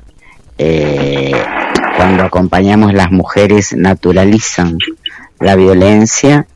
[0.58, 1.32] eh,
[1.96, 4.78] cuando acompañamos las mujeres naturalizan
[5.40, 6.48] la violencia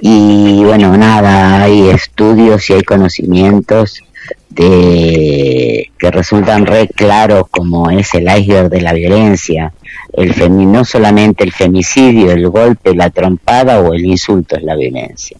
[0.00, 4.02] y bueno, nada, hay estudios y hay conocimientos
[4.50, 9.72] de que resultan re claros como es el iceberg de la violencia.
[10.12, 14.76] El femi no solamente el femicidio, el golpe, la trompada o el insulto es la
[14.76, 15.38] violencia.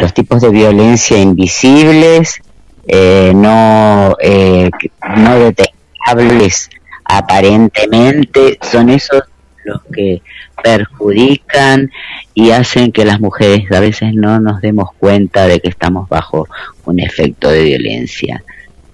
[0.00, 2.40] Los tipos de violencia invisibles,
[2.86, 4.70] eh, no, eh,
[5.16, 6.68] no detectables
[7.08, 9.22] aparentemente, son esos
[9.64, 10.22] los que
[10.62, 11.90] perjudican
[12.34, 16.46] y hacen que las mujeres a veces no nos demos cuenta de que estamos bajo
[16.84, 18.42] un efecto de violencia.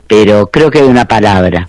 [0.06, 1.68] Pero creo que hay una palabra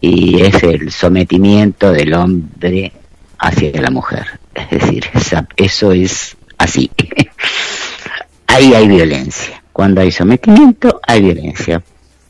[0.00, 2.92] y es el sometimiento del hombre
[3.38, 4.26] hacia la mujer.
[4.54, 6.90] Es decir, esa- eso es así.
[8.46, 9.62] Ahí hay violencia.
[9.72, 11.82] Cuando hay sometimiento, hay violencia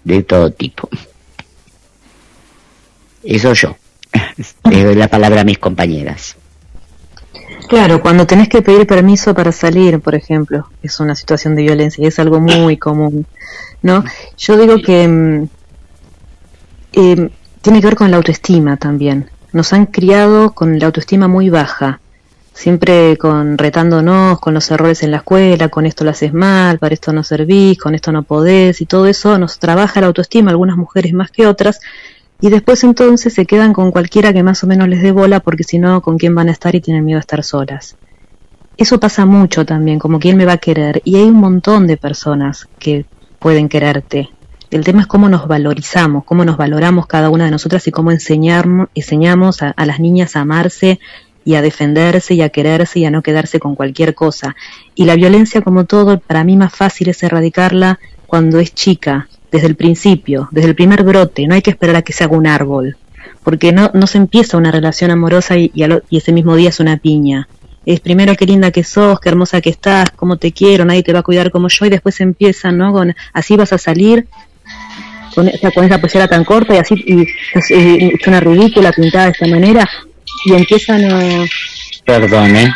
[0.04, 0.88] de todo tipo.
[3.22, 3.76] Eso yo.
[4.70, 6.36] Le doy la palabra a mis compañeras.
[7.68, 12.04] Claro, cuando tenés que pedir permiso para salir, por ejemplo, es una situación de violencia
[12.04, 13.26] y es algo muy común,
[13.80, 14.04] ¿no?
[14.36, 15.48] Yo digo que mm,
[16.92, 17.30] eh,
[17.62, 19.30] tiene que ver con la autoestima también.
[19.52, 22.00] Nos han criado con la autoestima muy baja,
[22.52, 26.94] siempre con retándonos con los errores en la escuela, con esto lo haces mal, para
[26.94, 30.76] esto no servís, con esto no podés y todo eso nos trabaja la autoestima, algunas
[30.76, 31.80] mujeres más que otras,
[32.42, 35.62] y después entonces se quedan con cualquiera que más o menos les dé bola porque
[35.62, 37.96] si no, ¿con quién van a estar y tienen miedo a estar solas?
[38.76, 41.00] Eso pasa mucho también, como quién me va a querer.
[41.04, 43.06] Y hay un montón de personas que
[43.38, 44.30] pueden quererte.
[44.72, 48.10] El tema es cómo nos valorizamos, cómo nos valoramos cada una de nosotras y cómo
[48.10, 50.98] enseñarnos, enseñamos a, a las niñas a amarse
[51.44, 54.56] y a defenderse y a quererse y a no quedarse con cualquier cosa.
[54.96, 59.66] Y la violencia, como todo, para mí más fácil es erradicarla cuando es chica, desde
[59.68, 61.46] el principio, desde el primer brote.
[61.46, 62.96] No hay que esperar a que se haga un árbol,
[63.44, 65.70] porque no, no se empieza una relación amorosa y,
[66.10, 67.48] ese mismo día es una piña.
[67.84, 71.12] Es primero qué linda que sos, qué hermosa que estás, cómo te quiero, nadie te
[71.12, 72.92] va a cuidar como yo y después empiezan, ¿no?
[72.92, 74.26] Con así vas a salir
[75.34, 79.30] con, esa- con esa tan corta y así y, y, hecho una ridícula pintada de
[79.32, 79.88] esta manera
[80.46, 81.44] y empiezan a
[82.04, 82.72] Perdón, ¿eh?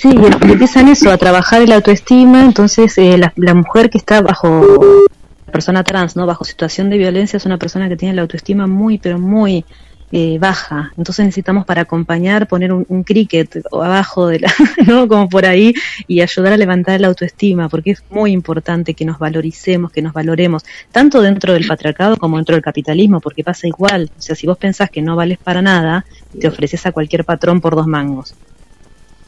[0.00, 5.06] Sí, empiezan eso, a trabajar el autoestima, entonces eh, la, mujer que está bajo,
[5.52, 6.24] persona trans, ¿no?
[6.24, 9.66] Bajo situación de violencia es una persona que tiene la autoestima muy, pero muy
[10.10, 14.54] eh, baja, entonces necesitamos para acompañar poner un, un cricket abajo de la,
[14.86, 15.06] ¿no?
[15.06, 15.74] Como por ahí
[16.08, 20.14] y ayudar a levantar la autoestima, porque es muy importante que nos valoricemos, que nos
[20.14, 24.46] valoremos, tanto dentro del patriarcado como dentro del capitalismo, porque pasa igual, o sea, si
[24.46, 26.06] vos pensás que no vales para nada,
[26.40, 28.34] te ofreces a cualquier patrón por dos mangos.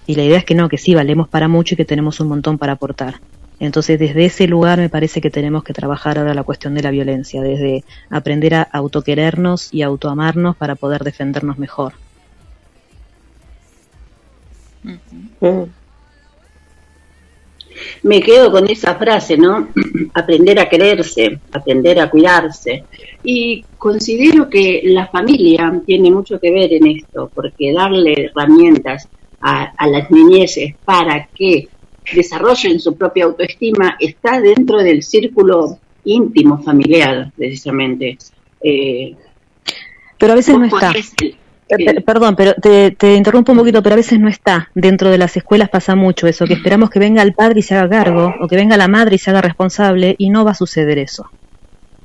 [0.07, 2.29] Y la idea es que no, que sí valemos para mucho y que tenemos un
[2.29, 3.21] montón para aportar.
[3.61, 6.91] Entonces, desde ese lugar me parece que tenemos que trabajar ahora la cuestión de la
[6.91, 11.93] violencia, desde aprender a autoquerernos y autoamarnos para poder defendernos mejor.
[18.03, 19.69] Me quedo con esa frase, ¿no?
[20.15, 22.85] Aprender a quererse, aprender a cuidarse.
[23.23, 29.09] Y considero que la familia tiene mucho que ver en esto, porque darle herramientas
[29.43, 31.69] a, a las niñeces para que
[32.15, 38.19] desarrollen su propia autoestima está dentro del círculo íntimo familiar, precisamente.
[38.63, 39.15] Eh,
[40.19, 40.93] Pero a veces no está.
[41.69, 44.69] Eh, per- Perdón, pero te, te interrumpo un poquito, pero a veces no está.
[44.75, 47.75] Dentro de las escuelas pasa mucho eso, que esperamos que venga el padre y se
[47.77, 50.55] haga cargo, o que venga la madre y se haga responsable, y no va a
[50.55, 51.27] suceder eso.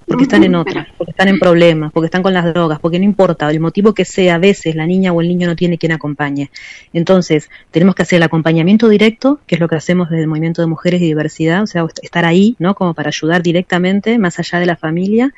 [0.07, 3.05] Porque están en otra, porque están en problemas, porque están con las drogas, porque no
[3.05, 5.91] importa, el motivo que sea, a veces la niña o el niño no tiene quien
[5.91, 6.49] acompañe.
[6.93, 10.61] Entonces, tenemos que hacer el acompañamiento directo, que es lo que hacemos desde el Movimiento
[10.61, 12.73] de Mujeres y Diversidad, o sea, estar ahí, ¿no?
[12.73, 15.33] Como para ayudar directamente, más allá de la familia,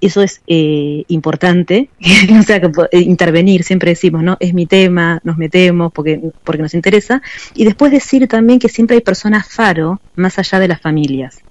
[0.00, 1.88] eso es eh, importante,
[2.38, 4.36] o sea, que eh, intervenir, siempre decimos, ¿no?
[4.40, 7.22] Es mi tema, nos metemos porque, porque nos interesa,
[7.54, 11.43] y después decir también que siempre hay personas faro más allá de las familias.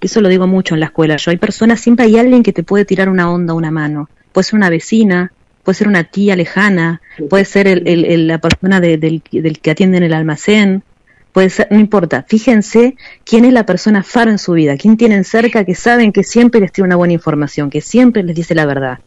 [0.00, 1.16] Eso lo digo mucho en la escuela.
[1.16, 4.08] Yo hay personas, siempre hay alguien que te puede tirar una onda, una mano.
[4.32, 5.32] Puede ser una vecina,
[5.64, 7.00] puede ser una tía lejana,
[7.30, 10.82] puede ser el, la persona de- del, del que atiende en el almacén,
[11.32, 12.24] puede ser, no importa.
[12.28, 16.22] Fíjense quién es la persona faro en su vida, quién tienen cerca que saben que
[16.24, 18.98] siempre les tiene una buena información, que siempre les dice la verdad,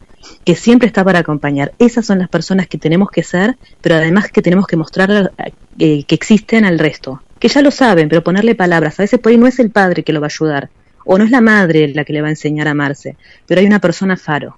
[0.44, 1.72] que siempre está para acompañar.
[1.78, 5.32] Esas son las personas que tenemos que ser, pero además que tenemos que mostrar
[5.78, 7.22] eh, que existen al resto.
[7.38, 9.00] Que ya lo saben, pero ponerle palabras.
[9.00, 10.68] A veces por ahí no es el padre que lo va a ayudar,
[11.12, 13.16] o no es la madre la que le va a enseñar a amarse,
[13.46, 14.56] pero hay una persona faro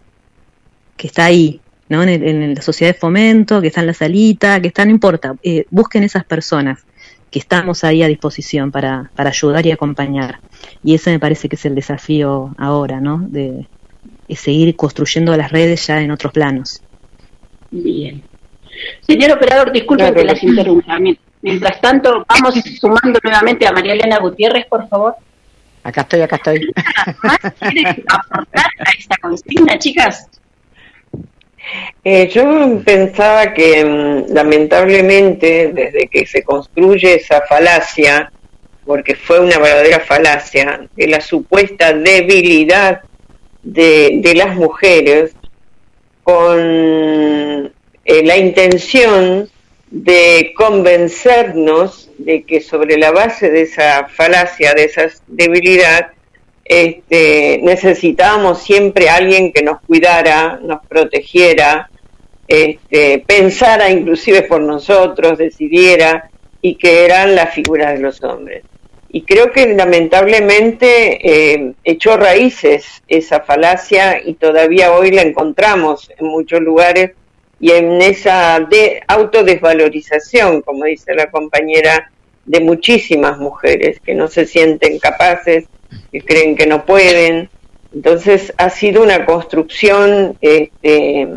[0.98, 2.02] que está ahí, ¿no?
[2.02, 4.90] En, el- en la sociedad de fomento, que está en la salita, que está, no
[4.90, 6.84] importa, eh, busquen esas personas
[7.30, 10.40] que estamos ahí a disposición para, para ayudar y acompañar.
[10.84, 13.24] Y ese me parece que es el desafío ahora, ¿no?
[13.26, 13.66] De,
[14.28, 16.82] de seguir construyendo las redes ya en otros planos.
[17.70, 18.22] Bien.
[19.00, 20.98] Señor operador, disculpe Claro, que las interrumpa.
[20.98, 25.14] Mien- Mientras tanto, vamos sumando nuevamente a María Elena Gutiérrez, por favor.
[25.84, 26.72] Acá estoy, acá estoy.
[27.60, 30.28] ¿Quieren aportar a esta consigna, chicas?
[32.04, 38.32] Eh, yo pensaba que mm, lamentablemente desde que se construye esa falacia,
[38.84, 43.02] porque fue una verdadera falacia, de la supuesta debilidad
[43.62, 45.34] de, de las mujeres,
[46.22, 46.60] con
[48.04, 49.48] eh, la intención
[49.92, 56.12] de convencernos de que sobre la base de esa falacia, de esa debilidad,
[56.64, 61.90] este, necesitábamos siempre alguien que nos cuidara, nos protegiera,
[62.48, 66.30] este, pensara inclusive por nosotros, decidiera,
[66.62, 68.64] y que eran las figuras de los hombres.
[69.10, 76.28] Y creo que lamentablemente eh, echó raíces esa falacia y todavía hoy la encontramos en
[76.28, 77.10] muchos lugares
[77.62, 82.10] y en esa de autodesvalorización, como dice la compañera,
[82.44, 85.66] de muchísimas mujeres que no se sienten capaces,
[86.10, 87.48] que creen que no pueden.
[87.94, 91.28] Entonces ha sido una construcción este,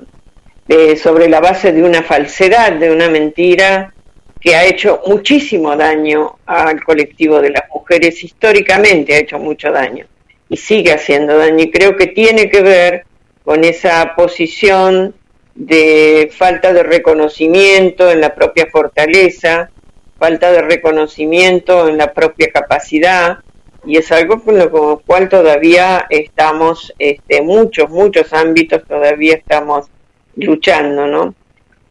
[0.68, 3.94] de- sobre la base de una falsedad, de una mentira
[4.42, 10.08] que ha hecho muchísimo daño al colectivo de las mujeres, históricamente ha hecho mucho daño
[10.50, 11.64] y sigue haciendo daño.
[11.66, 13.06] Y creo que tiene que ver
[13.44, 15.14] con esa posición
[15.56, 19.72] de falta de reconocimiento en la propia fortaleza,
[20.20, 23.40] falta de reconocimiento en la propia capacidad,
[23.86, 29.88] y es algo con lo cual todavía estamos, este, muchos, muchos ámbitos todavía estamos
[30.36, 31.36] luchando, ¿no?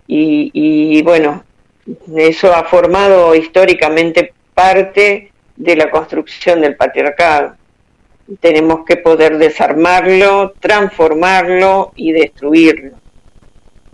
[0.07, 1.45] Y, y bueno,
[2.16, 7.55] eso ha formado históricamente parte de la construcción del patriarcado.
[8.41, 13.03] Tenemos que poder desarmarlo, transformarlo y destruirlo.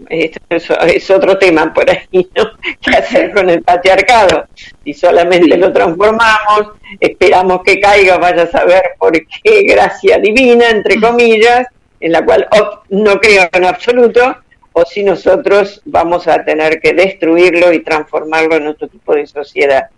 [0.09, 2.51] Esto es, es otro tema por ahí, ¿no?
[2.81, 4.47] ¿Qué hacer con el patriarcado?
[4.85, 11.01] Si solamente lo transformamos, esperamos que caiga, vaya a saber por qué gracia divina, entre
[11.01, 11.67] comillas,
[12.01, 14.37] en la cual oh, no creo en absoluto,
[14.73, 19.91] o si nosotros vamos a tener que destruirlo y transformarlo en otro tipo de sociedad.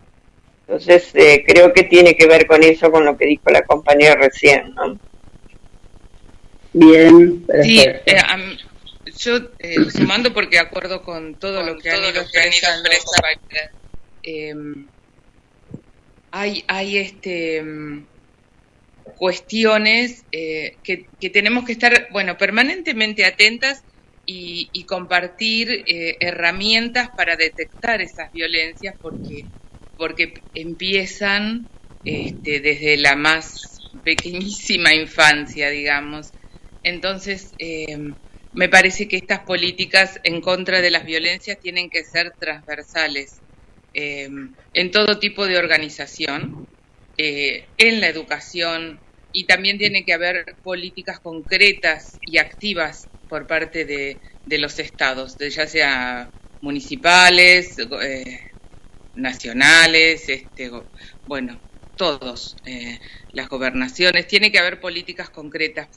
[0.66, 4.14] Entonces, eh, creo que tiene que ver con eso, con lo que dijo la compañera
[4.16, 4.98] recién, ¿no?
[6.72, 8.02] Bien, Sí, eh,
[9.18, 12.88] yo eh, sumando porque de acuerdo con todo lo que han ido expresando,
[14.22, 14.54] eh,
[16.30, 18.06] hay, hay este mm,
[19.16, 23.84] cuestiones eh, que, que tenemos que estar, bueno, permanentemente atentas
[24.26, 29.44] y, y compartir eh, herramientas para detectar esas violencias porque,
[29.96, 31.68] porque empiezan
[32.04, 36.32] este, desde la más pequeñísima infancia, digamos.
[36.82, 38.12] Entonces, eh,
[38.52, 43.40] me parece que estas políticas en contra de las violencias tienen que ser transversales
[43.94, 44.28] eh,
[44.74, 46.66] en todo tipo de organización,
[47.18, 48.98] eh, en la educación
[49.32, 54.18] y también tiene que haber políticas concretas y activas por parte de,
[54.58, 56.30] los estados, de ya sea
[56.60, 58.50] municipales, eh,
[59.14, 60.70] nacionales, este,
[61.26, 61.58] bueno,
[61.96, 62.98] todos, eh,
[63.32, 65.88] las gobernaciones, tiene que haber políticas concretas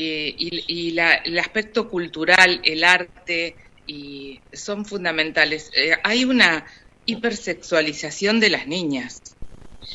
[0.00, 3.56] y, y- y la- el aspecto cultural, el arte,
[3.86, 5.70] y son fundamentales.
[5.76, 6.64] Eh, hay una
[7.06, 9.20] hipersexualización de las niñas,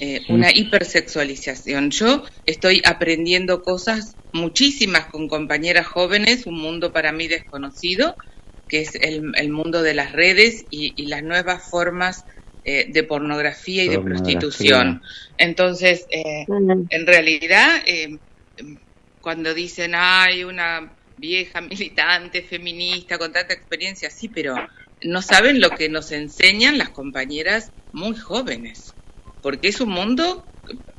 [0.02, 1.91] eh, una hipersexualización.
[1.91, 8.15] Yo estoy aprendiendo cosas muchísimas con compañeras jóvenes, un mundo para mí desconocido,
[8.68, 12.23] que es el, el mundo de las redes y, y las nuevas formas
[12.64, 15.02] eh, de pornografía y de prostitución.
[15.38, 16.45] Entonces, eh,
[16.90, 18.18] en realidad, eh,
[19.26, 24.56] cuando dicen, hay una vieja militante feminista con tanta experiencia, sí, pero
[25.02, 28.94] no saben lo que nos enseñan las compañeras muy jóvenes,
[29.42, 30.46] porque es un mundo,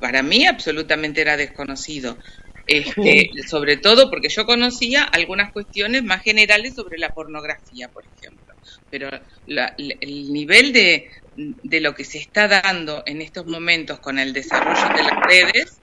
[0.01, 2.19] para mí, absolutamente era desconocido.
[2.67, 8.55] Este, sobre todo porque yo conocía algunas cuestiones más generales sobre la pornografía, por ejemplo,
[8.91, 9.09] pero
[9.47, 14.33] la- el nivel de, de lo que se está dando en estos momentos con el
[14.33, 15.81] desarrollo de las redes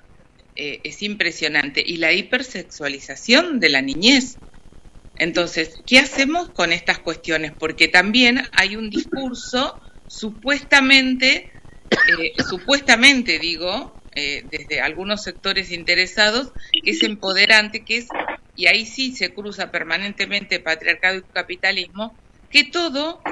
[0.55, 4.37] eh, es impresionante y la hipersexualización de la niñez.
[5.17, 7.53] Entonces, ¿qué hacemos con estas cuestiones?
[7.57, 11.51] Porque también hay un discurso supuestamente,
[11.91, 18.07] eh, supuestamente digo, eh, desde algunos sectores interesados, que es empoderante, que es,
[18.55, 22.15] y ahí sí se cruza permanentemente patriarcado y capitalismo,
[22.51, 23.23] que todo,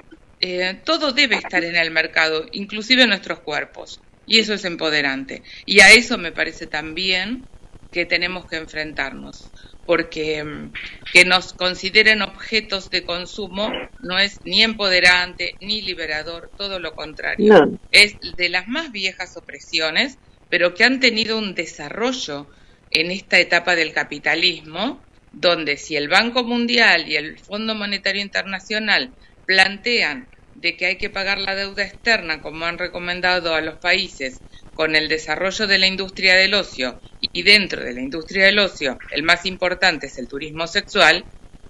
[0.85, 4.01] todo debe estar en el mercado, inclusive nuestros cuerpos.
[4.25, 5.43] Y eso es empoderante.
[5.65, 7.45] Y a eso me parece también
[7.91, 9.49] que tenemos que enfrentarnos,
[9.85, 10.71] porque mm,
[11.11, 13.69] que nos consideren objetos de consumo
[14.01, 17.53] no es ni empoderante ni liberador, todo lo contrario.
[17.53, 17.79] No.
[17.91, 20.17] Es de las más viejas opresiones,
[20.49, 22.47] pero que han tenido un desarrollo
[22.91, 29.13] en esta etapa del capitalismo, donde si el Banco Mundial y el Fondo Monetario Internacional
[29.45, 30.27] plantean
[30.61, 34.39] de que hay que pagar la deuda externa, como han recomendado a los países,
[34.73, 38.97] con el desarrollo de la industria del ocio, y dentro de la industria del ocio
[39.11, 41.25] el más importante es el turismo sexual,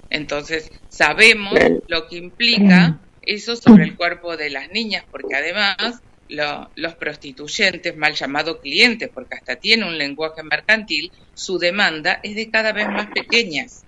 [0.10, 1.58] entonces sabemos
[1.88, 5.78] lo que implica eso sobre el cuerpo de las niñas, porque además
[6.28, 12.36] lo- los prostituyentes, mal llamados clientes, porque hasta tiene un lenguaje mercantil, su demanda es
[12.36, 13.84] de cada vez más pequeñas.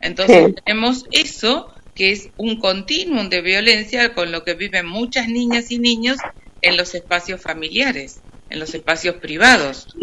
[0.00, 5.70] Entonces tenemos eso que es un continuum de violencia con lo que viven muchas niñas
[5.70, 6.18] y niños
[6.60, 9.94] en los espacios familiares, en los espacios privados.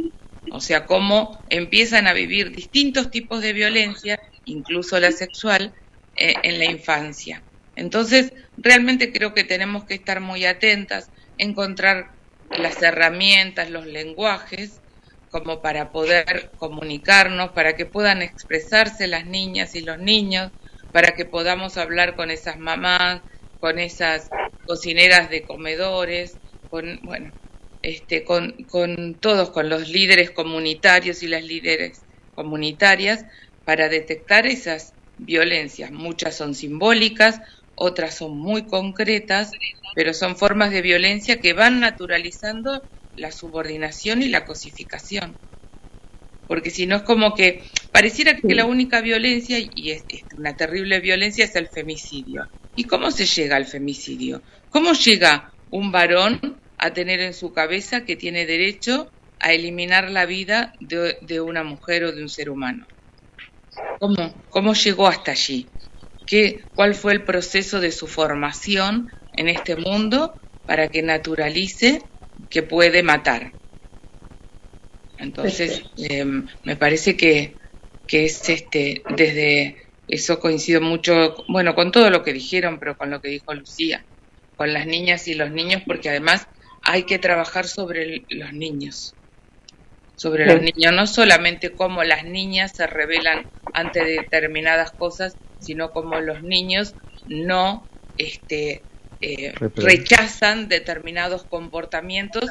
[0.52, 5.74] O sea, cómo empiezan a vivir distintos tipos de violencia, incluso la sexual,
[6.16, 7.42] eh, en la infancia.
[7.76, 12.12] Entonces, realmente creo que tenemos que estar muy atentas, encontrar
[12.50, 14.82] las herramientas, los lenguajes,
[15.30, 20.52] como para poder comunicarnos, para que puedan expresarse las niñas y los niños,
[20.92, 23.22] para que podamos hablar con esas mamás,
[23.60, 24.30] con esas
[24.66, 26.38] cocineras de comedores,
[26.70, 27.32] con, bueno,
[27.82, 33.26] este, con, con todos, con los líderes comunitarios y las líderes comunitarias,
[33.64, 35.92] para detectar esas violencias.
[35.92, 37.40] Muchas son simbólicas,
[37.76, 39.52] otras son muy concretas,
[39.96, 42.84] pero son formas de violencia que van naturalizando
[43.16, 45.38] la subordinación y la cosificación.
[46.52, 47.64] Porque si no es como que
[47.94, 52.45] pareciera que la única violencia, y es, es una terrible violencia, es el femicidio.
[52.76, 54.41] ¿Y cómo se llega al femicidio?
[54.69, 59.10] ¿Cómo llega un varón a tener en su cabeza que tiene derecho
[59.40, 62.86] a eliminar la vida de, de una mujer o de un ser humano?
[64.02, 65.69] ¿Cómo, cómo llegó hasta allí?
[66.28, 70.34] ¿Qué, ¿Cuál fue el proceso de su formación en este mundo
[70.65, 72.02] para que naturalice
[72.49, 73.53] que puede matar?
[75.22, 76.26] Entonces, eh,
[76.64, 77.57] me parece que,
[78.07, 79.77] que es este, desde
[80.07, 84.06] eso coincido mucho, bueno, con todo lo que dijeron, pero con lo que dijo Lucía,
[84.56, 86.48] con las niñas y los niños, porque además
[86.84, 89.14] hay que trabajar sobre el- los niños,
[90.15, 96.19] sobre los niños, no solamente cómo las niñas se rebelan ante determinadas cosas, sino cómo
[96.19, 96.93] los niños
[97.27, 97.88] no
[98.18, 98.84] este,
[99.22, 102.45] eh, rechazan determinados comportamientos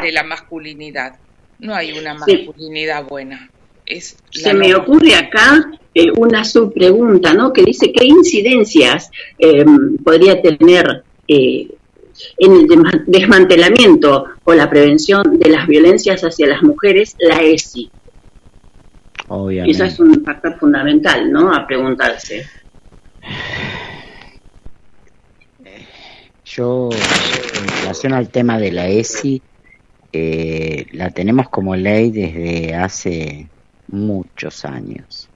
[0.00, 1.12] de la masculinidad.
[1.62, 2.44] No hay una Sí.
[2.46, 3.48] masculinidad buena.
[3.86, 7.52] Es Se me ocurre acá eh, una subpregunta, ¿no?
[7.52, 9.64] Que dice qué incidencias eh,
[10.04, 11.68] podría tener eh,
[12.38, 17.90] en el desma- desmantelamiento o la prevención de las violencias hacia las mujeres la ESI.
[19.28, 19.72] Obviamente.
[19.76, 21.52] Eso es un factor fundamental, ¿no?
[21.54, 22.46] A preguntarse.
[26.44, 29.40] Yo, en relación al tema de la ESI,
[30.12, 33.48] eh, la tenemos como ley desde hace
[33.88, 35.28] muchos años.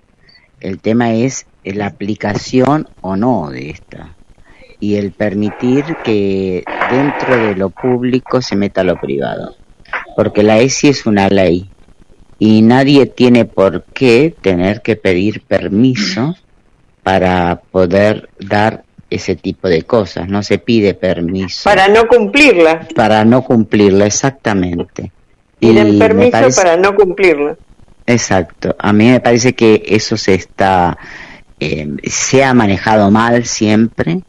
[0.60, 4.14] El tema es la aplicación o no de esta
[4.80, 9.56] y el permitir que dentro de lo público se meta lo privado.
[10.14, 11.70] Porque la ESI es una ley
[12.38, 16.36] y nadie tiene por qué tener que pedir permiso
[17.02, 20.28] para poder dar ese tipo de cosas.
[20.28, 22.86] No se pide permiso Para no cumplirla.
[22.94, 25.12] para no cumplirla, exactamente.
[25.58, 27.56] Piden permiso parece- para no cumplirla.
[28.06, 28.74] Exacto.
[28.78, 30.96] A mí me parece que eso se está,
[31.58, 34.20] eh, se ha manejado mal siempre.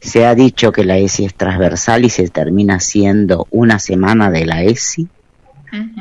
[0.00, 4.46] Se ha dicho que la ESI es transversal y se termina siendo una semana de
[4.46, 5.06] la ESI.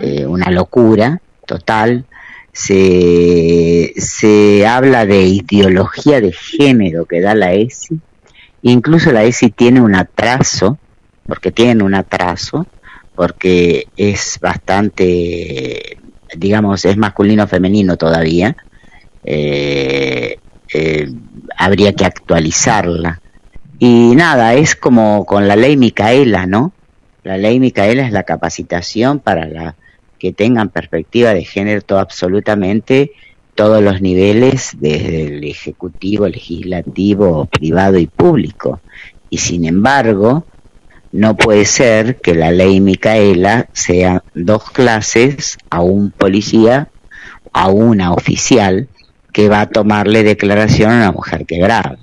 [0.01, 2.03] eh, una locura total.
[2.51, 7.99] Se, se habla de ideología de género que da la ESI.
[8.63, 10.77] Incluso la ESI tiene un atraso,
[11.25, 12.67] porque tienen un atraso,
[13.15, 15.97] porque es bastante,
[16.35, 18.55] digamos, es masculino femenino todavía.
[19.23, 20.37] Eh,
[20.73, 21.11] eh,
[21.57, 23.21] habría que actualizarla.
[23.79, 26.71] Y nada, es como con la ley Micaela, ¿no?
[27.23, 29.75] La ley Micaela es la capacitación para
[30.19, 33.11] que tengan perspectiva de género todo, absolutamente
[33.55, 38.81] todos los niveles, desde el ejecutivo, legislativo, privado y público.
[39.29, 40.45] Y sin embargo,
[41.11, 46.89] no puede ser que la ley Micaela sea dos clases a un policía,
[47.53, 48.87] a una oficial
[49.33, 51.97] que va a tomarle declaración a una mujer que graba,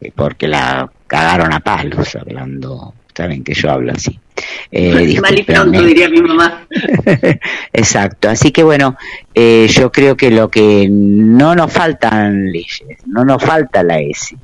[0.00, 4.18] eh, porque la cagaron a palos hablando, saben que yo hablo así.
[4.70, 6.66] Eh, Mal y pronto, diría mi mamá.
[7.72, 8.96] Exacto, así que bueno,
[9.34, 14.36] eh, yo creo que lo que no nos faltan leyes, no nos falta la ESI,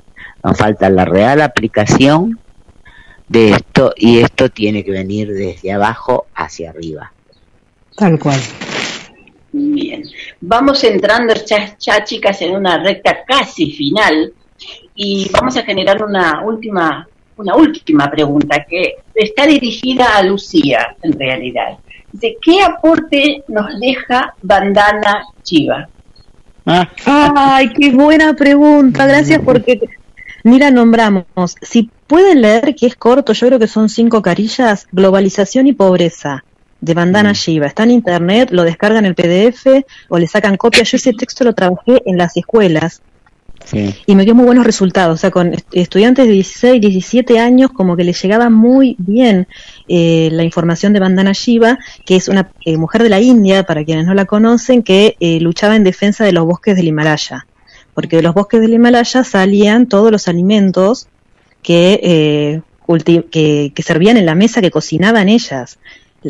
[0.43, 2.39] nos falta la real aplicación
[3.29, 7.13] de esto y esto tiene que venir desde abajo hacia arriba.
[7.97, 8.41] Tal cual.
[9.53, 10.03] Bien.
[10.41, 14.33] Vamos entrando ya, ya, chicas en una recta casi final
[14.95, 21.19] y vamos a generar una última una última pregunta que está dirigida a Lucía en
[21.19, 21.79] realidad.
[22.13, 25.89] Dice, ¿qué aporte nos deja Bandana Chiva?
[27.05, 29.07] Ay, qué buena pregunta.
[29.07, 29.81] Gracias porque
[30.45, 31.25] Ni la nombramos.
[31.63, 36.45] Si pueden leer, que es corto, yo creo que son cinco carillas, Globalización y Pobreza,
[36.83, 37.35] de Bandana Mm.
[37.35, 37.67] Shiva.
[37.67, 40.83] Está en internet, lo descargan el PDF o le sacan copia.
[40.83, 43.01] Yo ese texto lo trabajé en las escuelas
[43.65, 43.95] Sí.
[44.07, 45.15] y me dio muy buenos resultados.
[45.15, 49.49] O sea, con est- estudiantes de 16, 17 años, como que les llegaba muy bien
[49.89, 53.85] eh, la información de Bandana Shiva, que es una eh, mujer de la India, para
[53.85, 57.47] quienes no la conocen, que eh, luchaba en defensa de los bosques del Himalaya.
[57.95, 61.09] Porque de los bosques del Himalaya salían todos los alimentos
[61.63, 62.61] que, eh,
[63.31, 65.79] que, que servían en la mesa, que cocinaban ellas.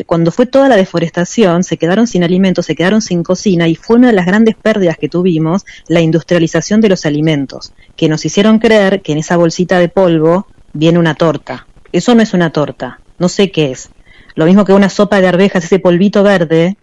[0.06, 3.96] Cuando fue toda la deforestación, se quedaron sin alimentos, se quedaron sin cocina y fue
[3.96, 8.58] una de las grandes pérdidas que tuvimos, la industrialización de los alimentos, que nos hicieron
[8.58, 11.68] creer que en esa bolsita de polvo viene una torta.
[11.92, 13.90] Eso no es una torta, no sé qué es.
[14.34, 16.76] Lo mismo que una sopa de arvejas, ese polvito verde,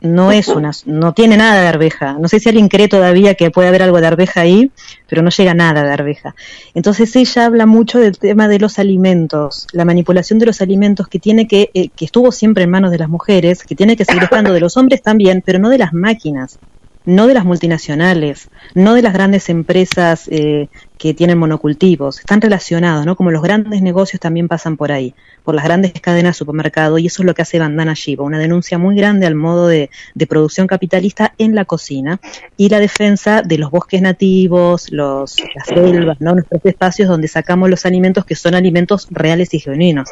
[0.00, 2.14] no es una, no tiene nada de arveja.
[2.18, 4.70] No sé si alguien cree todavía que puede haber algo de arveja ahí,
[5.08, 6.34] pero no llega nada de arveja.
[6.74, 11.18] Entonces ella habla mucho del tema de los alimentos, la manipulación de los alimentos que
[11.18, 14.24] tiene que, eh, que estuvo siempre en manos de las mujeres, que tiene que seguir
[14.24, 16.58] estando de los hombres también, pero no de las máquinas,
[17.04, 20.68] no de las multinacionales, no de las grandes empresas eh,
[20.98, 22.18] que tienen monocultivos.
[22.18, 23.16] Están relacionados, ¿no?
[23.16, 27.06] Como los grandes negocios también pasan por ahí, por las grandes cadenas de supermercado, y
[27.06, 30.26] eso es lo que hace Bandana Shiva, una denuncia muy grande al modo de, de
[30.26, 32.20] producción capitalista en la cocina
[32.56, 36.34] y la defensa de los bosques nativos, los, las selvas, ¿no?
[36.34, 40.10] nuestros espacios donde sacamos los alimentos que son alimentos reales y genuinos.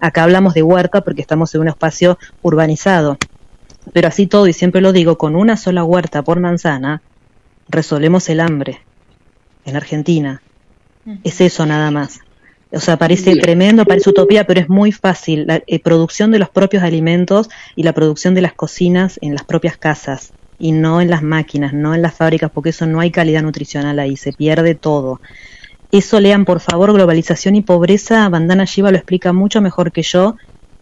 [0.00, 3.18] Acá hablamos de huerta porque estamos en un espacio urbanizado,
[3.92, 7.02] pero así todo, y siempre lo digo, con una sola huerta por manzana,
[7.68, 8.80] resolvemos el hambre
[9.64, 10.42] en Argentina.
[11.24, 12.20] Es eso nada más.
[12.70, 15.46] O sea, parece tremendo, parece utopía, pero es muy fácil.
[15.46, 19.44] La eh, producción de los propios alimentos y la producción de las cocinas en las
[19.44, 23.10] propias casas y no en las máquinas, no en las fábricas, porque eso no hay
[23.10, 25.20] calidad nutricional ahí, se pierde todo.
[25.90, 28.28] Eso lean, por favor, Globalización y Pobreza.
[28.28, 30.36] Bandana Shiva lo explica mucho mejor que yo.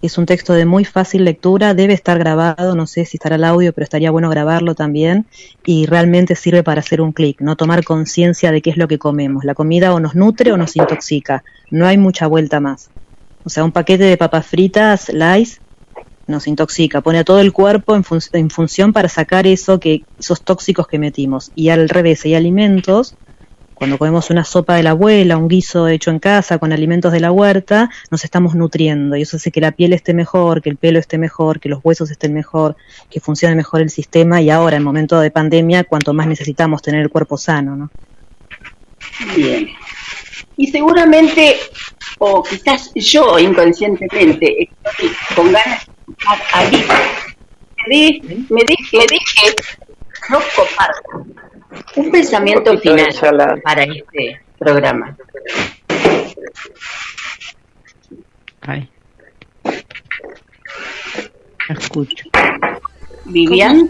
[0.06, 3.42] Es un texto de muy fácil lectura, debe estar grabado, no sé si estará el
[3.42, 5.26] audio, pero estaría bueno grabarlo también.
[5.64, 9.00] Y realmente sirve para hacer un clic, no tomar conciencia de qué es lo que
[9.00, 9.44] comemos.
[9.44, 11.42] La comida o nos nutre o nos intoxica.
[11.72, 12.88] No hay mucha vuelta más.
[13.42, 15.60] O sea, un paquete de papas fritas, Lays,
[16.28, 20.40] nos intoxica, pone a todo el cuerpo en, en función para sacar eso que esos
[20.42, 21.50] tóxicos que metimos.
[21.56, 23.16] Y al revés, hay alimentos
[23.76, 27.20] cuando comemos una sopa de la abuela, un guiso hecho en casa con alimentos de
[27.20, 30.78] la huerta, nos estamos nutriendo y eso hace que la piel esté mejor, que el
[30.78, 32.74] pelo esté mejor, que los huesos estén mejor,
[33.10, 37.02] que funcione mejor el sistema y ahora en momento de pandemia cuanto más necesitamos tener
[37.02, 37.90] el cuerpo sano, ¿no?
[39.36, 39.68] Bien.
[40.56, 41.56] Y seguramente,
[42.18, 44.70] o quizás yo inconscientemente,
[45.34, 45.86] con ganas
[46.70, 46.84] de
[47.88, 48.22] Liz.
[48.50, 49.18] Me deje, me
[50.30, 51.46] no comparta
[51.96, 55.16] un pensamiento Un final para este programa.
[58.62, 58.88] Ay.
[61.68, 62.26] Escucho.
[63.24, 63.88] Vivian,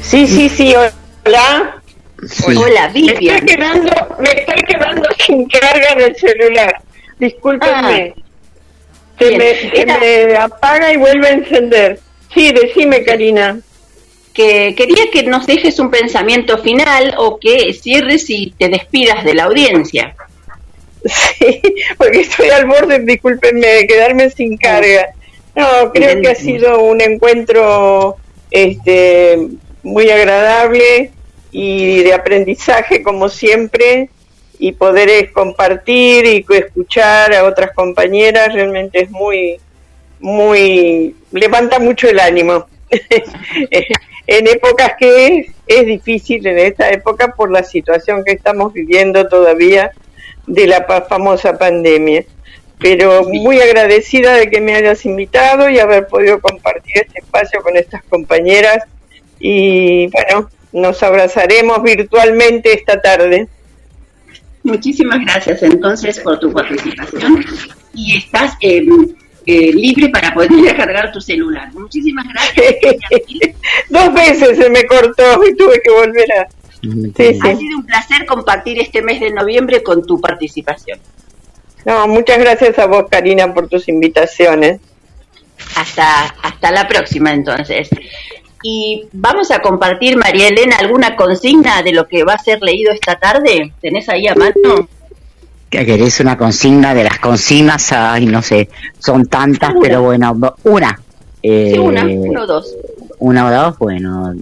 [0.00, 1.80] Sí, sí, sí, hola.
[2.54, 3.46] hola Me estoy Vivian.
[3.46, 6.82] quedando, me estoy quedando sin carga en el celular.
[7.18, 8.14] Discúlpenme.
[9.18, 12.00] se, me, se me apaga y vuelve a encender.
[12.34, 13.58] Sí, decime, Karina.
[14.32, 19.34] Que quería que nos dejes un pensamiento final o que cierres y te despidas de
[19.34, 20.14] la audiencia.
[21.04, 21.60] Sí,
[21.98, 25.08] porque estoy al borde, discúlpenme, de quedarme sin carga.
[25.54, 28.16] No, creo que ha sido un encuentro
[28.52, 29.48] este,
[29.82, 31.10] muy agradable
[31.50, 34.08] y de aprendizaje como siempre
[34.58, 39.58] y poder compartir y escuchar a otras compañeras realmente es muy,
[40.20, 42.66] muy, levanta mucho el ánimo.
[44.26, 49.28] en épocas que es, es difícil en esta época por la situación que estamos viviendo
[49.28, 49.92] todavía
[50.46, 52.24] de la famosa pandemia.
[52.78, 57.76] Pero muy agradecida de que me hayas invitado y haber podido compartir este espacio con
[57.76, 58.84] estas compañeras.
[59.38, 63.48] Y bueno, nos abrazaremos virtualmente esta tarde.
[64.64, 67.44] Muchísimas gracias entonces por tu participación
[67.94, 68.84] y estás eh,
[69.46, 71.72] eh, libre para poder cargar tu celular.
[71.74, 72.76] Muchísimas gracias.
[73.88, 76.48] Dos veces se me cortó y tuve que volver a...
[76.82, 77.56] Sí, Ha sí.
[77.58, 80.98] sido un placer compartir este mes de noviembre con tu participación.
[81.84, 84.80] No, muchas gracias a vos, Karina, por tus invitaciones.
[85.76, 87.88] Hasta, hasta la próxima entonces.
[88.64, 92.92] Y vamos a compartir, María Elena, alguna consigna de lo que va a ser leído
[92.92, 93.72] esta tarde.
[93.80, 94.88] ¿Tenés ahí a mano?
[95.72, 98.68] querés una consigna de las consignas, ay, no sé,
[98.98, 101.00] son tantas, pero bueno, una.
[101.42, 102.76] Eh, sí, una, uno o dos.
[103.18, 104.34] Una o dos, bueno,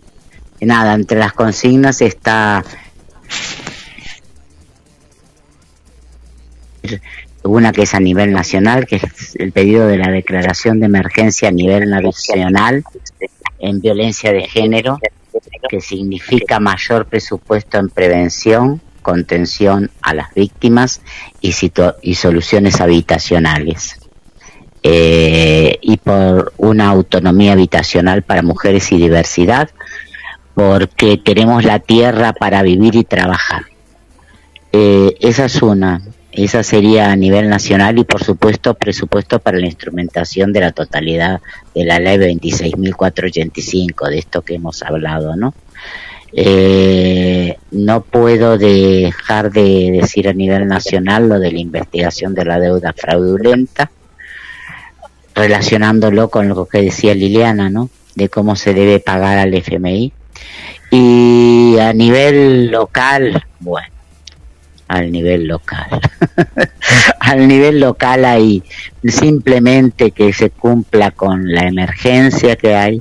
[0.60, 2.64] nada, entre las consignas está
[7.42, 11.48] una que es a nivel nacional, que es el pedido de la declaración de emergencia
[11.48, 12.84] a nivel nacional
[13.58, 14.98] en violencia de género,
[15.68, 21.00] que significa mayor presupuesto en prevención, contención a las víctimas
[21.40, 21.52] y,
[22.14, 23.96] soluciones habitacionales.
[24.82, 29.68] Eh, y por una autonomía habitacional para mujeres y diversidad,
[30.54, 33.64] porque tenemos la tierra para vivir y trabajar.
[34.72, 36.00] Eh, esa es una,
[36.32, 41.40] esa sería a nivel nacional y por supuesto presupuesto para la instrumentación de la totalidad
[41.74, 45.54] de la ley 26.485, de esto que hemos hablado, ¿no?
[46.32, 52.60] Eh, no puedo dejar de decir a nivel nacional lo de la investigación de la
[52.60, 53.90] deuda fraudulenta,
[55.34, 57.90] relacionándolo con lo que decía Liliana, ¿no?
[58.14, 60.12] De cómo se debe pagar al FMI.
[60.90, 63.88] Y a nivel local, bueno,
[64.88, 66.00] al nivel local.
[67.20, 68.64] al nivel local hay
[69.04, 73.00] simplemente que se cumpla con la emergencia que hay,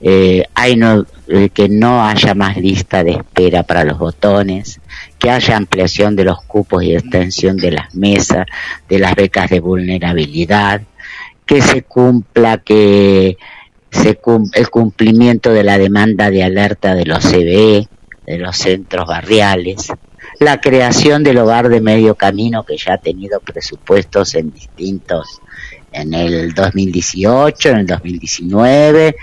[0.00, 4.80] eh, hay no, eh, que no haya más lista de espera para los botones,
[5.18, 8.46] que haya ampliación de los cupos y extensión de las mesas,
[8.88, 10.82] de las becas de vulnerabilidad,
[11.46, 13.36] que se cumpla que
[13.90, 14.18] se
[14.54, 17.88] el cumplimiento de la demanda de alerta de los CBE,
[18.26, 19.92] de los centros barriales,
[20.38, 25.40] la creación del hogar de medio camino que ya ha tenido presupuestos en distintos,
[25.92, 29.16] en el 2018, en el 2019,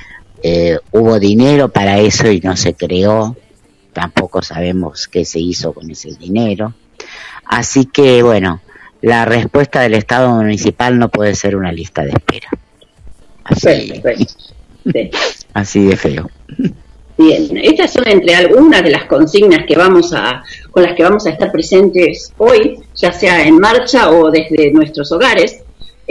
[0.44, 3.38] eh, hubo dinero para eso y no se creó,
[3.94, 6.74] tampoco sabemos qué se hizo con ese dinero.
[7.46, 8.62] Así que bueno,
[9.02, 12.50] la respuesta del Estado municipal no puede ser una lista de espera.
[13.46, 13.94] Así,
[15.54, 16.30] así de feo.
[17.18, 21.26] Bien, estas son entre algunas de las consignas que vamos a, con las que vamos
[21.26, 25.62] a estar presentes hoy, ya sea en marcha o desde nuestros hogares.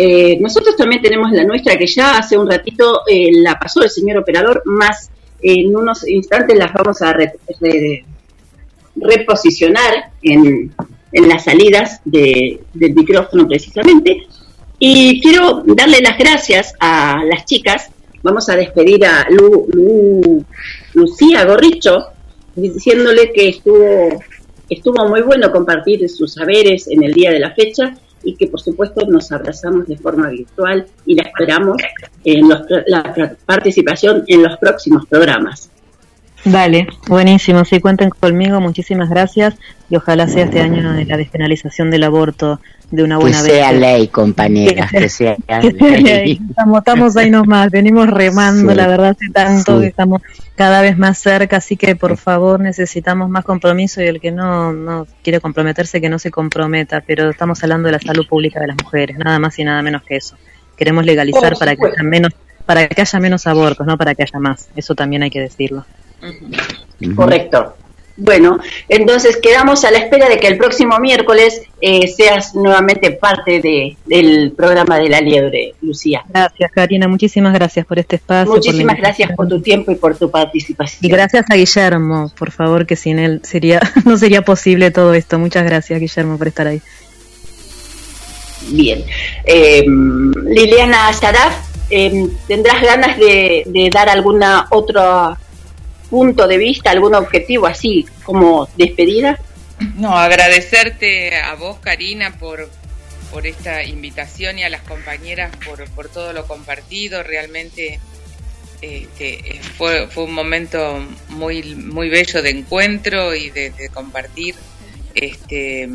[0.04, 3.88] Eh, nosotros también tenemos la nuestra que ya hace un ratito eh, la pasó el
[3.88, 5.10] señor operador, más
[5.40, 7.16] en unos instantes las vamos a
[8.96, 10.74] reposicionar en,
[11.12, 12.58] las salidas del
[12.96, 14.26] micrófono precisamente.
[14.80, 17.88] Y quiero darle las gracias a las chicas.
[18.24, 20.44] Vamos a despedir a Lu
[20.94, 22.06] Lucía Gorricho,
[22.56, 23.50] diciéndole que
[24.68, 27.94] estuvo muy bueno compartir sus saberes en el día de la fecha
[28.24, 31.76] y que por supuesto nos abrazamos de forma virtual y la esperamos
[32.24, 35.71] en la participación en los próximos programas.
[36.44, 39.54] Dale, buenísimo, sí, cuenten conmigo, muchísimas gracias
[39.88, 42.60] y ojalá sea este año de la despenalización del aborto
[42.90, 43.52] de una buena que vez.
[43.58, 46.40] sea ley, compañera, que sea, ley.
[46.50, 50.20] Estamos, estamos ahí nomás, venimos remando, la verdad, hace tanto que estamos
[50.56, 54.72] cada vez más cerca, así que por favor necesitamos más compromiso y el que no,
[54.72, 58.66] no quiere comprometerse, que no se comprometa, pero estamos hablando de la salud pública de
[58.66, 60.36] las mujeres, nada más y nada menos que eso.
[60.76, 62.32] Queremos legalizar para que haya menos
[62.66, 64.68] para que haya menos abortos, no para que haya más.
[64.76, 65.84] Eso también hay que decirlo.
[67.14, 67.74] Correcto.
[68.16, 68.58] Bueno,
[68.88, 73.96] entonces quedamos a la espera de que el próximo miércoles eh, seas nuevamente parte de,
[74.04, 76.22] del programa de la liebre, Lucía.
[76.28, 77.08] Gracias, Karina.
[77.08, 78.52] Muchísimas gracias por este espacio.
[78.52, 80.98] Muchísimas gracias por tu tiempo y por tu participación.
[81.00, 85.38] Y gracias a Guillermo, por favor, que sin él sería no sería posible todo esto.
[85.38, 86.82] Muchas gracias, Guillermo, por estar ahí.
[88.68, 89.04] Bien.
[89.44, 91.54] Eh, Liliana Saraf,
[91.90, 95.38] eh, ¿tendrás ganas de, de dar alguna otra
[96.12, 99.40] punto de vista, algún objetivo así como despedida?
[99.96, 102.68] No, agradecerte a vos, Karina, por,
[103.30, 107.22] por esta invitación y a las compañeras por, por todo lo compartido.
[107.22, 107.98] Realmente
[108.82, 114.54] este, fue, fue un momento muy, muy bello de encuentro y de, compartir.
[115.14, 115.88] Este,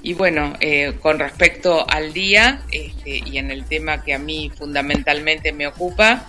[0.00, 4.52] y bueno, eh, con respecto al día este, y en el tema que a mí
[4.56, 6.28] fundamentalmente me ocupa,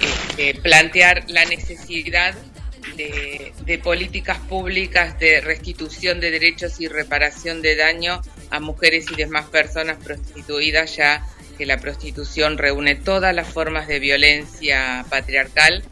[0.00, 2.34] este, plantear la necesidad
[2.94, 9.46] de, políticas públicas de restitución de derechos y reparación de daño a mujeres y demás
[9.46, 11.26] personas prostituidas, ya
[11.58, 15.82] que la prostitución reúne todas las formas de violencia patriarcal,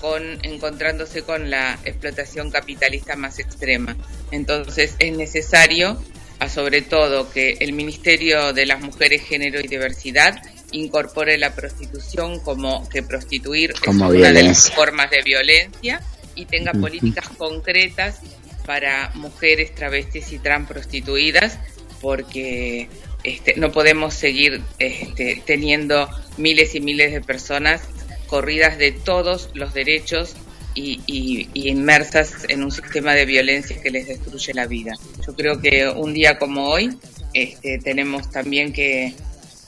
[0.00, 3.96] con, encontrándose con la explotación capitalista más extrema.
[4.32, 6.02] Entonces es necesario,
[6.40, 10.42] a sobre todo, que el Ministerio de las Mujeres, Género y Diversidad
[10.72, 16.00] incorpore la prostitución como que prostituir como es una de las formas de violencia
[16.34, 18.20] y tenga políticas concretas
[18.66, 21.58] para mujeres travestis y trans prostituidas,
[22.00, 22.88] porque
[23.24, 27.82] este, no podemos seguir este, teniendo miles y miles de personas
[28.26, 30.34] corridas de todos los derechos
[30.74, 34.94] y, y, inmersas en un sistema de violencia que les destruye la vida.
[35.26, 36.96] Yo creo que un día como hoy
[37.34, 39.12] este, tenemos también que,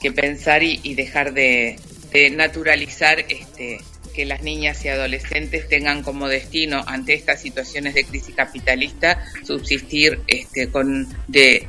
[0.01, 1.75] que pensar y, y dejar de,
[2.11, 3.79] de naturalizar este,
[4.15, 10.21] que las niñas y adolescentes tengan como destino ante estas situaciones de crisis capitalista subsistir
[10.27, 11.67] este, con de,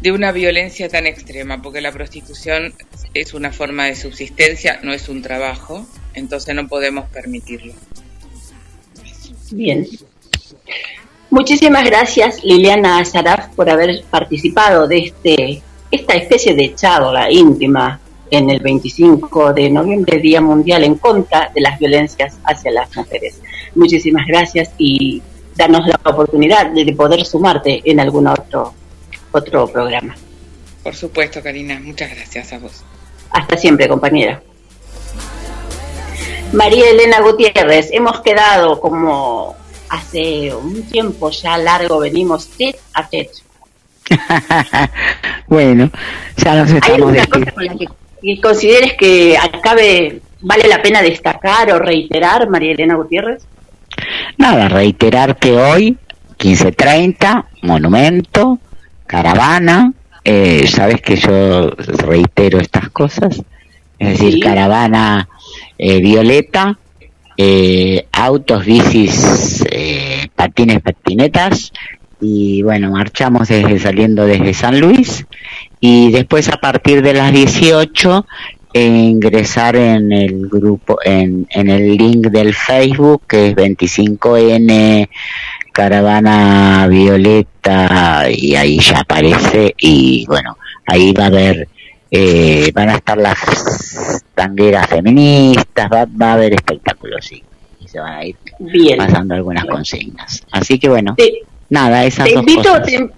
[0.00, 2.74] de una violencia tan extrema, porque la prostitución
[3.12, 7.74] es una forma de subsistencia, no es un trabajo, entonces no podemos permitirlo.
[9.50, 9.86] Bien.
[11.30, 18.00] Muchísimas gracias Liliana Azaraf por haber participado de este esta especie de charla íntima
[18.30, 23.40] en el 25 de noviembre, Día Mundial en contra de las violencias hacia las mujeres.
[23.74, 25.22] Muchísimas gracias y
[25.56, 28.72] danos la oportunidad de poder sumarte en algún otro,
[29.32, 30.14] otro programa.
[30.82, 32.82] Por supuesto, Karina, muchas gracias a vos.
[33.30, 34.42] Hasta siempre, compañera.
[36.52, 39.56] María Elena Gutiérrez, hemos quedado como
[39.88, 43.30] hace un tiempo ya largo, venimos tet a tet.
[45.48, 45.90] bueno,
[46.36, 47.74] ya nos ¿Hay estamos alguna cosa con la
[48.24, 53.46] que, consideres que acabe, vale la pena destacar o reiterar, María Elena Gutiérrez?
[54.38, 55.96] Nada, reiterar que hoy,
[56.38, 58.58] 15.30, monumento,
[59.06, 59.92] caravana,
[60.24, 63.42] eh, sabes que yo reitero estas cosas,
[63.98, 64.40] es decir, Sí.
[64.40, 65.28] caravana
[65.78, 66.78] eh, violeta,
[67.36, 71.72] eh, autos, bicis, eh, patines, patinetas,
[72.24, 75.26] y bueno, marchamos desde saliendo desde San Luis,
[75.78, 78.26] y después a partir de las 18
[78.72, 85.08] e ingresar en el grupo, en, en el link del Facebook que es 25N
[85.70, 90.56] Caravana Violeta y ahí ya aparece y bueno,
[90.86, 91.68] ahí va a haber,
[92.10, 93.38] eh, van a estar las
[94.34, 97.42] tangueras feministas, va, va a haber espectáculos, sí,
[97.80, 98.96] y se van a ir Bien.
[98.96, 100.42] pasando algunas consignas.
[100.52, 102.86] Así que bueno, Te, nada, esas te dos invito, cosas.
[102.86, 103.08] te,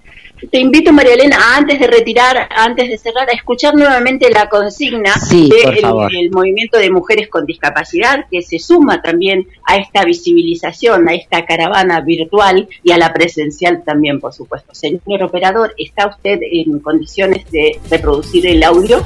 [0.51, 5.13] te invito, María Elena, antes de retirar, antes de cerrar, a escuchar nuevamente la consigna
[5.19, 6.11] Sí, del favor.
[6.15, 11.43] el movimiento de mujeres con discapacidad, que se suma también a esta visibilización, a esta
[11.45, 14.75] caravana virtual y a la presencial también, por supuesto.
[14.75, 19.03] Señor operador, ¿está usted en condiciones de reproducir el audio?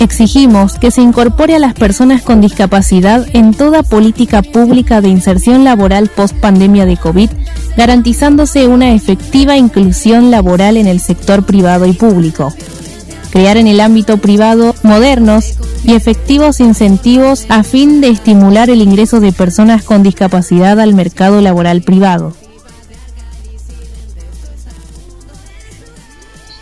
[0.00, 5.64] Exigimos que se incorpore a las personas con discapacidad en toda política pública de inserción
[5.64, 7.28] laboral post pandemia de COVID,
[7.76, 12.54] garantizándose una efectiva inclusión laboral en el sector privado y público.
[13.32, 19.18] Crear en el ámbito privado modernos y efectivos incentivos a fin de estimular el ingreso
[19.18, 22.34] de personas con discapacidad al mercado laboral privado.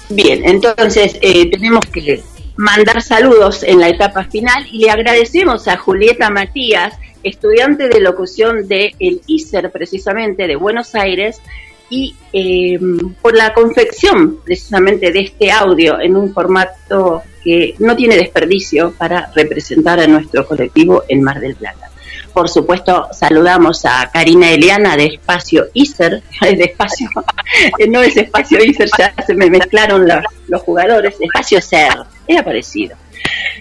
[0.08, 2.22] Bien, entonces eh, tenemos que
[2.56, 8.68] mandar saludos en la etapa final y le agradecemos a Julieta Matías, estudiante de locución
[8.68, 11.40] del el ISER precisamente de Buenos Aires,
[11.88, 12.78] y eh,
[13.22, 19.30] por la confección precisamente de este audio en un formato que no tiene desperdicio para
[19.32, 21.92] representar a nuestro colectivo en Mar del Plata.
[22.34, 27.08] Por supuesto, saludamos a Karina Eliana de Espacio ISER, de Espacio,
[27.88, 32.96] no es Espacio ISER, ya se me mezclaron los, los jugadores, Espacio SER, era parecido.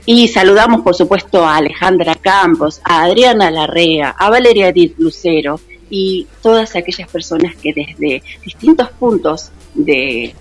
[0.07, 5.59] Y saludamos, por supuesto, a Alejandra Campos, a Adriana Larrea, a Valeria Edith Lucero
[5.91, 10.33] y todas aquellas personas que desde distintos puntos de,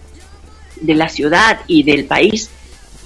[0.81, 2.49] de la ciudad y del país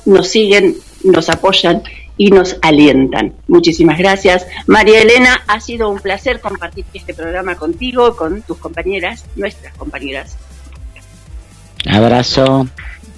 [0.09, 1.83] nos siguen, nos apoyan
[2.17, 3.35] y nos alientan.
[3.47, 4.47] Muchísimas gracias.
[4.67, 10.37] María Elena, ha sido un placer compartir este programa contigo, con tus compañeras, nuestras compañeras.
[11.89, 12.67] Abrazo,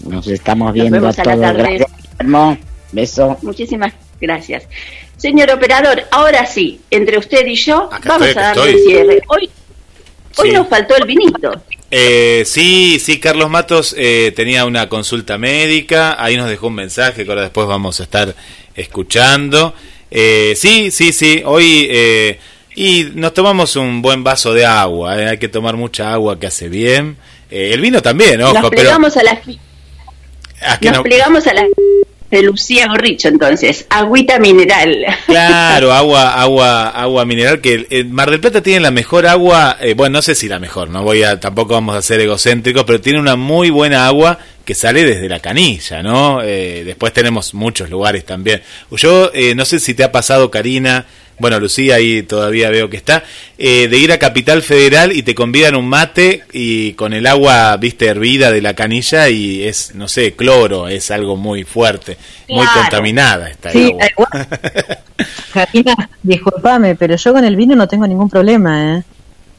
[0.04, 1.40] nos estamos viendo vemos a la todos.
[1.40, 1.86] tarde.
[2.18, 2.58] Gracias.
[2.92, 3.38] Beso.
[3.42, 4.64] Muchísimas gracias.
[5.16, 9.22] Señor operador, ahora sí, entre usted y yo, Acá vamos estoy, a darle el cierre.
[9.28, 9.50] Hoy,
[10.38, 11.52] hoy nos faltó el vinito.
[11.90, 17.24] Eh, sí, sí, Carlos Matos eh, tenía una consulta médica, ahí nos dejó un mensaje
[17.24, 18.34] que ahora después vamos a estar
[18.76, 19.74] escuchando.
[20.10, 22.38] Eh, sí, sí, sí, hoy eh,
[22.76, 26.46] y nos tomamos un buen vaso de agua, eh, hay que tomar mucha agua que
[26.46, 27.16] hace bien.
[27.50, 31.54] Eh, el vino también, ojo, nos pero plegamos a la que nos no- plegamos a
[31.54, 31.66] la
[32.30, 35.04] de Lucía Gorricho entonces, agüita mineral.
[35.26, 39.94] Claro, agua, agua, agua mineral que eh, Mar del Plata tiene la mejor agua, eh,
[39.94, 43.00] bueno, no sé si la mejor, no voy a, tampoco vamos a ser egocéntricos, pero
[43.00, 46.42] tiene una muy buena agua que sale desde la canilla, ¿no?
[46.42, 48.62] Eh, después tenemos muchos lugares también.
[48.92, 51.06] Yo eh, no sé si te ha pasado, Karina,
[51.40, 53.24] bueno, Lucía ahí todavía veo que está,
[53.58, 57.76] eh, de ir a Capital Federal y te convidan un mate y con el agua,
[57.78, 62.16] viste, hervida de la canilla y es, no sé, cloro, es algo muy fuerte,
[62.48, 62.80] muy Claro.
[62.82, 64.06] contaminada esta Sí, agua.
[64.10, 64.48] igual.
[65.52, 69.02] Karina, disculpame, pero yo con el vino no tengo ningún problema, ¿eh?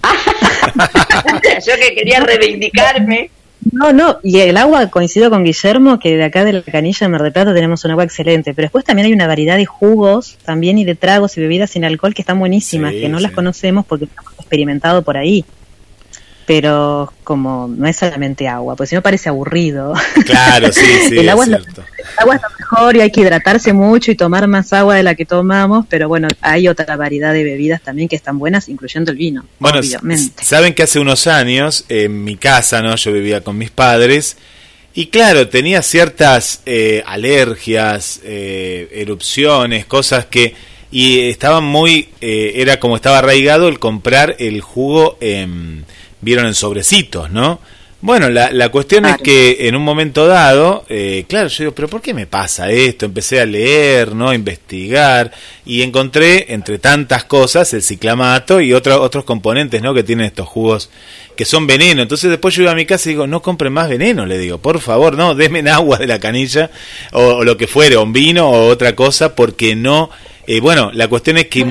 [1.68, 3.30] Yo que quería reivindicarme.
[3.72, 7.10] No, no, y el agua, coincido con Guillermo, que de acá de la canilla de
[7.10, 10.38] Mar del Plata tenemos un agua excelente, pero después también hay una variedad de jugos,
[10.43, 13.31] también y de tragos y bebidas sin alcohol que están buenísimas, Sí, que no las
[13.31, 15.45] conocemos porque no hemos experimentado por ahí.
[16.45, 19.93] Pero como no es solamente agua, pues si no parece aburrido.
[20.26, 21.84] Claro, sí, sí, el, agua es cierto.
[21.97, 25.03] el agua es lo mejor y hay que hidratarse mucho y tomar más agua de
[25.03, 29.11] la que tomamos, pero bueno, hay otra variedad de bebidas también que están buenas, incluyendo
[29.11, 30.43] el vino, Bueno, obviamente.
[30.43, 32.95] saben que hace unos años en mi casa, ¿no?
[32.95, 34.38] Yo vivía con mis padres
[34.93, 40.53] y claro, tenía ciertas eh, alergias, eh, erupciones, cosas que
[40.91, 45.85] y estaban muy eh, era como estaba arraigado el comprar el jugo en
[46.22, 47.60] vieron en sobrecitos, ¿no?
[48.03, 51.88] Bueno, la, la cuestión es que en un momento dado, eh, claro, yo digo, pero
[51.88, 53.06] ¿por qué me pasa esto?
[53.06, 54.30] Empecé a leer, ¿no?
[54.30, 55.31] A investigar
[55.68, 59.93] y encontré, entre tantas cosas, el ciclamato y otro- otros componentes, ¿no?
[59.93, 60.89] Que tienen estos jugos
[61.35, 62.02] que son veneno.
[62.02, 64.57] Entonces después yo iba a mi casa y digo, no compren más veneno, le digo,
[64.57, 66.72] por favor, no, denme agua de la canilla
[67.11, 70.10] o, o lo que fuere, o un vino o otra cosa, porque no,
[70.48, 71.64] eh, bueno, la cuestión es que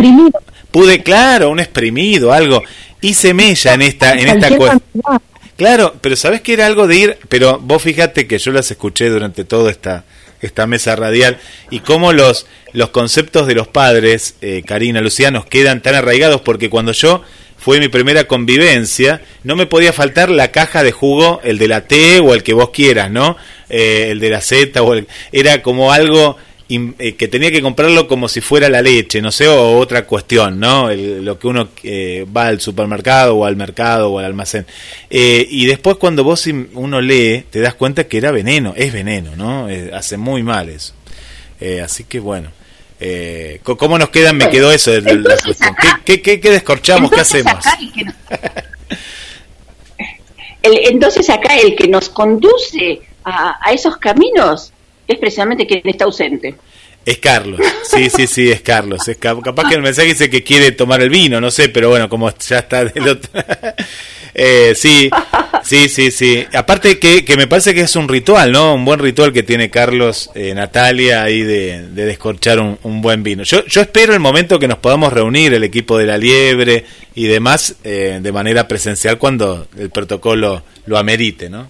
[0.71, 2.63] pude, claro, un exprimido, algo,
[3.01, 4.83] hice mella en esta, en esta cuestión.
[5.57, 9.09] Claro, pero sabes que era algo de ir, pero vos fíjate que yo las escuché
[9.11, 10.05] durante toda esta
[10.41, 11.39] esta mesa radial
[11.69, 16.41] y cómo los los conceptos de los padres, eh, Karina, Lucía, nos quedan tan arraigados
[16.41, 17.23] porque cuando yo
[17.59, 21.83] fue mi primera convivencia, no me podía faltar la caja de jugo, el de la
[21.83, 23.37] T o el que vos quieras, ¿no?
[23.69, 26.39] Eh, el de la Z o el, era como algo
[26.79, 30.89] que tenía que comprarlo como si fuera la leche, no sé, o otra cuestión, ¿no?
[30.91, 34.67] El- lo que uno eh, va al supermercado o al mercado o al almacén.
[35.11, 39.35] Eh, y después cuando vos uno lee, te das cuenta que era veneno, es veneno,
[39.37, 39.69] ¿no?
[39.69, 40.95] Eh, hace muy mal eso.
[41.61, 42.51] Eh, así que bueno.
[43.03, 44.37] Eh, ¿Cómo nos quedan?
[44.37, 45.75] Me quedó eso de, de la cuestión.
[46.05, 47.11] ¿Qué, qué, qué- descorchamos?
[47.11, 47.65] ¿Qué hacemos?
[50.63, 54.73] el- entonces acá el que nos conduce a, a esos caminos
[55.13, 56.55] es precisamente quien está ausente.
[57.05, 59.09] Es Carlos, sí, sí, sí, es Carlos.
[59.09, 61.89] Es cap- capaz que el mensaje dice que quiere tomar el vino, no sé, pero
[61.89, 63.31] bueno, como ya está del otro.
[64.33, 65.11] Eh, sí,
[65.65, 66.47] sí, sí, sí.
[66.55, 68.75] Aparte que, que me parece que es un ritual, ¿no?
[68.77, 73.25] Un buen ritual que tiene Carlos, eh, Natalia, ahí de, de descorchar un, un buen
[73.25, 73.43] vino.
[73.43, 76.85] Yo, yo espero el momento que nos podamos reunir, el equipo de la liebre
[77.17, 81.69] y demás, eh, de manera presencial cuando el protocolo lo amerite, ¿no?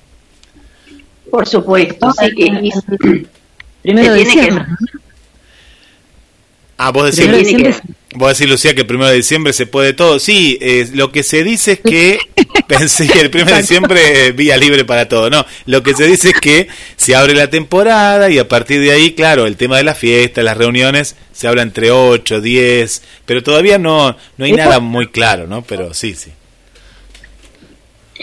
[1.31, 2.70] Por supuesto, sí que
[3.83, 4.65] Primero de que- diciembre.
[6.76, 7.76] Ah, vos decís, Primero de diciembre
[8.15, 10.18] vos decís, Lucía, que el primero de diciembre se puede todo.
[10.18, 12.18] Sí, eh, lo que se dice es que,
[12.68, 15.28] pensé que el primero de diciembre eh, vía libre para todo.
[15.31, 18.92] No, lo que se dice es que se abre la temporada y a partir de
[18.92, 23.42] ahí, claro, el tema de la fiesta, las reuniones, se habla entre 8, 10, pero
[23.42, 25.62] todavía no, no hay nada muy claro, ¿no?
[25.62, 26.31] Pero sí, sí.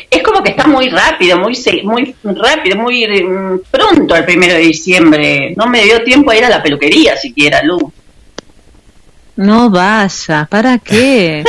[0.10, 4.54] Es como que está muy rápido, muy se- muy rápido, muy mm, pronto el primero
[4.54, 5.54] de diciembre.
[5.58, 7.92] No me dio tiempo a ir a la peluquería siquiera, Lu.
[9.36, 11.44] No vaya, ¿para qué?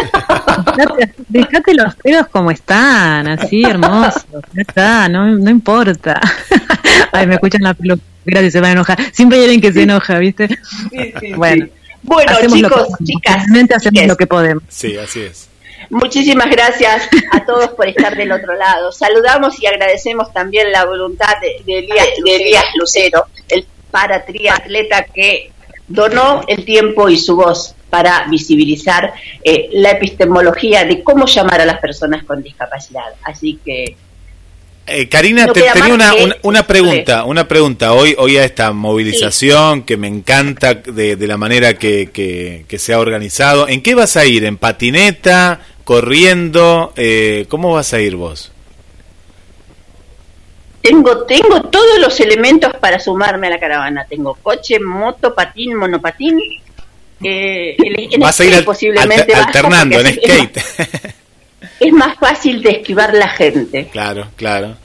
[0.76, 4.24] Dejate, dejate los pelos como están, así hermosos.
[4.52, 6.20] Ya está, no, no importa.
[7.12, 8.98] Ay, me escuchan la peluquera y se van a enojar.
[9.12, 10.48] Siempre hay alguien que se enoja, ¿viste?
[11.34, 11.66] Bueno,
[12.02, 14.08] Bueno, hacemos lo que chicos, chicas, Realmente hacemos chiques.
[14.08, 14.62] lo que podemos.
[14.68, 15.48] Sí, así es.
[15.90, 18.92] Muchísimas gracias a todos por estar del otro lado.
[18.92, 25.50] Saludamos y agradecemos también la voluntad de, de Elías, de Elías Lucero, el paratriatleta que
[25.86, 31.64] donó el tiempo y su voz para visibilizar eh, la epistemología de cómo llamar a
[31.66, 33.04] las personas con discapacidad.
[33.24, 33.96] Así que
[34.90, 38.44] Eh, Karina, No te- tenía una, que una, una pregunta, una pregunta hoy, hoy a
[38.44, 43.68] esta movilización que me encanta de, de la manera que, que, que se ha organizado.
[43.68, 44.44] ¿En qué vas a ir?
[44.44, 45.60] ¿En patineta?
[45.88, 46.92] ¿Corriendo?
[46.96, 48.52] Eh, ¿Cómo vas a ir vos?
[50.82, 54.04] tengo, tengo todos los elementos para sumarme a la caravana.
[54.06, 56.38] Tengo coche, moto, patín, monopatín.
[57.24, 60.56] Eh, en Vas a ir skate al- posiblemente alter- vaya, alternando en así es skate.
[60.56, 61.14] más-
[61.80, 63.88] es más fácil de esquivar la gente.
[63.90, 64.76] Claro, claro.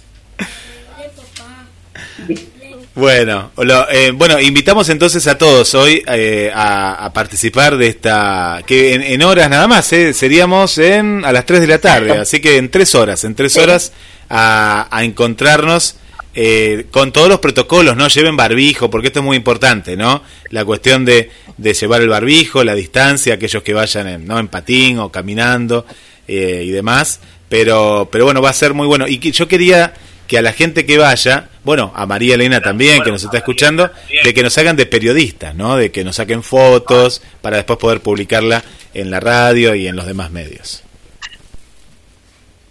[2.96, 8.62] Bueno, lo- eh, bueno, invitamos entonces a todos hoy eh, a, a participar de esta,
[8.68, 12.12] que en, en horas nada más, eh, seríamos en a las 3 de la tarde,
[12.20, 13.94] así que en tres horas, en tres horas
[14.30, 15.96] a, a encontrarnos
[16.36, 20.22] eh, con todos los protocolos, no lleven barbijo, porque esto es muy importante, ¿no?
[20.52, 24.38] La cuestión de, de llevar el barbijo, la distancia, aquellos que vayan en, ¿no?
[24.38, 25.86] en patín o caminando
[26.28, 29.08] eh, y demás, pero, pero bueno, va a ser muy bueno.
[29.08, 29.94] Y que yo quería
[30.28, 33.90] que a la gente que vaya, bueno, a María Elena también, que nos está escuchando,
[34.24, 35.76] de que nos hagan de periodistas, ¿no?
[35.76, 40.06] De que nos saquen fotos para después poder publicarla en la radio y en los
[40.06, 40.84] demás medios.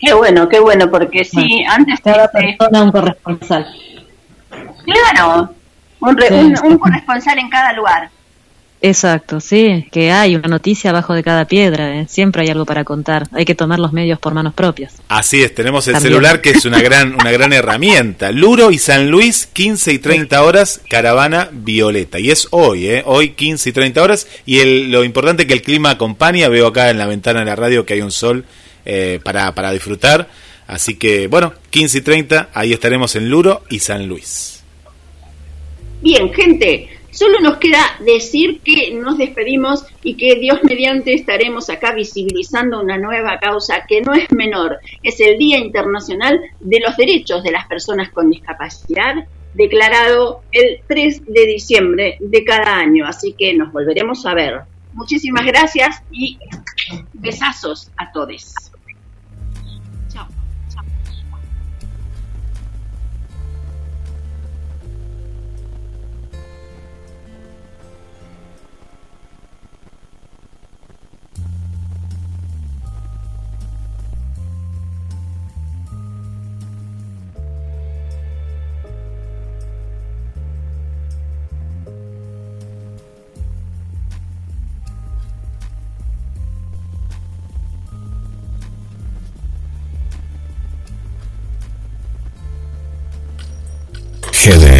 [0.01, 2.01] Qué bueno, qué bueno, porque sí, antes...
[2.01, 3.67] Cada este, persona un corresponsal.
[4.85, 5.55] claro,
[6.01, 6.63] un, re- Sí, un- sí.
[6.67, 8.11] un corresponsal en cada lugar.
[8.85, 12.07] Exacto, sí, que hay una noticia abajo de cada piedra, ¿eh?
[12.09, 14.94] siempre hay algo para contar, hay que tomar los medios por manos propias.
[15.09, 16.15] Así es, tenemos el También.
[16.15, 18.33] celular que es una gran, una gran herramienta.
[18.33, 22.19] Luro y San Luis, 15 y 30 horas, caravana violeta.
[22.19, 23.05] Y es hoy, ¿eh?
[23.07, 24.27] Hoy 15 y 30 horas.
[24.47, 27.55] Y el, lo importante que el clima acompaña, veo acá en la ventana de la
[27.55, 28.44] radio que hay un sol
[28.85, 30.28] eh, para, para disfrutar.
[30.67, 34.65] Así que, bueno, 15 y 30, ahí estaremos en Luro y San Luis.
[36.02, 41.92] Bien, gente, solo nos queda decir que nos despedimos y que Dios mediante estaremos acá
[41.94, 47.44] visibilizando una nueva causa que no es menor, es el Día Internacional de los Derechos
[47.44, 53.55] de las Personas con Discapacidad, declarado el 3 de diciembre de cada año, así que
[53.55, 54.62] nos volveremos a ver.
[54.94, 56.39] Muchísimas gracias y
[57.12, 58.72] besazos a todos.